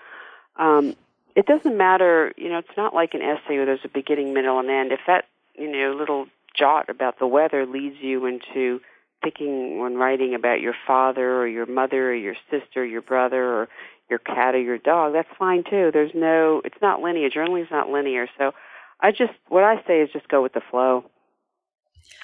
um, 0.57 0.95
it 1.35 1.47
doesn't 1.47 1.77
matter. 1.77 2.33
You 2.37 2.49
know, 2.49 2.59
it's 2.59 2.77
not 2.77 2.95
like 2.95 3.15
an 3.15 3.23
essay 3.23 3.57
where 3.57 3.67
there's 3.67 3.85
a 3.85 3.89
beginning, 3.89 4.33
middle, 4.35 4.61
and 4.61 4.71
end. 4.71 4.93
If 4.93 5.01
that 5.09 5.25
you 5.57 5.71
know 5.71 5.93
little 5.93 6.27
jot 6.57 6.89
about 6.89 7.19
the 7.19 7.27
weather 7.27 7.67
leads 7.67 7.97
you 8.01 8.27
into 8.27 8.81
thinking 9.23 9.81
when 9.81 9.97
writing 9.97 10.35
about 10.35 10.61
your 10.61 10.75
father 10.87 11.39
or 11.41 11.49
your 11.49 11.67
mother 11.67 12.11
or 12.11 12.15
your 12.15 12.37
sister, 12.51 12.83
or 12.83 12.85
your 12.85 13.03
brother, 13.03 13.43
or 13.43 13.69
your 14.09 14.19
cat 14.19 14.55
or 14.55 14.61
your 14.61 14.79
dog, 14.79 15.15
that's 15.15 15.29
fine 15.39 15.65
too. 15.65 15.91
There's 15.93 16.13
no, 16.15 16.61
it's 16.65 16.81
not 16.83 17.01
linear. 17.01 17.31
Journaling 17.31 17.63
is 17.63 17.71
not 17.71 17.89
linear. 17.89 18.29
So 18.39 18.53
I 19.01 19.11
just, 19.11 19.33
what 19.49 19.65
I 19.65 19.83
say 19.87 20.03
is 20.03 20.11
just 20.13 20.29
go 20.29 20.43
with 20.43 20.53
the 20.53 20.61
flow. 20.71 21.05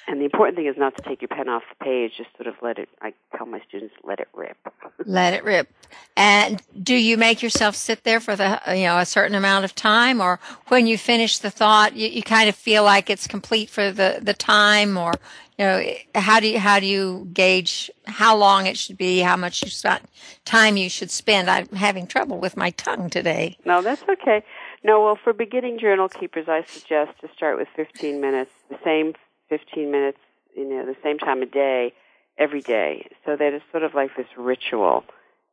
And 0.07 0.19
the 0.19 0.25
important 0.25 0.57
thing 0.57 0.65
is 0.65 0.75
not 0.77 0.95
to 0.97 1.03
take 1.03 1.21
your 1.21 1.29
pen 1.29 1.47
off 1.47 1.63
the 1.69 1.85
page, 1.85 2.13
just 2.17 2.29
sort 2.35 2.47
of 2.47 2.55
let 2.61 2.77
it, 2.77 2.89
I 3.01 3.13
tell 3.37 3.45
my 3.45 3.61
students, 3.67 3.95
let 4.03 4.19
it 4.19 4.27
rip. 4.33 4.57
Let 5.05 5.33
it 5.33 5.43
rip. 5.43 5.67
And 6.15 6.61
do 6.83 6.93
you 6.93 7.17
make 7.17 7.41
yourself 7.41 7.75
sit 7.75 8.03
there 8.03 8.19
for 8.19 8.35
the, 8.35 8.61
you 8.67 8.83
know, 8.83 8.99
a 8.99 9.05
certain 9.05 9.35
amount 9.35 9.65
of 9.65 9.73
time 9.73 10.21
or 10.21 10.39
when 10.67 10.85
you 10.85 10.97
finish 10.97 11.39
the 11.39 11.49
thought, 11.49 11.95
you, 11.95 12.07
you 12.07 12.21
kind 12.21 12.49
of 12.49 12.55
feel 12.55 12.83
like 12.83 13.09
it's 13.09 13.25
complete 13.25 13.69
for 13.69 13.91
the, 13.91 14.19
the 14.21 14.33
time 14.33 14.97
or, 14.97 15.13
you 15.57 15.65
know, 15.65 15.83
how 16.13 16.39
do 16.39 16.49
you, 16.49 16.59
how 16.59 16.79
do 16.79 16.85
you 16.85 17.27
gauge 17.33 17.89
how 18.05 18.35
long 18.35 18.67
it 18.67 18.77
should 18.77 18.97
be, 18.97 19.19
how 19.19 19.37
much 19.37 19.63
you 19.63 19.91
time 20.45 20.77
you 20.77 20.89
should 20.89 21.09
spend? 21.09 21.49
I'm 21.49 21.67
having 21.69 22.05
trouble 22.05 22.37
with 22.37 22.55
my 22.55 22.69
tongue 22.71 23.09
today. 23.09 23.57
No, 23.65 23.81
that's 23.81 24.03
okay. 24.03 24.43
No, 24.83 25.01
well, 25.01 25.17
for 25.23 25.33
beginning 25.33 25.79
journal 25.79 26.09
keepers, 26.09 26.47
I 26.47 26.63
suggest 26.65 27.19
to 27.21 27.29
start 27.35 27.57
with 27.57 27.69
15 27.75 28.19
minutes, 28.21 28.51
the 28.69 28.77
same 28.83 29.13
15 29.51 29.91
minutes, 29.91 30.17
you 30.55 30.67
know, 30.67 30.85
the 30.85 30.95
same 31.03 31.19
time 31.19 31.43
of 31.43 31.51
day, 31.51 31.93
every 32.37 32.61
day, 32.61 33.09
so 33.25 33.35
that 33.35 33.53
it's 33.53 33.65
sort 33.71 33.83
of 33.83 33.93
like 33.93 34.15
this 34.15 34.25
ritual. 34.37 35.03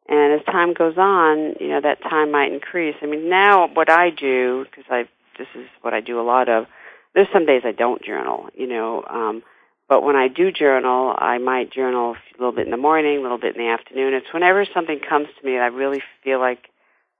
And 0.08 0.40
as 0.40 0.46
time 0.46 0.72
goes 0.72 0.96
on, 0.96 1.54
you 1.60 1.68
know, 1.68 1.80
that 1.82 2.00
time 2.00 2.30
might 2.30 2.52
increase. 2.52 2.94
I 3.02 3.06
mean, 3.06 3.28
now 3.28 3.66
what 3.66 3.90
I 3.90 4.10
do, 4.10 4.64
because 4.64 4.84
I, 4.88 5.08
this 5.36 5.48
is 5.54 5.66
what 5.82 5.92
I 5.92 6.00
do 6.00 6.20
a 6.20 6.22
lot 6.22 6.48
of, 6.48 6.66
there's 7.14 7.26
some 7.32 7.44
days 7.44 7.62
I 7.64 7.72
don't 7.72 8.02
journal, 8.02 8.48
you 8.54 8.68
know, 8.68 9.04
um, 9.10 9.42
but 9.88 10.02
when 10.02 10.16
I 10.16 10.28
do 10.28 10.52
journal, 10.52 11.14
I 11.16 11.38
might 11.38 11.72
journal 11.72 12.14
a 12.14 12.38
little 12.38 12.52
bit 12.52 12.66
in 12.66 12.70
the 12.70 12.76
morning, 12.76 13.18
a 13.18 13.22
little 13.22 13.38
bit 13.38 13.56
in 13.56 13.62
the 13.62 13.70
afternoon. 13.70 14.14
It's 14.14 14.32
whenever 14.32 14.64
something 14.72 15.00
comes 15.00 15.28
to 15.38 15.46
me 15.46 15.54
that 15.54 15.62
I 15.62 15.66
really 15.66 16.02
feel 16.22 16.38
like 16.38 16.68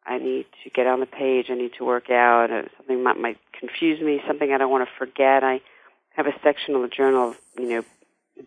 I 0.07 0.19
need 0.19 0.47
to 0.65 0.71
get 0.71 0.87
on 0.87 1.01
the 1.01 1.07
page, 1.07 1.47
I 1.51 1.55
need 1.55 1.73
to 1.79 1.85
work 1.85 2.11
out, 2.11 2.51
something 2.77 3.03
might, 3.03 3.19
might 3.19 3.39
confuse 3.59 4.01
me, 4.01 4.21
something 4.27 4.53
I 4.53 4.59
don't 4.59 4.71
want 4.71 4.87
to 4.87 4.95
forget. 4.99 5.43
I 5.43 5.61
have 6.11 6.27
a 6.27 6.35
section 6.43 6.75
of 6.75 6.83
the 6.83 6.89
journal 6.89 7.31
of, 7.31 7.37
you 7.59 7.69
know, 7.69 7.85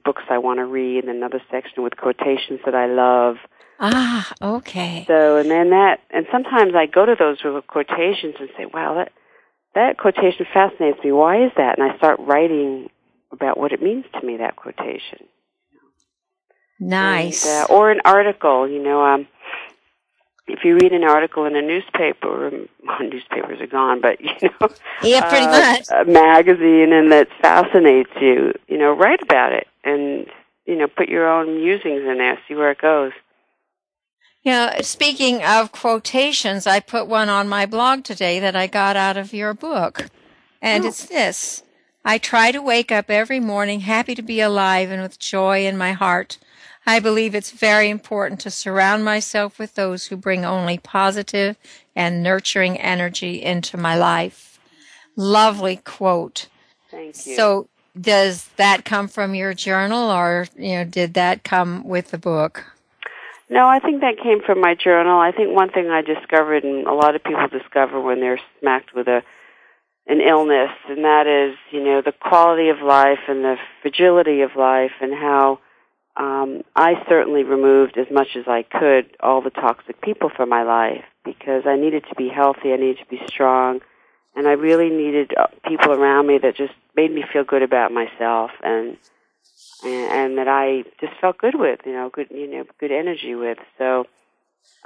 books 0.05 0.23
I 0.29 0.37
want 0.37 0.59
to 0.59 0.65
read, 0.65 1.03
and 1.03 1.15
another 1.15 1.41
section 1.51 1.83
with 1.83 1.97
quotations 1.97 2.59
that 2.65 2.75
I 2.75 2.87
love. 2.87 3.37
Ah, 3.79 4.31
okay. 4.41 5.05
So, 5.07 5.37
and 5.37 5.49
then 5.49 5.71
that, 5.71 5.99
and 6.11 6.25
sometimes 6.31 6.73
I 6.75 6.85
go 6.85 7.05
to 7.05 7.15
those 7.17 7.37
with 7.43 7.67
quotations 7.67 8.35
and 8.39 8.49
say, 8.57 8.65
wow, 8.65 8.95
that, 8.95 9.11
that 9.73 9.97
quotation 9.97 10.45
fascinates 10.53 10.99
me. 11.03 11.11
Why 11.11 11.45
is 11.45 11.51
that? 11.57 11.79
And 11.79 11.91
I 11.91 11.97
start 11.97 12.19
writing 12.19 12.89
about 13.31 13.57
what 13.57 13.71
it 13.71 13.81
means 13.81 14.05
to 14.19 14.25
me, 14.25 14.37
that 14.37 14.55
quotation. 14.55 15.25
Nice. 16.79 17.45
And, 17.45 17.69
uh, 17.69 17.73
or 17.73 17.91
an 17.91 18.01
article, 18.05 18.69
you 18.69 18.83
know, 18.83 19.03
um, 19.03 19.27
if 20.51 20.65
you 20.65 20.75
read 20.75 20.91
an 20.91 21.03
article 21.03 21.45
in 21.45 21.55
a 21.55 21.61
newspaper, 21.61 22.49
well, 22.85 22.99
newspapers 23.03 23.61
are 23.61 23.67
gone, 23.67 24.01
but 24.01 24.19
you 24.21 24.31
know, 24.41 24.69
yeah, 25.03 25.27
pretty 25.29 25.45
uh, 25.45 25.51
much, 25.51 25.85
a 25.89 26.05
magazine, 26.05 26.93
and 26.93 27.11
that 27.11 27.27
fascinates 27.41 28.11
you, 28.19 28.53
you 28.67 28.77
know, 28.77 28.91
write 28.91 29.21
about 29.21 29.53
it, 29.53 29.67
and 29.83 30.27
you 30.65 30.75
know, 30.75 30.87
put 30.87 31.09
your 31.09 31.27
own 31.27 31.57
musings 31.57 32.01
in 32.03 32.17
there, 32.17 32.37
see 32.47 32.55
where 32.55 32.71
it 32.71 32.81
goes. 32.81 33.11
You 34.43 34.51
know, 34.53 34.71
speaking 34.81 35.43
of 35.43 35.71
quotations, 35.71 36.65
I 36.65 36.79
put 36.79 37.07
one 37.07 37.29
on 37.29 37.47
my 37.47 37.65
blog 37.65 38.03
today 38.03 38.39
that 38.39 38.55
I 38.55 38.65
got 38.67 38.95
out 38.95 39.17
of 39.17 39.33
your 39.33 39.53
book, 39.53 40.07
and 40.61 40.83
Oh. 40.83 40.87
it's 40.87 41.05
this: 41.05 41.63
I 42.03 42.17
try 42.17 42.51
to 42.51 42.61
wake 42.61 42.91
up 42.91 43.09
every 43.09 43.39
morning 43.39 43.81
happy 43.81 44.15
to 44.15 44.21
be 44.21 44.41
alive 44.41 44.89
and 44.91 45.01
with 45.01 45.19
joy 45.19 45.65
in 45.65 45.77
my 45.77 45.93
heart. 45.93 46.37
I 46.85 46.99
believe 46.99 47.35
it's 47.35 47.51
very 47.51 47.89
important 47.89 48.39
to 48.41 48.51
surround 48.51 49.05
myself 49.05 49.59
with 49.59 49.75
those 49.75 50.07
who 50.07 50.17
bring 50.17 50.43
only 50.43 50.77
positive 50.77 51.57
and 51.95 52.23
nurturing 52.23 52.79
energy 52.79 53.41
into 53.41 53.77
my 53.77 53.95
life. 53.95 54.59
Lovely 55.15 55.77
quote. 55.77 56.47
Thank 56.89 57.25
you. 57.25 57.35
So, 57.35 57.67
does 57.99 58.47
that 58.55 58.85
come 58.85 59.07
from 59.07 59.35
your 59.35 59.53
journal, 59.53 60.09
or 60.09 60.47
you 60.57 60.77
know, 60.77 60.85
did 60.85 61.13
that 61.15 61.43
come 61.43 61.83
with 61.83 62.11
the 62.11 62.17
book? 62.17 62.65
No, 63.49 63.67
I 63.67 63.79
think 63.79 63.99
that 63.99 64.17
came 64.17 64.41
from 64.41 64.61
my 64.61 64.75
journal. 64.75 65.19
I 65.19 65.33
think 65.33 65.53
one 65.53 65.69
thing 65.71 65.89
I 65.89 66.01
discovered, 66.01 66.63
and 66.63 66.87
a 66.87 66.93
lot 66.93 67.15
of 67.15 67.23
people 67.23 67.47
discover 67.49 67.99
when 67.99 68.21
they're 68.21 68.39
smacked 68.59 68.95
with 68.95 69.07
a 69.07 69.23
an 70.07 70.19
illness, 70.19 70.71
and 70.89 71.03
that 71.03 71.27
is, 71.27 71.57
you 71.69 71.83
know, 71.83 72.01
the 72.01 72.11
quality 72.11 72.69
of 72.69 72.81
life 72.81 73.19
and 73.27 73.43
the 73.43 73.57
fragility 73.81 74.41
of 74.41 74.55
life, 74.55 74.91
and 75.01 75.13
how 75.13 75.59
um, 76.17 76.63
I 76.75 76.93
certainly 77.07 77.43
removed 77.43 77.97
as 77.97 78.07
much 78.11 78.29
as 78.35 78.45
I 78.47 78.63
could 78.63 79.15
all 79.21 79.41
the 79.41 79.49
toxic 79.49 80.01
people 80.01 80.29
from 80.35 80.49
my 80.49 80.63
life 80.63 81.03
because 81.23 81.63
I 81.65 81.77
needed 81.77 82.03
to 82.09 82.15
be 82.15 82.27
healthy, 82.27 82.73
I 82.73 82.77
needed 82.77 82.99
to 82.99 83.05
be 83.05 83.21
strong, 83.27 83.79
and 84.35 84.47
I 84.47 84.51
really 84.51 84.89
needed 84.89 85.31
uh, 85.37 85.47
people 85.67 85.91
around 85.93 86.27
me 86.27 86.37
that 86.39 86.55
just 86.55 86.73
made 86.95 87.13
me 87.13 87.23
feel 87.31 87.43
good 87.43 87.63
about 87.63 87.91
myself 87.91 88.51
and 88.63 88.97
and, 89.83 90.11
and 90.11 90.37
that 90.37 90.47
I 90.47 90.83
just 90.99 91.13
felt 91.19 91.37
good 91.39 91.55
with, 91.57 91.79
you 91.85 91.93
know, 91.93 92.09
good 92.09 92.27
you 92.29 92.47
know, 92.47 92.65
good 92.79 92.91
energy 92.91 93.35
with. 93.35 93.57
So 93.77 94.05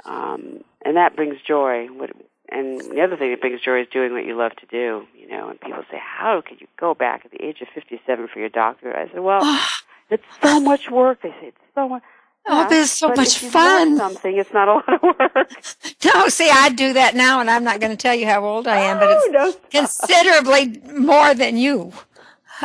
um 0.04 0.62
and 0.84 0.96
that 0.96 1.16
brings 1.16 1.36
joy. 1.46 1.86
What 1.86 2.10
and 2.48 2.80
the 2.80 3.00
other 3.00 3.16
thing 3.16 3.30
that 3.30 3.40
brings 3.40 3.60
joy 3.60 3.80
is 3.80 3.88
doing 3.92 4.12
what 4.12 4.24
you 4.24 4.36
love 4.36 4.52
to 4.56 4.66
do, 4.66 5.06
you 5.18 5.28
know, 5.28 5.48
and 5.48 5.60
people 5.60 5.82
say, 5.90 5.98
How 6.00 6.40
could 6.46 6.60
you 6.60 6.68
go 6.78 6.94
back 6.94 7.22
at 7.24 7.32
the 7.32 7.44
age 7.44 7.60
of 7.60 7.68
fifty 7.74 8.00
seven 8.06 8.28
for 8.32 8.38
your 8.38 8.48
doctorate? 8.48 8.96
I 8.96 9.12
said, 9.12 9.20
Well, 9.20 9.40
it's 10.10 10.24
so 10.42 10.60
much 10.60 10.90
work. 10.90 11.22
They 11.22 11.30
say 11.30 11.46
it's 11.48 11.58
so 11.74 11.88
much 11.88 12.02
Oh, 12.48 12.60
yeah, 12.60 12.68
but 12.68 12.76
it's 12.78 12.92
so 12.92 13.08
much 13.08 13.38
fun. 13.38 13.96
Something, 13.96 14.36
it's 14.36 14.52
not 14.52 14.68
a 14.68 14.74
lot 14.74 14.94
of 14.94 15.02
work. 15.02 15.50
No, 16.04 16.28
see, 16.28 16.48
I 16.48 16.68
do 16.68 16.92
that 16.92 17.16
now, 17.16 17.40
and 17.40 17.50
I'm 17.50 17.64
not 17.64 17.80
going 17.80 17.90
to 17.90 17.96
tell 17.96 18.14
you 18.14 18.26
how 18.26 18.44
old 18.44 18.68
I 18.68 18.78
am, 18.78 18.98
but 19.00 19.08
Oh, 19.10 19.20
it's 19.24 19.32
no, 19.32 19.52
considerably 19.80 20.80
more 20.92 21.34
than 21.34 21.56
you. 21.56 21.92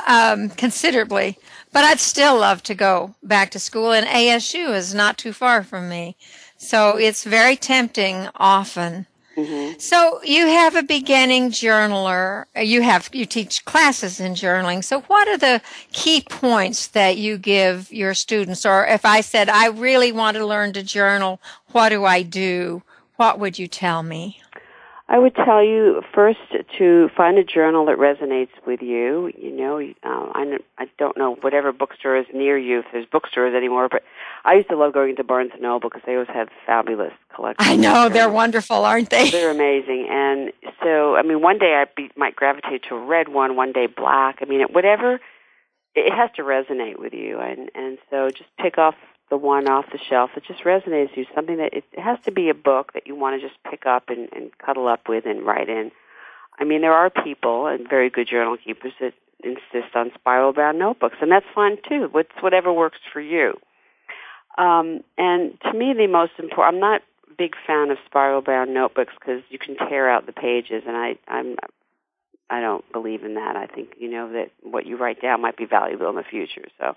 Um, 0.07 0.49
considerably. 0.49 1.39
But 1.73 1.83
I'd 1.83 1.99
still 1.99 2.37
love 2.37 2.61
to 2.63 2.75
go 2.75 3.15
back 3.23 3.49
to 3.51 3.59
school, 3.59 3.91
and 3.91 4.05
ASU 4.05 4.75
is 4.75 4.93
not 4.93 5.17
too 5.17 5.33
far 5.33 5.63
from 5.63 5.89
me. 5.89 6.15
So 6.57 6.97
it's 6.97 7.23
very 7.23 7.55
tempting 7.55 8.27
often. 8.35 9.07
Mm-hmm. 9.37 9.79
So 9.79 10.21
you 10.23 10.47
have 10.47 10.75
a 10.75 10.83
beginning 10.83 11.51
journaler. 11.51 12.45
You 12.55 12.81
have 12.81 13.09
you 13.13 13.25
teach 13.25 13.63
classes 13.63 14.19
in 14.19 14.33
journaling. 14.33 14.83
So 14.83 15.01
what 15.01 15.27
are 15.29 15.37
the 15.37 15.61
key 15.93 16.21
points 16.29 16.87
that 16.87 17.17
you 17.17 17.37
give 17.37 17.91
your 17.93 18.13
students? 18.13 18.65
Or 18.65 18.85
if 18.85 19.05
I 19.05 19.21
said 19.21 19.47
I 19.47 19.67
really 19.67 20.11
want 20.11 20.35
to 20.35 20.45
learn 20.45 20.73
to 20.73 20.83
journal, 20.83 21.39
what 21.67 21.89
do 21.89 22.03
I 22.03 22.23
do? 22.23 22.83
What 23.15 23.39
would 23.39 23.57
you 23.57 23.67
tell 23.67 24.03
me? 24.03 24.40
I 25.11 25.19
would 25.19 25.35
tell 25.35 25.61
you 25.61 26.01
first 26.15 26.39
to 26.77 27.09
find 27.17 27.37
a 27.37 27.43
journal 27.43 27.85
that 27.87 27.97
resonates 27.97 28.51
with 28.65 28.81
you. 28.81 29.29
You 29.37 29.51
know, 29.51 29.77
um, 30.03 30.31
I, 30.33 30.57
I 30.77 30.85
don't 30.97 31.17
know 31.17 31.35
whatever 31.41 31.73
bookstore 31.73 32.15
is 32.15 32.25
near 32.33 32.57
you, 32.57 32.79
if 32.79 32.85
there's 32.93 33.05
bookstores 33.07 33.53
anymore, 33.53 33.89
but 33.89 34.03
I 34.45 34.53
used 34.53 34.69
to 34.69 34.77
love 34.77 34.93
going 34.93 35.17
to 35.17 35.23
Barnes 35.25 35.51
and 35.51 35.61
Noble 35.61 35.89
because 35.89 36.03
they 36.05 36.13
always 36.13 36.29
have 36.29 36.47
fabulous 36.65 37.11
collections. 37.35 37.67
I 37.67 37.75
know 37.75 38.07
they're 38.07 38.29
wonderful, 38.29 38.85
aren't 38.85 39.09
they? 39.09 39.29
They're 39.29 39.51
amazing, 39.51 40.07
and 40.09 40.53
so 40.81 41.17
I 41.17 41.23
mean, 41.23 41.41
one 41.41 41.57
day 41.57 41.73
I 41.75 41.91
be, 41.93 42.09
might 42.15 42.37
gravitate 42.37 42.83
to 42.87 42.95
a 42.95 43.05
red 43.05 43.27
one, 43.27 43.57
one 43.57 43.73
day 43.73 43.87
black. 43.87 44.37
I 44.41 44.45
mean, 44.45 44.61
it, 44.61 44.73
whatever 44.73 45.19
it 45.93 46.13
has 46.13 46.29
to 46.37 46.43
resonate 46.43 46.97
with 46.97 47.11
you, 47.11 47.37
and 47.37 47.69
and 47.75 47.97
so 48.09 48.29
just 48.29 48.49
pick 48.57 48.77
off 48.77 48.95
the 49.31 49.37
one 49.37 49.67
off 49.67 49.85
the 49.91 49.97
shelf 49.97 50.29
that 50.35 50.43
just 50.43 50.63
resonates 50.63 51.09
with 51.09 51.17
you. 51.17 51.25
Something 51.33 51.57
that 51.57 51.73
it, 51.73 51.85
has 51.97 52.19
to 52.25 52.31
be 52.31 52.49
a 52.49 52.53
book 52.53 52.93
that 52.93 53.07
you 53.07 53.15
want 53.15 53.41
to 53.41 53.47
just 53.47 53.57
pick 53.63 53.87
up 53.87 54.09
and, 54.09 54.29
and 54.33 54.55
cuddle 54.59 54.87
up 54.87 55.07
with 55.09 55.25
and 55.25 55.43
write 55.43 55.69
in. 55.69 55.89
I 56.59 56.65
mean, 56.65 56.81
there 56.81 56.93
are 56.93 57.09
people 57.09 57.65
and 57.65 57.89
very 57.89 58.11
good 58.11 58.27
journal 58.27 58.57
keepers 58.63 58.93
that 58.99 59.13
insist 59.43 59.95
on 59.95 60.11
spiral 60.13 60.53
bound 60.53 60.77
notebooks, 60.77 61.15
and 61.21 61.31
that's 61.31 61.45
fine 61.55 61.77
too. 61.87 62.09
What's 62.11 62.29
whatever 62.41 62.71
works 62.71 62.99
for 63.11 63.21
you. 63.21 63.53
Um, 64.57 64.99
and 65.17 65.57
to 65.61 65.73
me, 65.73 65.93
the 65.93 66.07
most 66.07 66.33
important. 66.37 66.75
I'm 66.75 66.81
not 66.81 67.01
a 67.31 67.33
big 67.37 67.53
fan 67.65 67.89
of 67.89 67.97
spiral 68.05 68.41
bound 68.41 68.73
notebooks 68.73 69.13
because 69.17 69.41
you 69.49 69.57
can 69.57 69.77
tear 69.77 70.09
out 70.09 70.25
the 70.25 70.33
pages, 70.33 70.83
and 70.85 70.95
I 70.95 71.15
I'm 71.27 71.55
I 72.49 72.59
don't 72.59 72.83
believe 72.91 73.23
in 73.23 73.35
that. 73.35 73.55
I 73.55 73.65
think 73.65 73.93
you 73.97 74.11
know 74.11 74.33
that 74.33 74.51
what 74.61 74.85
you 74.85 74.97
write 74.97 75.21
down 75.21 75.41
might 75.41 75.57
be 75.57 75.65
valuable 75.65 76.09
in 76.09 76.17
the 76.17 76.23
future. 76.23 76.65
So, 76.77 76.95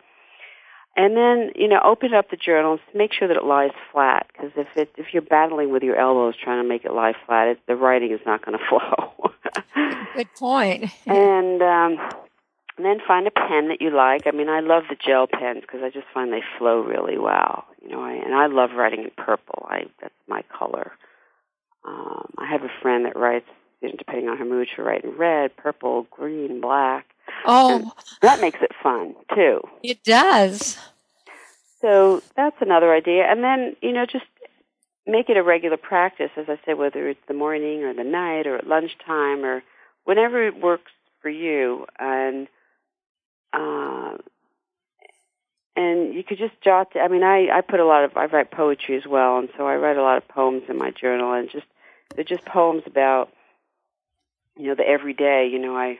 and 0.97 1.17
then 1.17 1.51
you 1.55 1.69
know, 1.69 1.81
open 1.85 2.15
up 2.15 2.31
the 2.31 2.37
journals. 2.37 2.81
Make 2.95 3.13
sure 3.13 3.29
that 3.29 3.37
it 3.37 3.45
lies 3.45 3.73
flat 3.93 4.27
because 4.33 4.53
if 4.57 4.69
it 4.77 4.91
if 4.97 5.07
you're 5.13 5.23
battling 5.23 5.73
with 5.73 5.83
your 5.83 5.97
elbows 5.97 6.35
trying 6.43 6.63
to 6.63 6.69
make 6.69 6.85
it 6.85 6.93
lie 6.93 7.15
flat, 7.27 7.49
it, 7.49 7.59
the 7.67 7.77
writing 7.77 8.13
is 8.13 8.21
not 8.27 8.45
going 8.45 8.59
to 8.59 8.65
flow. 8.69 9.33
Good 10.15 10.29
point. 10.39 10.91
and 11.07 11.63
um, 11.63 11.99
and 12.77 12.85
then 12.85 12.99
find 13.07 13.27
a 13.27 13.31
pen 13.31 13.69
that 13.69 13.81
you 13.81 13.91
like. 13.91 14.27
I 14.27 14.33
mean, 14.33 14.49
I 14.49 14.61
love 14.61 14.85
the 14.89 14.97
gel 14.97 15.27
pens 15.27 15.63
because 15.63 15.81
I 15.83 15.91
just 15.91 16.07
find 16.13 16.33
they 16.33 16.43
flow 16.59 16.81
really 16.81 17.19
well. 17.19 17.65
You 17.83 17.91
know, 17.91 18.03
I, 18.03 18.13
and 18.13 18.35
I 18.35 18.47
love 18.47 18.71
writing 18.77 19.05
in 19.05 19.11
purple. 19.17 19.67
I 19.69 19.85
that's 20.01 20.15
my 20.29 20.43
color. 20.57 20.93
Um, 21.85 22.31
I 22.39 22.51
have 22.51 22.63
a 22.63 22.73
friend 22.81 23.05
that 23.05 23.17
writes, 23.17 23.47
you 23.85 23.91
know, 23.91 23.97
depending 23.99 24.29
on 24.29 24.37
her 24.39 24.45
mood, 24.45 24.69
she'll 24.75 24.85
write 24.85 25.05
in 25.05 25.11
red, 25.17 25.57
purple, 25.57 26.07
green, 26.11 26.61
black. 26.61 27.07
Oh, 27.47 27.93
That 28.23 28.41
makes 28.41 28.59
it 28.63 28.73
fun 28.83 29.15
too. 29.35 29.61
it 29.83 30.03
does. 30.05 30.79
So 31.81 32.23
that's 32.37 32.57
another 32.61 32.93
idea. 32.95 33.25
And 33.25 33.45
then, 33.45 33.77
you 33.83 33.93
know, 33.93 34.07
just 34.07 34.25
make 35.07 35.29
it 35.29 35.37
a 35.37 35.43
regular 35.43 35.77
practice, 35.77 36.31
as 36.37 36.47
I 36.49 36.59
said, 36.65 36.79
whether 36.79 37.09
it's 37.09 37.21
the 37.29 37.35
morning 37.35 37.85
or 37.85 37.93
the 37.93 38.05
night 38.05 38.47
or 38.47 38.57
at 38.57 38.67
lunchtime 38.67 39.45
or 39.45 39.63
whenever 40.05 40.47
it 40.47 40.61
works 40.61 40.93
for 41.21 41.29
you. 41.29 41.87
And, 41.99 42.49
uh, 43.53 44.17
and 45.77 46.15
you 46.15 46.23
could 46.25 46.39
just 46.39 46.55
jot, 46.63 46.93
I 46.95 47.09
mean, 47.09 47.23
I, 47.23 47.49
I 47.53 47.61
put 47.61 47.81
a 47.81 47.85
lot 47.87 48.05
of, 48.05 48.17
I 48.17 48.27
write 48.27 48.51
poetry 48.51 48.97
as 48.97 49.07
well, 49.07 49.39
and 49.39 49.49
so 49.57 49.67
I 49.67 49.77
write 49.77 49.97
a 49.99 50.03
lot 50.03 50.17
of 50.17 50.29
poems 50.29 50.63
in 50.69 50.79
my 50.79 50.91
journal, 50.91 51.33
and 51.35 51.51
just, 51.51 51.67
they're 52.15 52.25
just 52.25 52.45
poems 52.47 52.85
about, 52.87 53.31
you 54.57 54.69
know, 54.69 54.75
the 54.75 54.87
everyday, 54.87 55.49
you 55.51 55.59
know, 55.59 55.77
I, 55.77 55.99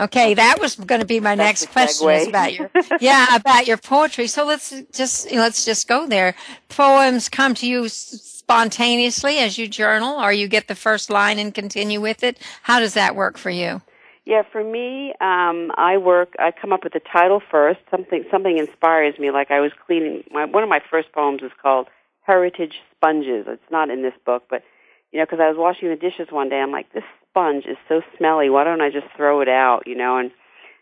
Okay, 0.00 0.34
that 0.34 0.60
was 0.60 0.76
going 0.76 1.00
to 1.00 1.06
be 1.06 1.18
my 1.18 1.34
That's 1.34 1.62
next 1.62 1.72
question 1.72 2.10
is 2.10 2.28
about 2.28 2.54
your 2.54 2.70
yeah 3.00 3.34
about 3.34 3.66
your 3.66 3.76
poetry. 3.76 4.28
So 4.28 4.46
let's 4.46 4.72
just 4.92 5.32
let's 5.32 5.64
just 5.64 5.88
go 5.88 6.06
there. 6.06 6.36
Poems 6.68 7.28
come 7.28 7.54
to 7.56 7.66
you 7.66 7.88
spontaneously 7.88 9.38
as 9.38 9.58
you 9.58 9.66
journal, 9.66 10.20
or 10.20 10.32
you 10.32 10.46
get 10.46 10.68
the 10.68 10.76
first 10.76 11.10
line 11.10 11.40
and 11.40 11.52
continue 11.52 12.00
with 12.00 12.22
it. 12.22 12.38
How 12.62 12.78
does 12.78 12.94
that 12.94 13.16
work 13.16 13.38
for 13.38 13.50
you? 13.50 13.82
Yeah, 14.24 14.42
for 14.52 14.62
me, 14.62 15.14
um, 15.20 15.72
I 15.76 15.96
work. 15.96 16.34
I 16.38 16.52
come 16.52 16.72
up 16.72 16.84
with 16.84 16.92
the 16.92 17.00
title 17.00 17.42
first. 17.50 17.80
Something 17.90 18.24
something 18.30 18.56
inspires 18.56 19.18
me. 19.18 19.32
Like 19.32 19.50
I 19.50 19.58
was 19.58 19.72
cleaning. 19.84 20.22
My, 20.30 20.44
one 20.44 20.62
of 20.62 20.68
my 20.68 20.80
first 20.88 21.10
poems 21.10 21.42
is 21.42 21.50
called 21.60 21.88
"Heritage 22.22 22.74
Sponges." 22.94 23.46
It's 23.48 23.70
not 23.72 23.90
in 23.90 24.02
this 24.02 24.14
book, 24.24 24.44
but 24.48 24.62
you 25.10 25.18
know, 25.18 25.24
because 25.24 25.40
I 25.40 25.48
was 25.48 25.56
washing 25.56 25.88
the 25.88 25.96
dishes 25.96 26.28
one 26.30 26.50
day, 26.50 26.60
I'm 26.60 26.70
like, 26.70 26.92
this 26.92 27.04
sponge 27.38 27.66
is 27.66 27.76
so 27.88 28.02
smelly. 28.16 28.50
Why 28.50 28.64
don't 28.64 28.80
I 28.80 28.90
just 28.90 29.06
throw 29.16 29.40
it 29.40 29.48
out? 29.48 29.82
You 29.86 29.96
know, 29.96 30.16
and 30.16 30.30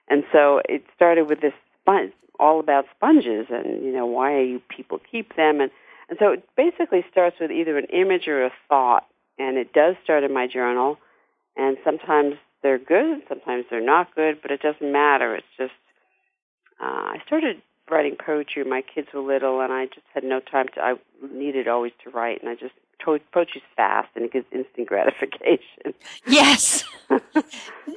and 0.09 0.25
so 0.33 0.61
it 0.69 0.85
started 0.95 1.29
with 1.29 1.41
this 1.41 1.53
sponge, 1.83 2.13
all 2.41 2.61
about 2.61 2.87
sponges, 2.97 3.47
and 3.51 3.85
you 3.85 3.93
know, 3.93 4.07
why 4.07 4.41
you 4.41 4.61
people 4.75 4.99
keep 5.11 5.37
them, 5.37 5.61
and 5.61 5.71
and 6.09 6.19
so 6.19 6.33
it 6.33 6.49
basically 6.57 7.05
starts 7.11 7.37
with 7.41 7.51
either 7.51 7.77
an 7.77 7.87
image 7.87 8.27
or 8.27 8.45
a 8.45 8.53
thought, 8.69 9.07
and 9.39 9.59
it 9.59 9.73
does 9.73 9.97
start 10.03 10.25
in 10.25 10.33
my 10.33 10.47
journal, 10.47 10.99
and 11.57 11.77
sometimes 11.85 12.35
they're 12.63 12.79
good, 12.79 13.23
sometimes 13.29 13.67
they're 13.71 13.85
not 13.85 14.15
good, 14.15 14.41
but 14.41 14.51
it 14.51 14.63
doesn't 14.63 14.93
matter. 14.93 15.35
It's 15.35 15.47
just 15.59 15.73
uh, 16.81 16.85
I 16.87 17.19
started 17.27 17.61
writing 17.91 18.17
poetry 18.17 18.65
my 18.65 18.83
kids 18.83 19.09
were 19.13 19.21
little, 19.21 19.61
and 19.61 19.73
I 19.73 19.87
just 19.87 20.07
had 20.15 20.25
no 20.25 20.41
time 20.41 20.67
to. 20.75 20.81
I 20.81 20.95
needed 21.33 21.69
always 21.69 21.93
to 22.05 22.11
write, 22.11 22.41
and 22.41 22.49
I 22.49 22.55
just 22.55 22.75
poetry's 23.07 23.63
fast 23.77 24.09
and 24.15 24.25
it 24.25 24.33
gives 24.33 24.47
instant 24.53 24.87
gratification. 24.93 25.95
Yes. 26.27 26.85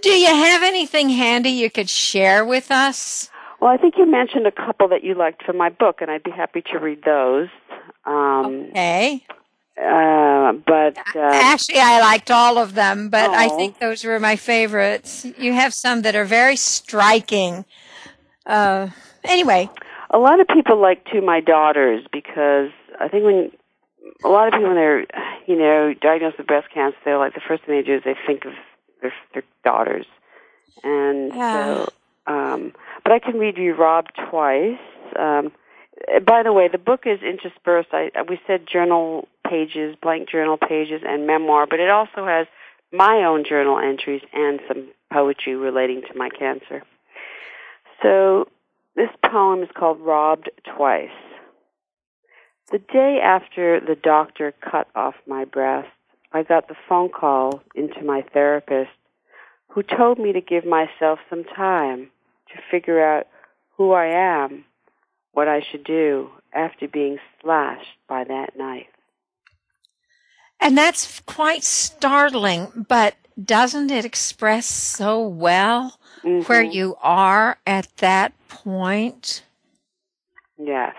Do 0.01 0.09
you 0.09 0.27
have 0.27 0.63
anything 0.63 1.09
handy 1.09 1.49
you 1.49 1.69
could 1.69 1.89
share 1.89 2.45
with 2.45 2.71
us? 2.71 3.29
Well, 3.59 3.71
I 3.71 3.77
think 3.77 3.95
you 3.97 4.05
mentioned 4.09 4.47
a 4.47 4.51
couple 4.51 4.87
that 4.89 5.03
you 5.03 5.15
liked 5.15 5.43
from 5.43 5.57
my 5.57 5.69
book, 5.69 5.97
and 6.01 6.09
I'd 6.09 6.23
be 6.23 6.31
happy 6.31 6.61
to 6.71 6.77
read 6.79 7.03
those. 7.03 7.49
Um, 8.05 8.67
Okay. 8.69 9.25
uh, 9.77 10.53
but 10.65 10.97
uh, 11.15 11.19
Actually, 11.19 11.79
I 11.79 11.99
liked 11.99 12.31
all 12.31 12.57
of 12.57 12.73
them, 12.75 13.09
but 13.09 13.29
I 13.31 13.47
Oh. 13.47 13.57
think 13.57 13.79
those 13.79 14.03
were 14.05 14.19
my 14.19 14.35
favorites. 14.37 15.25
You 15.37 15.53
have 15.53 15.73
some 15.73 16.03
that 16.03 16.15
are 16.15 16.25
very 16.25 16.55
striking. 16.55 17.65
Uh, 18.45 18.87
anyway, 19.25 19.69
a 20.11 20.17
lot 20.19 20.39
of 20.39 20.47
people 20.47 20.77
like 20.81 21.03
to 21.05 21.21
my 21.21 21.39
daughters 21.41 22.05
because 22.11 22.69
I 22.99 23.07
think 23.09 23.25
when 23.25 23.51
a 24.23 24.27
lot 24.27 24.47
of 24.47 24.53
people 24.53 24.67
when 24.67 24.75
they're 24.75 25.05
you 25.47 25.57
know 25.57 25.93
diagnosed 25.99 26.37
with 26.37 26.47
breast 26.47 26.67
cancer, 26.73 26.97
they're 27.05 27.17
like 27.17 27.33
the 27.33 27.41
first 27.47 27.63
thing 27.65 27.75
they 27.75 27.81
do 27.85 27.95
is 27.95 28.03
they 28.05 28.15
think 28.25 28.45
of 28.45 28.53
their, 29.01 29.13
their 29.33 29.43
daughters, 29.63 30.05
and 30.83 31.33
Yeah. 31.33 31.53
so. 31.53 31.89
Um, 32.27 32.73
but 33.03 33.11
I 33.11 33.19
can 33.19 33.39
read 33.39 33.57
you 33.57 33.73
Rob 33.73 34.05
twice. 34.29 34.77
Um, 35.17 35.51
by 36.25 36.43
the 36.43 36.53
way, 36.53 36.67
the 36.67 36.77
book 36.77 37.01
is 37.05 37.21
interspersed. 37.21 37.89
I 37.91 38.11
we 38.27 38.39
said 38.45 38.67
journal 38.71 39.27
pages, 39.49 39.95
blank 40.01 40.29
journal 40.29 40.57
pages, 40.57 41.01
and 41.05 41.25
memoir, 41.25 41.65
but 41.67 41.79
it 41.79 41.89
also 41.89 42.25
has 42.25 42.45
my 42.91 43.23
own 43.23 43.43
journal 43.47 43.79
entries 43.79 44.21
and 44.33 44.59
some 44.67 44.89
poetry 45.11 45.55
relating 45.55 46.01
to 46.11 46.17
my 46.17 46.29
cancer. 46.29 46.83
So 48.01 48.47
this 48.95 49.09
poem 49.25 49.63
is 49.63 49.69
called 49.75 49.99
Robbed 50.01 50.49
Twice. 50.75 51.09
The 52.71 52.79
day 52.79 53.19
after 53.19 53.79
the 53.79 53.95
doctor 53.95 54.53
cut 54.61 54.87
off 54.95 55.15
my 55.25 55.45
breast, 55.45 55.89
I 56.31 56.43
got 56.43 56.67
the 56.67 56.75
phone 56.87 57.09
call 57.09 57.63
into 57.73 58.03
my 58.03 58.21
therapist 58.21 58.91
who 59.69 59.81
told 59.81 60.19
me 60.19 60.33
to 60.33 60.41
give 60.41 60.65
myself 60.65 61.19
some 61.29 61.43
time 61.43 62.11
to 62.53 62.61
figure 62.69 63.03
out 63.03 63.27
who 63.77 63.91
I 63.93 64.05
am, 64.07 64.65
what 65.31 65.47
I 65.47 65.61
should 65.61 65.83
do 65.83 66.29
after 66.53 66.87
being 66.87 67.17
slashed 67.41 67.97
by 68.07 68.23
that 68.25 68.57
knife. 68.57 68.87
and 70.61 70.77
that's 70.77 71.21
quite 71.21 71.63
startling, 71.63 72.85
but 72.89 73.15
doesn't 73.41 73.89
it 73.91 74.03
express 74.03 74.65
so 74.65 75.25
well 75.25 75.97
where 76.21 76.63
Mhm. 76.63 76.73
you 76.73 76.97
are 77.01 77.57
at 77.65 77.87
that 77.97 78.33
point? 78.49 79.43
Yes. 80.57 80.95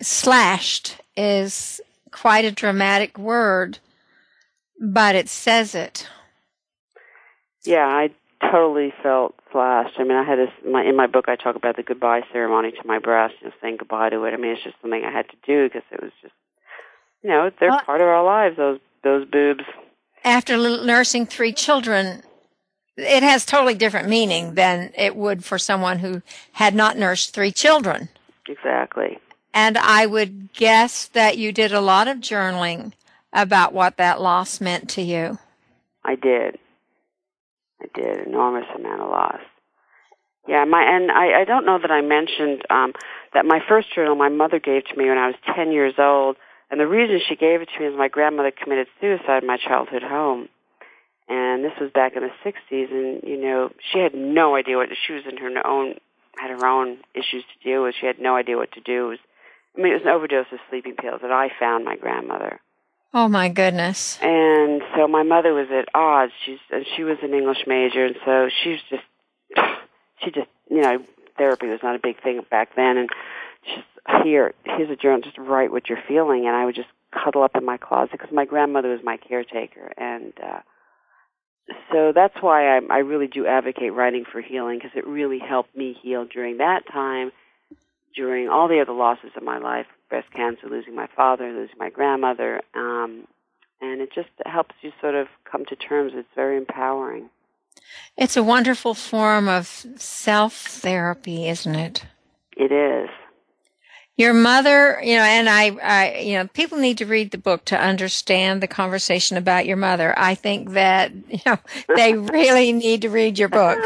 Slashed 0.00 1.00
is 1.16 1.80
quite 2.10 2.44
a 2.44 2.52
dramatic 2.52 3.18
word, 3.18 3.78
but 4.80 5.14
it 5.14 5.28
says 5.28 5.74
it. 5.74 6.08
Yeah, 7.64 7.86
I 7.86 8.10
totally 8.50 8.92
felt 9.02 9.34
slashed. 9.50 9.98
I 9.98 10.04
mean, 10.04 10.16
I 10.16 10.24
had 10.24 10.38
this 10.38 10.50
my, 10.64 10.84
in 10.84 10.96
my 10.96 11.06
book. 11.06 11.26
I 11.28 11.36
talk 11.36 11.56
about 11.56 11.76
the 11.76 11.82
goodbye 11.82 12.22
ceremony 12.32 12.70
to 12.72 12.86
my 12.86 12.98
breast, 12.98 13.34
you 13.40 13.48
know, 13.48 13.52
saying 13.60 13.78
goodbye 13.78 14.10
to 14.10 14.24
it. 14.24 14.32
I 14.32 14.36
mean, 14.36 14.52
it's 14.52 14.62
just 14.62 14.76
something 14.80 15.04
I 15.04 15.10
had 15.10 15.28
to 15.30 15.36
do 15.46 15.68
because 15.68 15.82
it 15.90 16.00
was 16.02 16.12
just, 16.22 16.34
you 17.22 17.30
know, 17.30 17.50
they're 17.58 17.70
Well- 17.70 17.80
part 17.80 18.00
of 18.00 18.06
our 18.06 18.24
lives. 18.24 18.56
Those 18.56 18.80
those 19.02 19.26
boobs. 19.26 19.64
After 20.24 20.56
nursing 20.56 21.26
three 21.26 21.52
children, 21.52 22.22
it 22.96 23.22
has 23.22 23.46
totally 23.46 23.74
different 23.74 24.08
meaning 24.08 24.54
than 24.54 24.92
it 24.96 25.14
would 25.14 25.44
for 25.44 25.56
someone 25.58 26.00
who 26.00 26.22
had 26.52 26.74
not 26.74 26.96
nursed 26.96 27.32
three 27.32 27.52
children. 27.52 28.08
Exactly. 28.48 29.18
And 29.52 29.78
I 29.78 30.06
would 30.06 30.52
guess 30.52 31.06
that 31.06 31.38
you 31.38 31.52
did 31.52 31.72
a 31.72 31.80
lot 31.80 32.08
of 32.08 32.18
journaling 32.18 32.92
about 33.32 33.72
what 33.72 33.96
that 33.96 34.20
loss 34.20 34.60
meant 34.60 34.88
to 34.90 35.02
you. 35.02 35.38
I 36.04 36.14
did. 36.14 36.58
I 37.80 37.86
did 37.94 38.26
enormous 38.26 38.66
amount 38.74 39.02
of 39.02 39.10
loss. 39.10 39.40
Yeah, 40.46 40.64
my 40.64 40.82
and 40.82 41.10
I, 41.10 41.42
I 41.42 41.44
don't 41.44 41.66
know 41.66 41.78
that 41.78 41.90
I 41.90 42.00
mentioned 42.00 42.62
um, 42.70 42.94
that 43.34 43.44
my 43.44 43.60
first 43.68 43.94
journal 43.94 44.16
my 44.16 44.30
mother 44.30 44.58
gave 44.58 44.86
to 44.86 44.96
me 44.96 45.08
when 45.08 45.18
I 45.18 45.26
was 45.26 45.36
ten 45.54 45.72
years 45.72 45.94
old, 45.98 46.36
and 46.70 46.80
the 46.80 46.86
reason 46.86 47.20
she 47.28 47.36
gave 47.36 47.60
it 47.60 47.68
to 47.74 47.80
me 47.80 47.86
is 47.86 47.94
my 47.96 48.08
grandmother 48.08 48.50
committed 48.50 48.86
suicide 48.98 49.42
in 49.42 49.46
my 49.46 49.58
childhood 49.58 50.02
home, 50.02 50.48
and 51.28 51.62
this 51.62 51.74
was 51.78 51.90
back 51.92 52.16
in 52.16 52.22
the 52.22 52.30
'60s, 52.42 52.90
and 52.90 53.22
you 53.28 53.36
know 53.36 53.70
she 53.92 53.98
had 53.98 54.14
no 54.14 54.56
idea 54.56 54.78
what 54.78 54.88
she 55.06 55.12
was 55.12 55.24
in 55.30 55.36
her 55.36 55.66
own 55.66 55.96
had 56.38 56.50
her 56.50 56.66
own 56.66 56.98
issues 57.14 57.44
to 57.44 57.68
deal 57.68 57.82
with. 57.82 57.94
She 58.00 58.06
had 58.06 58.20
no 58.20 58.36
idea 58.36 58.56
what 58.56 58.72
to 58.72 58.80
do. 58.80 59.06
It 59.06 59.08
was, 59.10 59.18
I 59.78 59.82
mean, 59.82 59.92
it 59.92 59.96
was 59.96 60.02
an 60.02 60.08
overdose 60.08 60.46
of 60.52 60.58
sleeping 60.68 60.96
pills 60.96 61.20
that 61.22 61.30
I 61.30 61.50
found 61.58 61.84
my 61.84 61.96
grandmother. 61.96 62.60
Oh 63.14 63.28
my 63.28 63.48
goodness. 63.48 64.18
And 64.20 64.82
so 64.94 65.06
my 65.06 65.22
mother 65.22 65.54
was 65.54 65.68
at 65.70 65.88
odds. 65.94 66.32
She's 66.44 66.58
and 66.70 66.84
she 66.96 67.04
was 67.04 67.18
an 67.22 67.32
English 67.32 67.64
major, 67.66 68.04
and 68.04 68.16
so 68.24 68.48
she 68.62 68.70
was 68.70 68.80
just 68.90 69.02
she 70.24 70.30
just 70.30 70.48
you 70.70 70.82
know 70.82 70.98
therapy 71.38 71.68
was 71.68 71.80
not 71.82 71.94
a 71.94 72.00
big 72.00 72.20
thing 72.22 72.40
back 72.50 72.74
then, 72.76 72.98
and 72.98 73.08
just 73.64 74.24
here 74.24 74.52
here's 74.64 74.90
a 74.90 74.96
journal, 74.96 75.20
just 75.22 75.38
write 75.38 75.70
what 75.70 75.88
you're 75.88 76.02
feeling, 76.06 76.46
and 76.46 76.56
I 76.56 76.64
would 76.64 76.74
just 76.74 76.88
cuddle 77.12 77.42
up 77.42 77.56
in 77.56 77.64
my 77.64 77.78
closet 77.78 78.12
because 78.12 78.32
my 78.32 78.44
grandmother 78.44 78.90
was 78.90 79.00
my 79.02 79.16
caretaker, 79.16 79.92
and 79.96 80.32
uh, 80.42 80.60
so 81.92 82.12
that's 82.14 82.36
why 82.40 82.76
I, 82.76 82.80
I 82.90 82.98
really 82.98 83.26
do 83.26 83.46
advocate 83.46 83.94
writing 83.94 84.24
for 84.30 84.40
healing 84.42 84.78
because 84.78 84.96
it 84.96 85.06
really 85.06 85.38
helped 85.38 85.74
me 85.76 85.96
heal 86.02 86.26
during 86.26 86.58
that 86.58 86.86
time, 86.92 87.30
during 88.14 88.48
all 88.48 88.68
the 88.68 88.80
other 88.80 88.92
losses 88.92 89.30
of 89.36 89.42
my 89.42 89.58
life, 89.58 89.86
breast 90.08 90.30
cancer, 90.32 90.68
losing 90.68 90.94
my 90.94 91.08
father, 91.14 91.52
losing 91.52 91.78
my 91.78 91.90
grandmother, 91.90 92.60
um, 92.74 93.26
and 93.80 94.00
it 94.00 94.10
just 94.14 94.28
helps 94.44 94.74
you 94.82 94.92
sort 95.00 95.14
of 95.14 95.28
come 95.50 95.64
to 95.66 95.76
terms. 95.76 96.12
It's 96.14 96.28
very 96.34 96.56
empowering. 96.56 97.30
It's 98.16 98.36
a 98.36 98.42
wonderful 98.42 98.94
form 98.94 99.48
of 99.48 99.66
self 99.96 100.54
therapy, 100.54 101.48
isn't 101.48 101.74
it? 101.74 102.04
It 102.56 102.72
is. 102.72 103.08
Your 104.16 104.34
mother, 104.34 105.00
you 105.00 105.14
know, 105.14 105.22
and 105.22 105.48
I, 105.48 105.70
I, 105.80 106.18
you 106.18 106.36
know, 106.36 106.48
people 106.48 106.76
need 106.78 106.98
to 106.98 107.06
read 107.06 107.30
the 107.30 107.38
book 107.38 107.64
to 107.66 107.80
understand 107.80 108.60
the 108.60 108.66
conversation 108.66 109.36
about 109.36 109.64
your 109.64 109.76
mother. 109.76 110.12
I 110.18 110.34
think 110.34 110.70
that, 110.70 111.12
you 111.28 111.38
know, 111.46 111.58
they 111.94 112.14
really 112.14 112.72
need 112.72 113.02
to 113.02 113.10
read 113.10 113.38
your 113.38 113.48
book. 113.48 113.78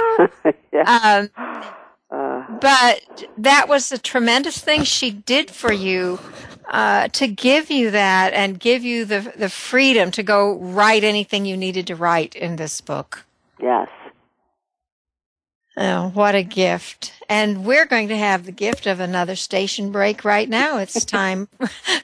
yeah. 0.72 1.28
Um, 1.30 1.74
but 2.62 3.26
that 3.36 3.68
was 3.68 3.92
a 3.92 3.98
tremendous 3.98 4.58
thing 4.58 4.84
she 4.84 5.10
did 5.10 5.50
for 5.50 5.72
you. 5.72 6.18
uh, 6.70 7.08
to 7.08 7.26
give 7.28 7.70
you 7.70 7.90
that 7.90 8.32
and 8.32 8.58
give 8.58 8.82
you 8.84 9.04
the 9.04 9.32
the 9.36 9.50
freedom 9.50 10.10
to 10.12 10.22
go 10.22 10.56
write 10.58 11.04
anything 11.04 11.44
you 11.44 11.56
needed 11.56 11.86
to 11.86 11.96
write 11.96 12.34
in 12.34 12.56
this 12.56 12.80
book. 12.80 13.24
Yes. 13.60 13.88
Oh, 15.74 16.10
what 16.12 16.34
a 16.34 16.42
gift. 16.42 17.14
And 17.30 17.64
we're 17.64 17.86
going 17.86 18.08
to 18.08 18.16
have 18.16 18.44
the 18.44 18.52
gift 18.52 18.86
of 18.86 19.00
another 19.00 19.36
station 19.36 19.90
break 19.90 20.22
right 20.22 20.48
now. 20.48 20.76
It's 20.78 21.04
time 21.06 21.48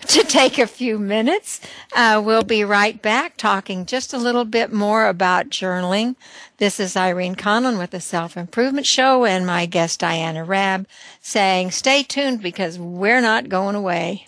to 0.07 0.23
take 0.23 0.59
a 0.59 0.67
few 0.67 0.99
minutes. 0.99 1.61
Uh, 1.95 2.23
we'll 2.25 2.45
be 2.45 2.65
right 2.65 3.01
back 3.03 3.37
talking 3.37 3.85
just 3.85 4.15
a 4.15 4.19
little 4.19 4.47
bit 4.47 4.73
more 4.73 5.07
about 5.07 5.51
journaling. 5.51 6.17
This 6.57 6.81
is 6.81 6.97
Irene 6.97 7.37
Conlon 7.37 7.79
with 7.79 7.91
the 7.91 8.01
Self 8.01 8.39
Improvement 8.39 8.87
Show 8.87 9.27
and 9.27 9.47
my 9.47 9.67
guest 9.67 10.01
Diana 10.01 10.45
Raab 10.45 10.87
saying 11.21 11.73
stay 11.73 12.03
tuned 12.03 12.41
because 12.41 12.79
we're 12.79 13.21
not 13.21 13.51
going 13.51 13.75
away. 13.75 14.25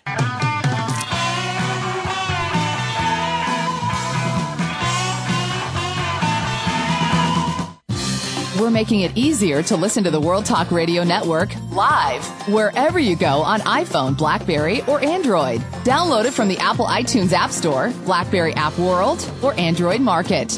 We're 8.61 8.71
making 8.71 9.01
it 9.01 9.17
easier 9.17 9.63
to 9.63 9.77
listen 9.77 10.05
to 10.05 10.11
the 10.11 10.21
World 10.21 10.45
Talk 10.45 10.71
Radio 10.71 11.03
Network 11.03 11.49
live 11.71 12.23
wherever 12.47 12.99
you 12.99 13.17
go 13.17 13.41
on 13.41 13.61
iPhone, 13.61 14.19
Blackberry, 14.19 14.83
or 14.83 15.03
Android. 15.03 15.63
Download 15.83 16.27
it 16.27 16.35
from 16.35 16.49
the 16.49 16.59
Apple 16.59 16.85
iTunes 16.85 17.33
App 17.33 17.53
Store, 17.53 17.91
Blackberry 18.05 18.53
App 18.53 18.77
World, 18.79 19.27
or 19.43 19.59
Android 19.59 20.03
Market. 20.03 20.55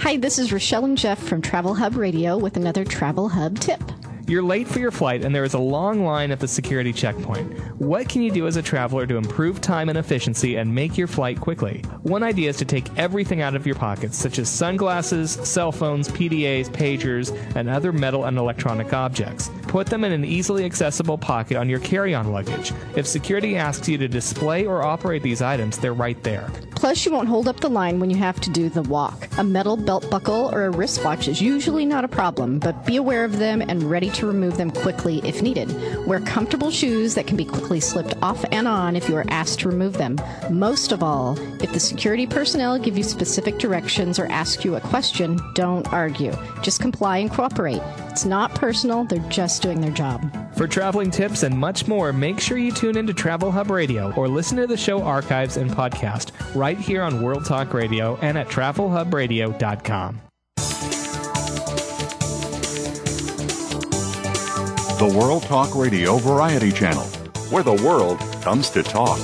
Hi, 0.00 0.16
this 0.16 0.40
is 0.40 0.52
Rochelle 0.52 0.86
and 0.86 0.98
Jeff 0.98 1.22
from 1.22 1.40
Travel 1.40 1.74
Hub 1.74 1.94
Radio 1.94 2.36
with 2.36 2.56
another 2.56 2.84
Travel 2.84 3.28
Hub 3.28 3.60
tip. 3.60 3.80
You're 4.28 4.42
late 4.42 4.68
for 4.68 4.78
your 4.78 4.92
flight 4.92 5.24
and 5.24 5.34
there 5.34 5.42
is 5.42 5.54
a 5.54 5.58
long 5.58 6.04
line 6.04 6.30
at 6.30 6.38
the 6.38 6.46
security 6.46 6.92
checkpoint. 6.92 7.52
What 7.80 8.08
can 8.08 8.22
you 8.22 8.30
do 8.30 8.46
as 8.46 8.56
a 8.56 8.62
traveler 8.62 9.06
to 9.06 9.16
improve 9.16 9.60
time 9.60 9.88
and 9.88 9.98
efficiency 9.98 10.56
and 10.56 10.72
make 10.72 10.96
your 10.96 11.08
flight 11.08 11.40
quickly? 11.40 11.82
One 12.02 12.22
idea 12.22 12.48
is 12.50 12.56
to 12.58 12.64
take 12.64 12.86
everything 12.96 13.40
out 13.42 13.56
of 13.56 13.66
your 13.66 13.74
pockets, 13.74 14.16
such 14.16 14.38
as 14.38 14.48
sunglasses, 14.48 15.32
cell 15.32 15.72
phones, 15.72 16.08
PDAs, 16.08 16.68
pagers, 16.70 17.36
and 17.56 17.68
other 17.68 17.92
metal 17.92 18.24
and 18.24 18.38
electronic 18.38 18.92
objects. 18.92 19.50
Put 19.62 19.88
them 19.88 20.04
in 20.04 20.12
an 20.12 20.24
easily 20.24 20.64
accessible 20.64 21.18
pocket 21.18 21.56
on 21.56 21.68
your 21.68 21.80
carry 21.80 22.14
on 22.14 22.30
luggage. 22.30 22.72
If 22.94 23.06
security 23.06 23.56
asks 23.56 23.88
you 23.88 23.98
to 23.98 24.08
display 24.08 24.66
or 24.66 24.82
operate 24.82 25.22
these 25.22 25.42
items, 25.42 25.78
they're 25.78 25.94
right 25.94 26.22
there. 26.22 26.48
Plus, 26.76 27.04
you 27.06 27.12
won't 27.12 27.28
hold 27.28 27.48
up 27.48 27.60
the 27.60 27.70
line 27.70 28.00
when 28.00 28.10
you 28.10 28.16
have 28.16 28.40
to 28.40 28.50
do 28.50 28.68
the 28.68 28.82
walk. 28.82 29.28
A 29.38 29.44
metal 29.44 29.76
belt 29.76 30.10
buckle 30.10 30.50
or 30.52 30.64
a 30.64 30.70
wristwatch 30.70 31.28
is 31.28 31.40
usually 31.40 31.86
not 31.86 32.04
a 32.04 32.08
problem, 32.08 32.58
but 32.58 32.84
be 32.84 32.96
aware 32.96 33.24
of 33.24 33.38
them 33.38 33.62
and 33.62 33.84
ready 33.84 34.10
to 34.14 34.26
remove 34.26 34.56
them 34.56 34.70
quickly 34.70 35.20
if 35.24 35.42
needed. 35.42 35.74
Wear 36.06 36.20
comfortable 36.20 36.70
shoes 36.70 37.14
that 37.14 37.26
can 37.26 37.36
be 37.36 37.44
quickly 37.44 37.80
slipped 37.80 38.14
off 38.22 38.44
and 38.52 38.68
on 38.68 38.96
if 38.96 39.08
you 39.08 39.16
are 39.16 39.24
asked 39.28 39.60
to 39.60 39.68
remove 39.68 39.94
them. 39.94 40.18
Most 40.50 40.92
of 40.92 41.02
all, 41.02 41.38
if 41.62 41.72
the 41.72 41.80
security 41.80 42.26
personnel 42.26 42.78
give 42.78 42.96
you 42.96 43.04
specific 43.04 43.58
directions 43.58 44.18
or 44.18 44.26
ask 44.26 44.64
you 44.64 44.76
a 44.76 44.80
question, 44.80 45.38
don't 45.54 45.90
argue. 45.92 46.32
Just 46.62 46.80
comply 46.80 47.18
and 47.18 47.30
cooperate. 47.30 47.80
It's 48.10 48.24
not 48.24 48.54
personal, 48.54 49.04
they're 49.04 49.18
just 49.30 49.62
doing 49.62 49.80
their 49.80 49.90
job. 49.90 50.20
For 50.56 50.66
traveling 50.66 51.10
tips 51.10 51.42
and 51.42 51.58
much 51.58 51.88
more, 51.88 52.12
make 52.12 52.38
sure 52.40 52.58
you 52.58 52.72
tune 52.72 52.96
into 52.96 53.14
Travel 53.14 53.50
Hub 53.50 53.70
Radio 53.70 54.12
or 54.14 54.28
listen 54.28 54.58
to 54.58 54.66
the 54.66 54.76
show 54.76 55.02
archives 55.02 55.56
and 55.56 55.70
podcast 55.70 56.32
right 56.54 56.78
here 56.78 57.02
on 57.02 57.22
World 57.22 57.44
Talk 57.44 57.72
Radio 57.72 58.16
and 58.16 58.36
at 58.36 58.48
travelhubradio.com. 58.48 60.31
The 65.02 65.18
World 65.18 65.42
Talk 65.42 65.74
Radio 65.74 66.18
Variety 66.18 66.70
Channel, 66.70 67.02
where 67.50 67.64
the 67.64 67.72
world 67.72 68.20
comes 68.40 68.70
to 68.70 68.84
talk. 68.84 69.18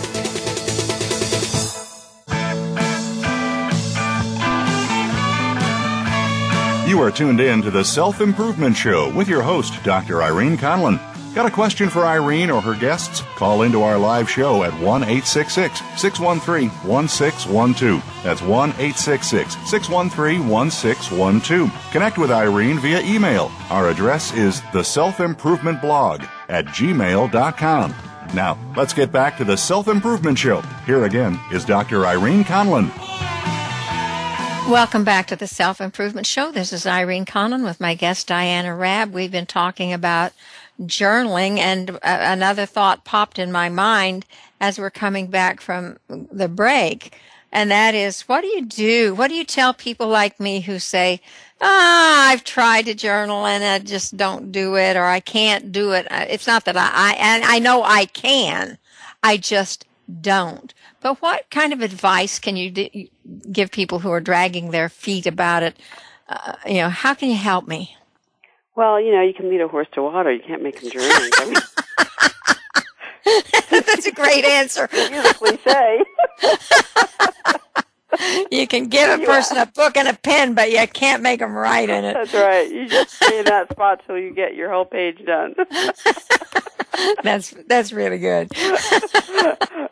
You 6.88 7.00
are 7.00 7.12
tuned 7.12 7.40
in 7.40 7.62
to 7.62 7.70
the 7.70 7.84
Self 7.84 8.20
Improvement 8.20 8.76
Show 8.76 9.14
with 9.14 9.28
your 9.28 9.42
host, 9.42 9.72
Dr. 9.84 10.20
Irene 10.20 10.56
Conlon. 10.56 10.98
Got 11.38 11.46
a 11.46 11.54
question 11.54 11.88
for 11.88 12.04
Irene 12.04 12.50
or 12.50 12.60
her 12.60 12.74
guests? 12.74 13.20
Call 13.36 13.62
into 13.62 13.82
our 13.82 13.96
live 13.96 14.28
show 14.28 14.64
at 14.64 14.72
1 14.72 15.04
866 15.04 15.78
613 15.96 16.68
1612. 16.68 18.24
That's 18.24 18.42
1 18.42 18.70
866 18.70 19.54
613 19.70 20.48
1612. 20.48 21.92
Connect 21.92 22.18
with 22.18 22.32
Irene 22.32 22.80
via 22.80 23.02
email. 23.02 23.52
Our 23.70 23.88
address 23.88 24.34
is 24.34 24.62
the 24.72 24.82
self 24.82 25.20
improvement 25.20 25.80
blog 25.80 26.24
at 26.48 26.64
gmail.com. 26.64 27.94
Now, 28.34 28.58
let's 28.76 28.92
get 28.92 29.12
back 29.12 29.36
to 29.36 29.44
the 29.44 29.56
Self 29.56 29.86
Improvement 29.86 30.38
Show. 30.40 30.62
Here 30.86 31.04
again 31.04 31.38
is 31.52 31.64
Dr. 31.64 32.04
Irene 32.04 32.42
Conlon. 32.42 32.90
Welcome 34.68 35.04
back 35.04 35.28
to 35.28 35.36
the 35.36 35.46
Self 35.46 35.80
Improvement 35.80 36.26
Show. 36.26 36.50
This 36.50 36.72
is 36.72 36.84
Irene 36.84 37.24
Conlon 37.24 37.62
with 37.62 37.80
my 37.80 37.94
guest 37.94 38.26
Diana 38.26 38.74
Raab. 38.74 39.12
We've 39.12 39.30
been 39.30 39.46
talking 39.46 39.92
about 39.92 40.32
journaling, 40.80 41.58
and 41.58 41.98
another 42.02 42.66
thought 42.66 43.04
popped 43.04 43.38
in 43.38 43.50
my 43.52 43.68
mind 43.68 44.26
as 44.60 44.78
we're 44.78 44.90
coming 44.90 45.28
back 45.28 45.60
from 45.60 45.98
the 46.08 46.48
break, 46.48 47.16
and 47.50 47.70
that 47.70 47.94
is, 47.94 48.22
what 48.22 48.42
do 48.42 48.46
you 48.48 48.64
do? 48.64 49.14
What 49.14 49.28
do 49.28 49.34
you 49.34 49.44
tell 49.44 49.72
people 49.72 50.08
like 50.08 50.38
me 50.38 50.60
who 50.60 50.78
say, 50.78 51.20
ah, 51.60 52.28
I've 52.28 52.44
tried 52.44 52.86
to 52.86 52.94
journal 52.94 53.46
and 53.46 53.64
I 53.64 53.78
just 53.78 54.16
don't 54.16 54.52
do 54.52 54.76
it, 54.76 54.96
or 54.96 55.04
I 55.04 55.20
can't 55.20 55.72
do 55.72 55.92
it. 55.92 56.06
Uh, 56.10 56.26
It's 56.28 56.46
not 56.46 56.64
that 56.66 56.76
I, 56.76 56.90
I 56.92 57.12
and 57.18 57.44
I 57.44 57.58
know 57.58 57.82
I 57.82 58.04
can, 58.04 58.78
I 59.22 59.38
just 59.38 59.86
don't. 60.20 60.74
But 61.00 61.22
what 61.22 61.48
kind 61.50 61.72
of 61.72 61.80
advice 61.80 62.38
can 62.38 62.56
you 62.56 62.70
d- 62.70 63.10
give 63.50 63.70
people 63.70 64.00
who 64.00 64.10
are 64.10 64.20
dragging 64.20 64.70
their 64.70 64.88
feet 64.88 65.26
about 65.26 65.62
it? 65.62 65.76
Uh, 66.28 66.54
you 66.66 66.74
know, 66.74 66.90
how 66.90 67.14
can 67.14 67.30
you 67.30 67.36
help 67.36 67.66
me? 67.66 67.96
Well, 68.78 69.00
you 69.00 69.10
know, 69.10 69.22
you 69.22 69.34
can 69.34 69.50
lead 69.50 69.60
a 69.60 69.66
horse 69.66 69.88
to 69.94 70.04
water. 70.04 70.32
You 70.32 70.40
can't 70.40 70.62
make 70.62 70.78
him 70.78 70.88
drink. 70.90 71.34
I 71.36 71.44
mean, 71.46 71.56
That's 73.84 74.06
a 74.06 74.12
great 74.12 74.44
answer. 74.44 74.84
A 74.84 75.34
cliche. 75.34 76.04
You 78.50 78.66
can 78.66 78.86
give 78.86 79.20
a 79.20 79.24
person 79.24 79.58
a 79.58 79.66
book 79.66 79.96
and 79.96 80.08
a 80.08 80.14
pen, 80.14 80.54
but 80.54 80.70
you 80.70 80.86
can't 80.88 81.22
make 81.22 81.40
them 81.40 81.52
write 81.52 81.90
in 81.90 82.04
it. 82.04 82.14
That's 82.14 82.34
right. 82.34 82.70
You 82.70 82.88
just 82.88 83.10
stay 83.10 83.40
in 83.40 83.44
that 83.44 83.70
spot 83.70 84.02
till 84.06 84.18
you 84.18 84.32
get 84.32 84.54
your 84.54 84.72
whole 84.72 84.86
page 84.86 85.24
done. 85.24 85.54
That's 87.22 87.54
that's 87.68 87.92
really 87.92 88.18
good. 88.18 88.50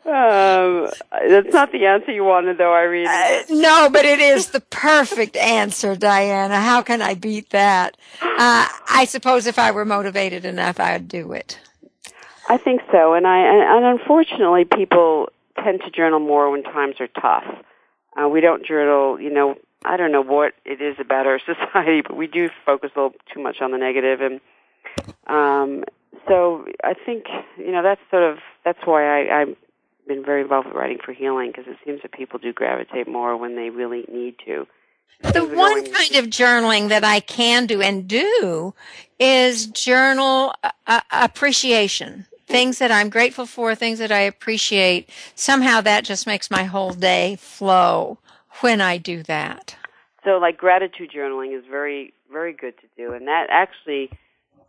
um, 0.07 0.91
that's 1.29 1.53
not 1.53 1.71
the 1.71 1.87
answer 1.87 2.11
you 2.11 2.25
wanted, 2.25 2.59
though, 2.59 2.75
Irene. 2.75 3.07
Uh, 3.07 3.43
no, 3.51 3.89
but 3.93 4.05
it 4.05 4.19
is 4.19 4.49
the 4.49 4.61
perfect 4.61 5.37
answer, 5.37 5.95
Diana. 5.95 6.61
How 6.61 6.83
can 6.83 7.03
I 7.03 7.15
beat 7.15 7.51
that? 7.51 7.97
Uh, 8.21 8.67
I 8.89 9.07
suppose 9.09 9.47
if 9.47 9.59
I 9.59 9.71
were 9.71 9.85
motivated 9.85 10.45
enough, 10.45 10.81
I'd 10.81 11.07
do 11.07 11.33
it. 11.33 11.61
I 12.49 12.57
think 12.57 12.81
so, 12.91 13.15
and 13.15 13.27
I 13.27 13.39
and, 13.39 13.85
and 13.85 14.01
unfortunately, 14.01 14.65
people 14.65 15.29
tend 15.63 15.83
to 15.83 15.91
journal 15.91 16.19
more 16.19 16.51
when 16.51 16.63
times 16.63 16.97
are 17.01 17.09
tough. 17.09 17.45
Uh, 18.21 18.29
we 18.29 18.41
don't 18.41 18.65
journal, 18.65 19.21
you 19.21 19.31
know. 19.31 19.57
I 19.85 19.97
don't 19.97 20.11
know 20.11 20.23
what 20.23 20.55
it 20.65 20.81
is 20.81 20.97
about 20.99 21.27
our 21.27 21.39
society, 21.47 22.03
but 22.03 22.17
we 22.17 22.27
do 22.27 22.49
focus 22.65 22.91
a 22.97 22.99
little 22.99 23.17
too 23.33 23.43
much 23.43 23.61
on 23.61 23.71
the 23.71 23.79
negative, 23.79 24.21
and 24.21 24.41
um, 25.27 25.85
so 26.27 26.67
I 26.83 26.95
think 26.95 27.27
you 27.57 27.73
know 27.73 27.83
that's 27.83 28.01
sort 28.11 28.23
of 28.23 28.39
that's 28.65 28.81
why 28.85 29.05
I, 29.05 29.43
I've 29.43 29.57
been 30.09 30.25
very 30.25 30.43
involved 30.43 30.69
with 30.69 30.77
writing 30.77 30.99
for 31.05 31.13
healing 31.13 31.53
because 31.53 31.71
it 31.71 31.77
seems 31.85 32.03
that 32.03 32.13
people 32.13 32.39
do 32.39 32.53
gravitate 32.53 33.09
more 33.09 33.37
when 33.37 33.57
they 33.57 33.71
really 33.71 34.05
need 34.11 34.37
to. 34.47 34.67
The 35.21 35.45
one 35.45 35.91
kind 35.93 36.17
of 36.17 36.27
journaling 36.27 36.89
that 36.91 37.03
I 37.03 37.21
can 37.21 37.67
do 37.67 37.81
and 37.81 38.07
do 38.07 38.75
is 39.19 39.67
journal 39.67 40.55
uh, 40.63 40.71
uh, 40.87 41.01
appreciation. 41.11 42.27
Things 42.47 42.79
that 42.79 42.93
I'm 42.93 43.09
grateful 43.09 43.47
for, 43.47 43.75
things 43.75 43.99
that 43.99 44.13
I 44.13 44.21
appreciate. 44.21 45.11
Somehow 45.35 45.81
that 45.81 46.05
just 46.05 46.27
makes 46.27 46.51
my 46.51 46.65
whole 46.65 46.93
day 46.93 47.37
flow 47.37 48.19
when 48.61 48.81
I 48.81 48.99
do 48.99 49.23
that. 49.25 49.77
So, 50.25 50.39
like 50.39 50.57
gratitude 50.57 51.11
journaling 51.15 51.57
is 51.57 51.65
very, 51.69 52.13
very 52.31 52.53
good 52.53 52.75
to 52.79 52.87
do, 52.97 53.13
and 53.13 53.27
that 53.29 53.47
actually, 53.51 54.11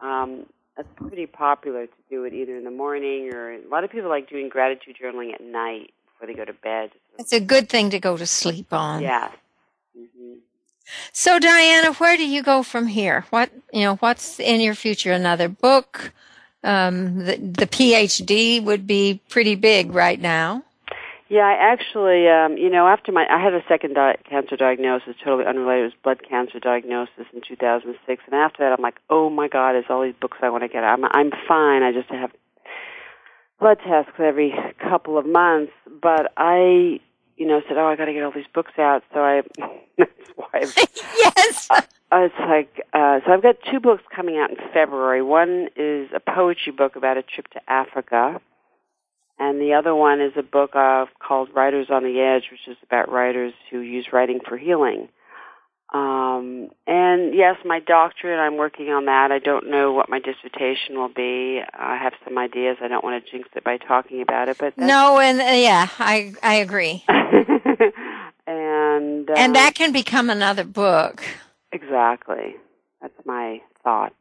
um, 0.01 0.45
that's 0.75 0.87
pretty 0.95 1.25
popular 1.25 1.87
to 1.87 1.93
do 2.09 2.23
it 2.23 2.33
either 2.33 2.55
in 2.55 2.63
the 2.63 2.71
morning 2.71 3.33
or 3.33 3.53
a 3.53 3.67
lot 3.69 3.83
of 3.83 3.91
people 3.91 4.09
like 4.09 4.29
doing 4.29 4.49
gratitude 4.49 4.95
journaling 5.01 5.33
at 5.33 5.41
night 5.41 5.91
before 6.05 6.27
they 6.27 6.37
go 6.37 6.45
to 6.45 6.53
bed. 6.53 6.91
It's 7.17 7.33
a 7.33 7.39
good 7.39 7.69
thing 7.69 7.89
to 7.91 7.99
go 7.99 8.17
to 8.17 8.25
sleep 8.25 8.71
on. 8.71 9.01
Yeah. 9.01 9.31
So 11.11 11.39
Diana, 11.39 11.93
where 11.93 12.17
do 12.17 12.27
you 12.27 12.43
go 12.43 12.63
from 12.63 12.87
here? 12.87 13.25
What 13.29 13.51
you 13.73 13.81
know, 13.81 13.95
what's 13.95 14.39
in 14.39 14.61
your 14.61 14.75
future? 14.75 15.11
Another 15.11 15.49
book? 15.49 16.13
Um, 16.63 17.19
the, 17.19 17.37
the 17.37 17.67
PhD 17.67 18.63
would 18.63 18.87
be 18.87 19.21
pretty 19.29 19.55
big 19.55 19.93
right 19.93 20.19
now. 20.19 20.63
Yeah, 21.29 21.41
I 21.41 21.53
actually, 21.53 22.29
um, 22.29 22.57
you 22.57 22.69
know, 22.69 22.87
after 22.87 23.11
my, 23.11 23.27
I 23.29 23.41
had 23.41 23.53
a 23.53 23.61
second 23.67 23.95
di- 23.95 24.15
cancer 24.29 24.55
diagnosis, 24.55 25.15
totally 25.23 25.45
unrelated. 25.45 25.81
It 25.81 25.85
was 25.85 25.93
blood 26.01 26.21
cancer 26.27 26.59
diagnosis 26.59 27.25
in 27.33 27.41
2006, 27.45 28.23
and 28.25 28.35
after 28.35 28.63
that, 28.63 28.71
I'm 28.71 28.81
like, 28.81 28.95
oh 29.09 29.29
my 29.29 29.49
God, 29.49 29.73
there's 29.73 29.85
all 29.89 30.03
these 30.03 30.15
books 30.19 30.37
I 30.41 30.49
want 30.49 30.63
to 30.63 30.69
get. 30.69 30.85
I'm, 30.85 31.03
I'm 31.03 31.31
fine. 31.47 31.83
I 31.83 31.91
just 31.91 32.09
have, 32.09 32.31
blood 33.59 33.79
tests 33.85 34.11
every 34.19 34.53
couple 34.79 35.17
of 35.17 35.25
months. 35.25 35.73
But 36.01 36.31
I, 36.37 36.99
you 37.37 37.47
know, 37.47 37.61
said, 37.67 37.77
"Oh, 37.77 37.87
I 37.87 37.95
got 37.95 38.05
to 38.05 38.13
get 38.13 38.23
all 38.23 38.31
these 38.31 38.45
books 38.53 38.73
out." 38.77 39.03
So 39.13 39.19
I, 39.21 39.41
that's 39.97 40.11
why. 40.35 40.47
I've, 40.53 40.75
yes. 41.17 41.67
Uh, 41.69 41.81
it's 42.13 42.35
like 42.39 42.81
uh, 42.93 43.19
so. 43.25 43.31
I've 43.31 43.43
got 43.43 43.57
two 43.69 43.79
books 43.79 44.03
coming 44.15 44.37
out 44.37 44.49
in 44.49 44.57
February. 44.73 45.21
One 45.21 45.69
is 45.75 46.09
a 46.13 46.19
poetry 46.19 46.71
book 46.71 46.95
about 46.95 47.17
a 47.17 47.23
trip 47.23 47.47
to 47.49 47.61
Africa, 47.67 48.41
and 49.39 49.61
the 49.61 49.73
other 49.73 49.93
one 49.93 50.21
is 50.21 50.33
a 50.35 50.43
book 50.43 50.75
uh, 50.75 51.05
called 51.25 51.49
Writers 51.53 51.87
on 51.89 52.03
the 52.03 52.19
Edge, 52.19 52.49
which 52.51 52.67
is 52.67 52.77
about 52.83 53.11
writers 53.11 53.53
who 53.69 53.79
use 53.79 54.07
writing 54.11 54.39
for 54.47 54.57
healing. 54.57 55.09
Um, 55.93 56.69
and 56.85 57.33
yes, 57.33 57.55
my 57.63 57.79
doctorate, 57.79 58.39
I'm 58.39 58.57
working 58.57 58.89
on 58.89 59.05
that. 59.05 59.31
I 59.31 59.39
don't 59.39 59.69
know 59.69 59.93
what 59.93 60.09
my 60.09 60.19
dissertation 60.19 60.97
will 60.97 61.07
be. 61.07 61.61
I 61.73 61.95
have 61.95 62.13
some 62.25 62.37
ideas. 62.37 62.77
I 62.81 62.89
don't 62.89 63.03
want 63.05 63.23
to 63.23 63.31
jinx 63.31 63.47
it 63.55 63.63
by 63.63 63.77
talking 63.77 64.21
about 64.21 64.49
it, 64.49 64.57
but 64.57 64.75
that's- 64.75 64.87
No, 64.89 65.17
and 65.19 65.39
uh, 65.39 65.45
yeah, 65.45 65.87
I 65.99 66.33
I 66.43 66.55
agree. 66.55 67.05
and 68.47 69.29
uh, 69.29 69.33
and 69.37 69.55
that 69.55 69.75
can 69.75 69.91
become 69.91 70.29
another 70.29 70.63
book. 70.63 71.23
exactly. 71.71 72.55
That's 73.01 73.25
my 73.25 73.61
thought. 73.83 74.13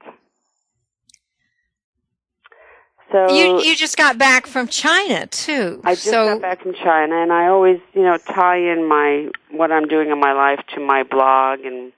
So 3.16 3.34
You 3.34 3.62
you 3.62 3.74
just 3.74 3.96
got 3.96 4.18
back 4.18 4.46
from 4.46 4.68
China 4.68 5.26
too. 5.26 5.80
I 5.84 5.94
just 5.94 6.04
so 6.04 6.34
got 6.34 6.42
back 6.42 6.62
from 6.62 6.74
China, 6.74 7.16
and 7.22 7.32
I 7.32 7.46
always, 7.46 7.80
you 7.94 8.02
know, 8.02 8.18
tie 8.18 8.58
in 8.58 8.86
my 8.86 9.30
what 9.50 9.72
I'm 9.72 9.88
doing 9.88 10.10
in 10.10 10.20
my 10.20 10.34
life 10.34 10.60
to 10.74 10.80
my 10.80 11.02
blog 11.02 11.60
and 11.60 11.92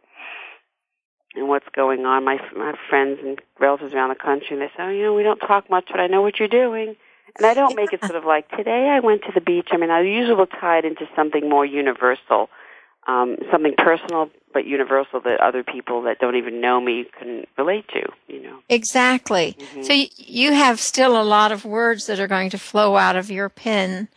and 1.35 1.49
what's 1.49 1.67
going 1.75 2.07
on. 2.07 2.25
My 2.25 2.39
my 2.57 2.75
friends 2.89 3.19
and 3.25 3.41
relatives 3.59 3.95
around 3.95 4.11
the 4.11 4.15
country, 4.15 4.51
and 4.53 4.61
they 4.61 4.69
say, 4.69 4.85
oh, 4.85 4.91
you 4.91 5.03
know, 5.03 5.15
we 5.15 5.25
don't 5.25 5.41
talk 5.41 5.69
much, 5.69 5.89
but 5.91 5.99
I 5.99 6.07
know 6.07 6.23
what 6.23 6.39
you're 6.39 6.47
doing. 6.47 6.95
And 7.37 7.47
I 7.47 7.55
don't 7.55 7.75
make 7.75 7.93
it 7.93 8.01
sort 8.01 8.17
of 8.17 8.25
like 8.25 8.49
today 8.51 8.89
I 8.89 9.01
went 9.01 9.23
to 9.23 9.33
the 9.35 9.41
beach. 9.41 9.69
I 9.73 9.77
mean, 9.77 9.91
I 9.91 10.03
usually 10.03 10.37
will 10.37 10.47
tie 10.47 10.79
it 10.79 10.85
into 10.85 11.09
something 11.17 11.49
more 11.49 11.67
universal, 11.67 12.49
um, 13.09 13.39
something 13.51 13.75
personal 13.77 14.31
but 14.53 14.65
universal 14.67 15.21
that 15.21 15.41
other 15.41 15.63
people 15.63 16.03
that 16.03 16.19
don't 16.19 16.37
even 16.37 16.61
know 16.61 16.81
me 16.81 17.07
can 17.19 17.45
relate 17.57 17.87
to. 17.89 18.03
You 18.27 18.43
know. 18.43 18.59
Exactly. 18.69 19.57
Mm-hmm. 19.59 19.83
So 19.83 19.95
y- 19.95 20.11
you 20.17 20.53
have 20.53 20.81
still 20.81 21.21
a 21.21 21.25
lot 21.25 21.53
of 21.53 21.65
words 21.65 22.07
that 22.07 22.21
are 22.21 22.29
going 22.29 22.51
to 22.51 22.59
flow 22.59 22.97
out 22.97 23.17
of 23.17 23.31
your 23.31 23.49
pen. 23.49 24.09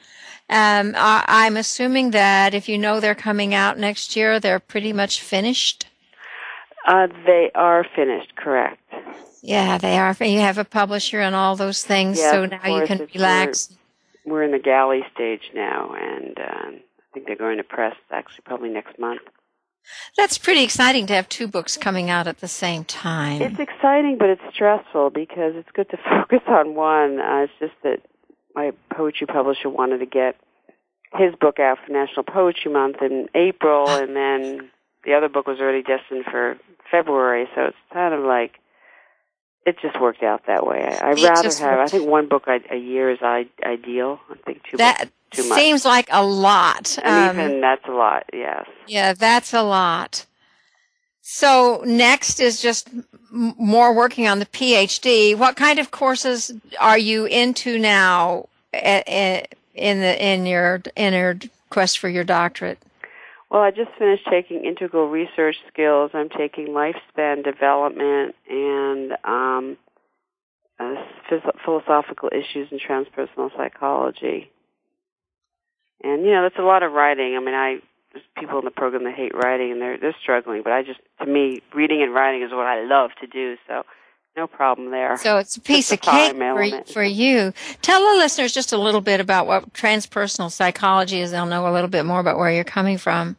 Um, 0.50 0.94
I- 0.98 1.26
I'm 1.28 1.58
assuming 1.58 2.12
that 2.12 2.54
if 2.54 2.68
you 2.68 2.78
know 2.78 3.00
they're 3.00 3.16
coming 3.16 3.54
out 3.54 3.78
next 3.78 4.16
year, 4.16 4.40
they're 4.40 4.60
pretty 4.60 4.94
much 4.94 5.22
finished. 5.22 5.88
Uh, 6.88 7.08
they 7.26 7.52
are 7.54 7.86
finished, 7.96 8.36
correct. 8.36 8.82
Yeah, 9.44 9.78
they 9.78 9.98
are. 9.98 10.16
You 10.20 10.40
have 10.40 10.58
a 10.58 10.66
publisher 10.66 11.20
and 11.20 11.36
all 11.36 11.56
those 11.56 11.84
things, 11.84 12.18
Yes, 12.18 12.32
so 12.32 12.46
now 12.46 12.80
you 12.80 12.86
can 12.86 13.08
relax. 13.14 13.76
We're, 14.26 14.34
we're 14.34 14.44
in 14.44 14.52
the 14.52 14.60
galley 14.60 15.04
stage 15.14 15.52
now, 15.54 15.94
and 15.94 16.38
um, 16.40 16.80
I 16.80 17.14
think 17.14 17.28
they're 17.28 17.36
going 17.36 17.58
to 17.58 17.64
press 17.64 17.96
actually 18.12 18.44
probably 18.46 18.70
next 18.70 19.00
month. 19.00 19.22
That's 20.18 20.38
pretty 20.38 20.64
exciting 20.64 21.08
to 21.08 21.14
have 21.14 21.30
two 21.30 21.48
books 21.48 21.78
coming 21.78 22.10
out 22.10 22.28
at 22.28 22.40
the 22.40 22.48
same 22.48 22.84
time. 22.84 23.42
It's 23.42 23.60
exciting, 23.60 24.18
but 24.18 24.30
it's 24.30 24.42
stressful 24.54 25.10
because 25.12 25.54
it's 25.56 25.70
good 25.74 25.90
to 25.90 25.98
focus 26.10 26.42
on 26.48 26.76
one. 26.76 27.20
Uh, 27.20 27.44
it's 27.44 27.54
just 27.60 27.74
that 27.84 28.02
my 28.56 28.72
poetry 28.94 29.28
publisher 29.28 29.70
wanted 29.70 30.00
to 30.00 30.06
get 30.06 30.36
his 31.14 31.34
book 31.40 31.60
out 31.60 31.78
for 31.86 31.92
National 31.92 32.24
Poetry 32.24 32.72
Month 32.72 32.98
in 33.02 33.28
April, 33.36 33.90
and 33.90 34.16
then 34.16 34.70
the 35.04 35.14
other 35.14 35.30
book 35.30 35.48
was 35.48 35.60
already 35.60 35.84
destined 35.84 36.26
for 36.26 36.58
February. 36.90 37.48
So 37.56 37.66
it's 37.66 37.78
kind 37.92 38.14
of 38.14 38.22
like 38.22 38.61
it 39.66 39.76
just 39.82 40.00
worked 40.02 40.24
out 40.24 40.46
that 40.48 40.66
way. 40.66 40.82
I, 40.84 41.12
I'd 41.12 41.22
rather 41.22 41.50
have. 41.50 41.80
I 41.80 41.88
think 41.88 42.08
one 42.08 42.28
book 42.28 42.48
a, 42.48 42.60
a 42.74 42.78
year 42.78 43.12
is 43.12 43.20
I, 43.22 43.48
ideal. 43.64 44.20
I 44.30 44.36
think 44.46 44.64
two 44.70 44.78
that 44.78 45.00
books 45.00 45.12
too 45.32 45.50
much. 45.50 45.60
seems 45.60 45.86
like 45.86 46.08
a 46.12 46.26
lot. 46.26 46.98
and 47.04 47.30
Um, 47.40 47.46
even 47.46 47.62
that's 47.62 47.86
a 47.88 47.92
lot. 47.92 48.26
Yes. 48.34 48.66
Yeah, 48.88 49.14
that's 49.14 49.54
a 49.54 49.62
lot. 49.64 50.26
So 51.22 51.84
next 51.86 52.40
is 52.40 52.62
just 52.62 52.90
m- 53.32 53.54
more 53.58 53.94
working 53.94 54.28
on 54.28 54.40
the 54.40 54.46
PhD. 54.48 55.36
What 55.38 55.56
kind 55.56 55.80
of 55.80 55.92
courses 55.92 56.52
are 56.80 56.98
you 56.98 57.26
into 57.26 57.78
now 57.78 58.48
a- 58.74 59.04
a- 59.08 59.46
in 59.76 60.02
the 60.02 60.26
in 60.26 60.46
your 60.46 60.82
in 60.96 61.14
your 61.14 61.36
quest 61.70 62.00
for 62.00 62.10
your 62.10 62.24
doctorate? 62.24 62.80
Well, 63.52 63.62
I 63.62 63.72
just 63.72 63.92
finished 64.00 64.24
taking 64.32 64.64
integral 64.64 65.10
research 65.10 65.58
skills. 65.68 66.12
I'm 66.14 66.30
taking 66.30 66.68
lifespan 66.68 67.44
development 67.44 68.34
and 68.50 69.12
um, 69.26 69.78
uh, 70.80 70.96
phys- 71.30 71.60
philosophical 71.66 72.30
issues 72.32 72.70
in 72.72 72.80
transpersonal 72.80 73.50
psychology. 73.58 74.50
And 76.02 76.24
you 76.24 76.32
know, 76.32 76.44
that's 76.44 76.58
a 76.58 76.64
lot 76.64 76.82
of 76.82 76.94
writing. 76.94 77.36
I 77.36 77.44
mean, 77.44 77.54
I 77.54 77.80
there's 78.14 78.24
people 78.38 78.58
in 78.60 78.66
the 78.66 78.72
program 78.72 79.04
that 79.04 79.16
hate 79.16 79.36
writing 79.36 79.74
and 79.74 79.82
they're 79.82 79.98
they're 79.98 80.16
struggling, 80.22 80.62
but 80.64 80.72
I 80.72 80.84
just 80.84 81.02
to 81.20 81.26
me, 81.26 81.62
reading 81.76 82.02
and 82.02 82.14
writing 82.14 82.44
is 82.44 82.52
what 82.52 82.68
I 82.68 82.86
love 82.86 83.12
to 83.20 83.28
do. 83.28 83.58
So, 83.68 83.84
no 84.38 84.48
problem 84.48 84.92
there. 84.92 85.18
So 85.18 85.40
it's 85.40 85.58
a 85.58 85.62
piece 85.62 85.92
of 85.92 86.00
cake 86.00 86.38
for, 86.38 86.84
for 86.94 87.04
you. 87.04 87.52
Tell 87.82 88.00
the 88.00 88.18
listeners 88.18 88.54
just 88.54 88.72
a 88.72 88.78
little 88.78 89.02
bit 89.02 89.20
about 89.20 89.46
what 89.46 89.74
transpersonal 89.74 90.50
psychology 90.50 91.20
is. 91.20 91.32
They'll 91.32 91.46
know 91.46 91.68
a 91.68 91.74
little 91.74 91.90
bit 91.90 92.06
more 92.06 92.22
about 92.22 92.38
where 92.38 92.50
you're 92.50 92.64
coming 92.64 92.98
from. 92.98 93.36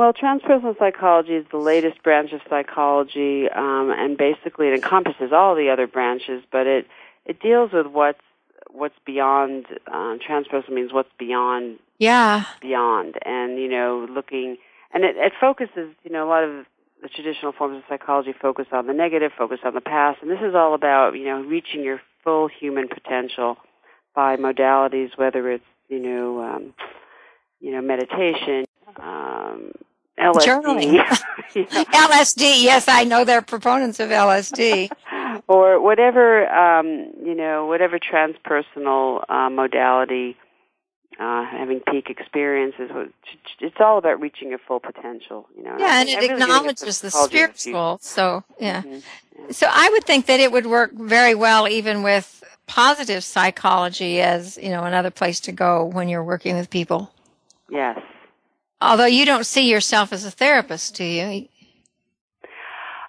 Well, 0.00 0.14
transpersonal 0.14 0.78
psychology 0.78 1.34
is 1.34 1.44
the 1.50 1.58
latest 1.58 2.02
branch 2.02 2.32
of 2.32 2.40
psychology, 2.48 3.50
um, 3.54 3.92
and 3.94 4.16
basically 4.16 4.68
it 4.68 4.72
encompasses 4.72 5.30
all 5.30 5.54
the 5.54 5.68
other 5.68 5.86
branches, 5.86 6.42
but 6.50 6.66
it 6.66 6.86
it 7.26 7.38
deals 7.38 7.72
with 7.74 7.86
what's 7.86 8.22
what's 8.70 8.94
beyond. 9.04 9.66
Uh, 9.86 10.16
transpersonal 10.26 10.70
means 10.70 10.90
what's 10.90 11.12
beyond 11.18 11.80
Yeah. 11.98 12.44
beyond, 12.62 13.18
and 13.26 13.58
you 13.58 13.68
know, 13.68 14.08
looking 14.10 14.56
and 14.90 15.04
it, 15.04 15.16
it 15.18 15.34
focuses. 15.38 15.94
You 16.02 16.10
know, 16.10 16.26
a 16.26 16.30
lot 16.30 16.44
of 16.44 16.64
the 17.02 17.10
traditional 17.10 17.52
forms 17.52 17.76
of 17.76 17.82
psychology 17.86 18.32
focus 18.32 18.68
on 18.72 18.86
the 18.86 18.94
negative, 18.94 19.32
focus 19.36 19.58
on 19.64 19.74
the 19.74 19.82
past, 19.82 20.22
and 20.22 20.30
this 20.30 20.40
is 20.40 20.54
all 20.54 20.72
about 20.72 21.10
you 21.10 21.26
know 21.26 21.42
reaching 21.42 21.84
your 21.84 22.00
full 22.24 22.48
human 22.48 22.88
potential 22.88 23.58
by 24.14 24.38
modalities, 24.38 25.10
whether 25.18 25.50
it's 25.50 25.70
you 25.90 25.98
know 25.98 26.42
um, 26.42 26.72
you 27.60 27.70
know 27.72 27.82
meditation, 27.82 28.64
um, 28.96 29.72
LSD, 30.20 30.44
Journaling. 30.44 30.96
LSD. 31.54 32.62
Yes, 32.62 32.86
I 32.88 33.04
know 33.04 33.24
they're 33.24 33.42
proponents 33.42 34.00
of 34.00 34.10
LSD. 34.10 34.90
or 35.48 35.80
whatever 35.80 36.48
um, 36.48 37.12
you 37.24 37.34
know, 37.34 37.66
whatever 37.66 37.98
transpersonal 37.98 39.24
uh, 39.28 39.50
modality, 39.50 40.36
uh, 41.18 41.44
having 41.44 41.80
peak 41.80 42.08
experiences. 42.08 42.90
It's 43.60 43.76
all 43.80 43.98
about 43.98 44.20
reaching 44.20 44.50
your 44.50 44.58
full 44.58 44.80
potential. 44.80 45.46
You 45.56 45.64
know. 45.64 45.76
Yeah, 45.78 46.00
and 46.00 46.08
I 46.08 46.12
it 46.12 46.30
acknowledges 46.30 47.00
the 47.00 47.10
psychology 47.10 47.42
of 47.42 47.50
future. 47.50 47.58
spiritual. 47.58 47.98
So, 48.02 48.44
yeah. 48.58 48.82
Mm-hmm. 48.82 49.50
So 49.52 49.66
I 49.70 49.88
would 49.90 50.04
think 50.04 50.26
that 50.26 50.40
it 50.40 50.52
would 50.52 50.66
work 50.66 50.92
very 50.92 51.34
well 51.34 51.66
even 51.66 52.02
with 52.02 52.44
positive 52.66 53.24
psychology 53.24 54.20
as, 54.20 54.56
you 54.62 54.68
know, 54.68 54.84
another 54.84 55.10
place 55.10 55.40
to 55.40 55.52
go 55.52 55.84
when 55.84 56.08
you're 56.08 56.22
working 56.22 56.56
with 56.56 56.70
people. 56.70 57.10
Yes. 57.68 57.98
Although 58.80 59.06
you 59.06 59.24
don't 59.26 59.44
see 59.44 59.70
yourself 59.70 60.12
as 60.12 60.24
a 60.24 60.30
therapist, 60.30 60.94
do 60.94 61.04
you? 61.04 61.48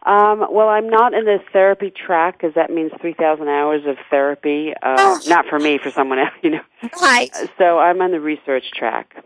Um, 0.06 0.46
well, 0.52 0.68
I'm 0.68 0.90
not 0.90 1.14
in 1.14 1.26
the 1.26 1.38
therapy 1.54 1.92
track 1.92 2.40
because 2.40 2.56
that 2.56 2.72
means 2.72 2.92
3,000 3.00 3.48
hours 3.48 3.84
of 3.86 3.98
therapy. 4.10 4.74
Uh, 4.82 4.96
Oh. 4.98 5.20
Not 5.28 5.46
for 5.46 5.60
me, 5.60 5.78
for 5.78 5.92
someone 5.92 6.20
else, 6.20 6.32
you 6.44 6.50
know. 6.52 6.62
Right. 7.02 7.30
So 7.58 7.78
I'm 7.80 8.02
on 8.02 8.12
the 8.12 8.20
research 8.20 8.72
track. 8.72 9.24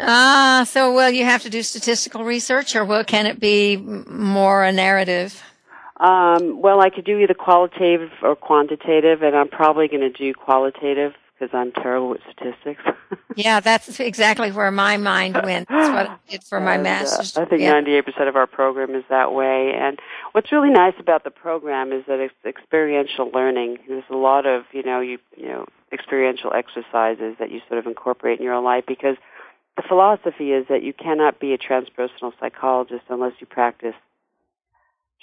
Ah, 0.00 0.64
so 0.66 0.92
will 0.92 1.10
you 1.10 1.24
have 1.24 1.42
to 1.42 1.50
do 1.50 1.62
statistical 1.62 2.24
research 2.24 2.74
or 2.74 2.84
will, 2.84 3.04
can 3.04 3.26
it 3.26 3.38
be 3.38 3.76
more 3.76 4.64
a 4.64 4.72
narrative? 4.72 5.40
Um, 6.00 6.60
well, 6.60 6.80
I 6.80 6.90
could 6.90 7.04
do 7.04 7.18
either 7.20 7.34
qualitative 7.34 8.10
or 8.22 8.34
quantitative, 8.34 9.22
and 9.22 9.36
I'm 9.36 9.48
probably 9.48 9.86
going 9.86 10.00
to 10.00 10.10
do 10.10 10.34
qualitative 10.34 11.12
because 11.42 11.56
I'm 11.56 11.72
terrible 11.72 12.10
with 12.10 12.20
statistics. 12.32 12.82
Yeah, 13.34 13.60
that's 13.60 13.98
exactly 13.98 14.52
where 14.52 14.70
my 14.70 14.98
mind 14.98 15.40
went. 15.42 15.66
That's 15.70 15.88
what 15.88 16.10
I 16.10 16.18
did 16.28 16.44
for 16.44 16.60
my 16.60 16.74
And, 16.74 16.80
uh, 16.82 16.90
master's. 16.90 17.34
I 17.38 17.46
think 17.46 17.62
yeah. 17.62 17.80
98% 17.80 18.28
of 18.28 18.36
our 18.36 18.46
program 18.46 18.94
is 18.94 19.04
that 19.08 19.32
way. 19.32 19.72
And 19.74 19.98
what's 20.32 20.52
really 20.52 20.68
nice 20.68 20.92
about 20.98 21.24
the 21.24 21.30
program 21.30 21.92
is 21.92 22.04
that 22.08 22.20
it's 22.20 22.34
experiential 22.44 23.30
learning. 23.32 23.78
There's 23.88 24.04
a 24.10 24.16
lot 24.16 24.44
of, 24.44 24.64
you 24.72 24.82
know, 24.82 25.00
you, 25.00 25.18
you 25.34 25.48
know, 25.48 25.64
experiential 25.90 26.52
exercises 26.52 27.36
that 27.38 27.50
you 27.50 27.62
sort 27.68 27.78
of 27.78 27.86
incorporate 27.86 28.38
in 28.38 28.44
your 28.44 28.52
own 28.52 28.64
life 28.64 28.84
because 28.86 29.16
the 29.78 29.82
philosophy 29.88 30.52
is 30.52 30.66
that 30.68 30.82
you 30.82 30.92
cannot 30.92 31.40
be 31.40 31.54
a 31.54 31.58
transpersonal 31.58 32.32
psychologist 32.38 33.04
unless 33.08 33.32
you 33.40 33.46
practice 33.46 33.94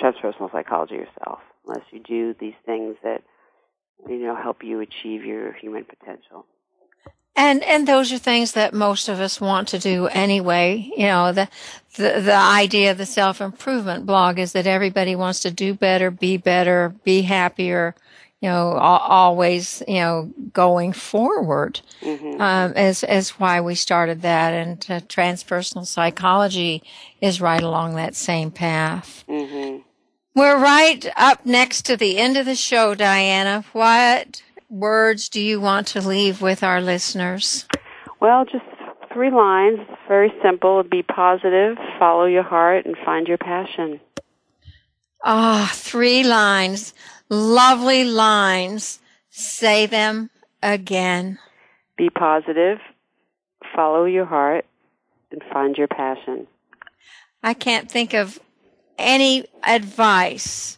transpersonal 0.02 0.52
psychology 0.52 0.96
yourself, 0.96 1.40
unless 1.68 1.86
you 1.92 2.00
do 2.00 2.34
these 2.40 2.56
things 2.66 2.96
that, 3.04 3.22
you 4.08 4.18
know, 4.20 4.36
help 4.36 4.64
you 4.64 4.80
achieve 4.80 5.26
your 5.26 5.54
human 5.54 5.86
potential. 5.86 6.45
And 7.36 7.64
and 7.64 7.88
those 7.88 8.12
are 8.12 8.18
things 8.18 8.52
that 8.52 8.74
most 8.74 9.08
of 9.08 9.22
us 9.22 9.39
want 9.39 9.70
to 9.70 9.80
do 9.80 10.08
anyway. 10.08 10.91
You 10.97 11.06
know, 11.08 11.32
the 11.32 11.47
the 11.95 12.20
the 12.22 12.36
idea 12.36 12.91
of 12.91 12.97
the 12.97 13.06
self 13.06 13.39
improvement 13.39 14.06
blog 14.06 14.39
is 14.39 14.52
that 14.54 14.68
everybody 14.68 15.16
wants 15.16 15.39
to 15.41 15.52
do 15.52 15.74
better, 15.74 16.12
be 16.12 16.36
better, 16.36 16.93
be 17.06 17.22
happier, 17.22 17.95
you 18.41 18.50
know, 18.50 18.72
al- 18.74 19.06
always, 19.08 19.82
you 19.88 19.95
know, 20.02 20.34
going 20.52 20.91
forward. 20.91 21.80
Um, 22.41 22.74
as 22.76 23.04
as 23.04 23.32
why 23.32 23.62
we 23.62 23.76
started 23.76 24.22
that, 24.22 24.54
and 24.54 24.86
uh, 24.89 25.00
transpersonal 25.02 25.86
psychology 25.86 26.84
is 27.22 27.39
right 27.39 27.64
along 27.64 27.95
that 27.95 28.16
same 28.16 28.52
path. 28.52 29.24
Mm-hmm. 29.30 29.82
We're 30.40 30.58
right 30.58 31.06
up 31.18 31.46
next 31.46 31.82
to 31.88 31.98
the 31.98 32.18
end 32.18 32.38
of 32.38 32.46
the 32.46 32.56
show, 32.56 32.96
Diana. 32.96 33.66
What 33.74 34.42
words 34.70 35.28
do 35.28 35.42
you 35.42 35.60
want 35.60 35.88
to 35.88 36.00
leave 36.00 36.42
with 36.42 36.64
our 36.64 36.80
listeners? 36.80 37.66
Well, 38.22 38.46
just 38.46 38.64
three 39.12 39.32
lines. 39.32 39.80
Very 40.08 40.32
simple. 40.42 40.82
Be 40.84 41.04
positive, 41.04 41.76
follow 42.00 42.24
your 42.24 42.44
heart, 42.44 42.86
and 42.86 42.96
find 43.04 43.28
your 43.28 43.38
passion. 43.38 44.00
Ah, 45.26 45.70
three 45.74 46.24
lines. 46.24 46.94
Lovely 47.28 48.06
lines. 48.06 49.02
Say 49.30 49.88
them 49.88 50.30
again. 50.64 51.38
Be 51.98 52.10
positive, 52.10 52.78
follow 53.76 54.06
your 54.06 54.26
heart, 54.26 54.66
and 55.34 55.44
find 55.52 55.76
your 55.76 55.90
passion. 55.90 56.48
I 57.44 57.54
can't 57.54 57.92
think 57.92 58.14
of 58.14 58.40
any 59.00 59.45
advice 59.64 60.78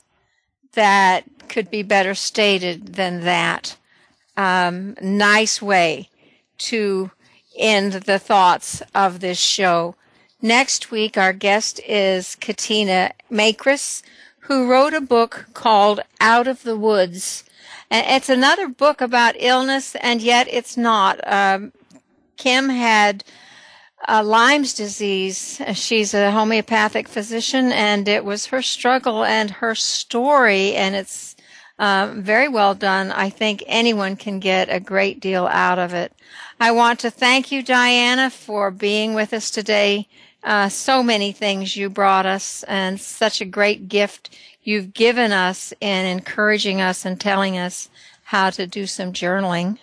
that 0.73 1.25
could 1.49 1.69
be 1.69 1.83
better 1.83 2.15
stated 2.15 2.93
than 2.93 3.21
that. 3.21 3.75
Um, 4.37 4.95
nice 5.01 5.61
way 5.61 6.09
to 6.59 7.11
end 7.57 7.93
the 7.93 8.19
thoughts 8.19 8.81
of 8.95 9.19
this 9.19 9.39
show. 9.39 9.95
Next 10.41 10.89
week, 10.89 11.17
our 11.17 11.33
guest 11.33 11.81
is 11.85 12.35
Katina 12.35 13.11
Makris, 13.29 14.01
who 14.41 14.71
wrote 14.71 14.93
a 14.93 15.01
book 15.01 15.47
called 15.53 15.99
Out 16.19 16.47
of 16.47 16.63
the 16.63 16.77
Woods. 16.77 17.43
And 17.89 18.05
it's 18.07 18.29
another 18.29 18.67
book 18.67 19.01
about 19.01 19.35
illness, 19.37 19.95
and 19.95 20.21
yet 20.21 20.47
it's 20.49 20.77
not. 20.77 21.19
Um, 21.31 21.73
Kim 22.37 22.69
had 22.69 23.23
uh, 24.07 24.23
Lyme's 24.23 24.73
disease. 24.73 25.61
She's 25.73 26.13
a 26.13 26.31
homeopathic 26.31 27.07
physician, 27.07 27.71
and 27.71 28.07
it 28.07 28.25
was 28.25 28.47
her 28.47 28.61
struggle 28.61 29.23
and 29.23 29.51
her 29.51 29.75
story, 29.75 30.75
and 30.75 30.95
it's 30.95 31.35
um, 31.79 32.21
very 32.21 32.47
well 32.47 32.75
done. 32.75 33.11
I 33.11 33.29
think 33.29 33.63
anyone 33.67 34.15
can 34.15 34.39
get 34.39 34.69
a 34.69 34.79
great 34.79 35.19
deal 35.19 35.47
out 35.47 35.79
of 35.79 35.93
it. 35.93 36.13
I 36.59 36.71
want 36.71 36.99
to 36.99 37.09
thank 37.09 37.51
you, 37.51 37.63
Diana, 37.63 38.29
for 38.29 38.71
being 38.71 39.13
with 39.13 39.33
us 39.33 39.49
today. 39.49 40.07
Uh, 40.43 40.69
so 40.69 41.03
many 41.03 41.31
things 41.31 41.75
you 41.75 41.89
brought 41.89 42.25
us, 42.25 42.63
and 42.63 42.99
such 42.99 43.41
a 43.41 43.45
great 43.45 43.87
gift 43.87 44.35
you've 44.63 44.93
given 44.93 45.31
us 45.31 45.73
in 45.81 46.05
encouraging 46.05 46.81
us 46.81 47.05
and 47.05 47.19
telling 47.19 47.57
us 47.57 47.89
how 48.23 48.49
to 48.49 48.65
do 48.65 48.85
some 48.87 49.13
journaling. 49.13 49.77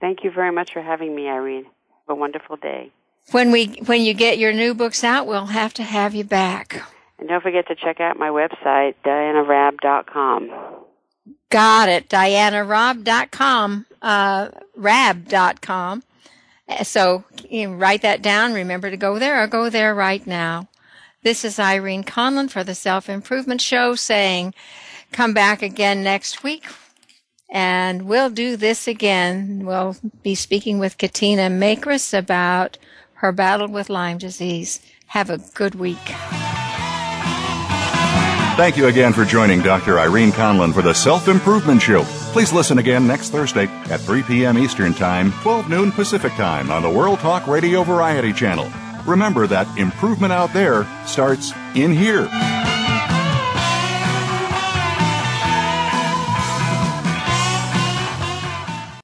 Thank 0.00 0.24
you 0.24 0.30
very 0.30 0.50
much 0.50 0.72
for 0.72 0.82
having 0.82 1.14
me, 1.14 1.28
Irene. 1.28 1.66
Have 2.06 2.16
a 2.16 2.20
wonderful 2.20 2.56
day. 2.56 2.90
When 3.30 3.52
we 3.52 3.66
when 3.86 4.02
you 4.02 4.14
get 4.14 4.38
your 4.38 4.52
new 4.52 4.74
books 4.74 5.04
out, 5.04 5.26
we'll 5.26 5.46
have 5.46 5.72
to 5.74 5.82
have 5.84 6.14
you 6.14 6.24
back. 6.24 6.82
And 7.18 7.28
don't 7.28 7.42
forget 7.42 7.68
to 7.68 7.76
check 7.76 8.00
out 8.00 8.18
my 8.18 8.28
website, 8.30 8.94
dianaraab.com. 9.04 10.50
Got 11.50 11.88
it. 11.88 12.08
DianaRaab.com, 12.08 13.86
uh, 14.00 14.48
rab.com. 14.74 16.02
Uh, 16.68 16.84
So 16.84 17.24
write 17.68 18.02
that 18.02 18.22
down. 18.22 18.54
Remember 18.54 18.90
to 18.90 18.96
go 18.96 19.18
there 19.18 19.42
or 19.42 19.46
go 19.46 19.70
there 19.70 19.94
right 19.94 20.26
now. 20.26 20.68
This 21.22 21.44
is 21.44 21.60
Irene 21.60 22.02
Conlon 22.02 22.50
for 22.50 22.64
the 22.64 22.74
Self 22.74 23.08
Improvement 23.08 23.60
Show 23.60 23.94
saying, 23.94 24.54
come 25.12 25.32
back 25.32 25.62
again 25.62 26.02
next 26.02 26.42
week 26.42 26.64
and 27.52 28.08
we'll 28.08 28.30
do 28.30 28.56
this 28.56 28.88
again. 28.88 29.64
We'll 29.64 29.94
be 30.22 30.34
speaking 30.34 30.78
with 30.78 30.96
Katina 30.96 31.42
Makris 31.50 32.16
about 32.16 32.78
her 33.16 33.30
battle 33.30 33.68
with 33.68 33.90
Lyme 33.90 34.18
disease. 34.18 34.80
Have 35.08 35.28
a 35.28 35.38
good 35.54 35.74
week. 35.74 35.98
Thank 38.56 38.76
you 38.76 38.86
again 38.86 39.12
for 39.12 39.24
joining 39.24 39.60
Dr. 39.60 40.00
Irene 40.00 40.32
Conlon 40.32 40.72
for 40.72 40.82
the 40.82 40.94
Self 40.94 41.28
Improvement 41.28 41.82
Show. 41.82 42.04
Please 42.32 42.52
listen 42.52 42.78
again 42.78 43.06
next 43.06 43.30
Thursday 43.30 43.66
at 43.90 44.00
3 44.00 44.22
p.m. 44.22 44.56
Eastern 44.56 44.94
Time, 44.94 45.30
12 45.42 45.68
noon 45.68 45.92
Pacific 45.92 46.32
Time 46.32 46.70
on 46.70 46.82
the 46.82 46.90
World 46.90 47.18
Talk 47.18 47.46
Radio 47.46 47.82
Variety 47.82 48.32
Channel. 48.32 48.70
Remember 49.06 49.46
that 49.46 49.66
improvement 49.78 50.32
out 50.32 50.52
there 50.54 50.86
starts 51.06 51.52
in 51.74 51.92
here. 51.92 52.28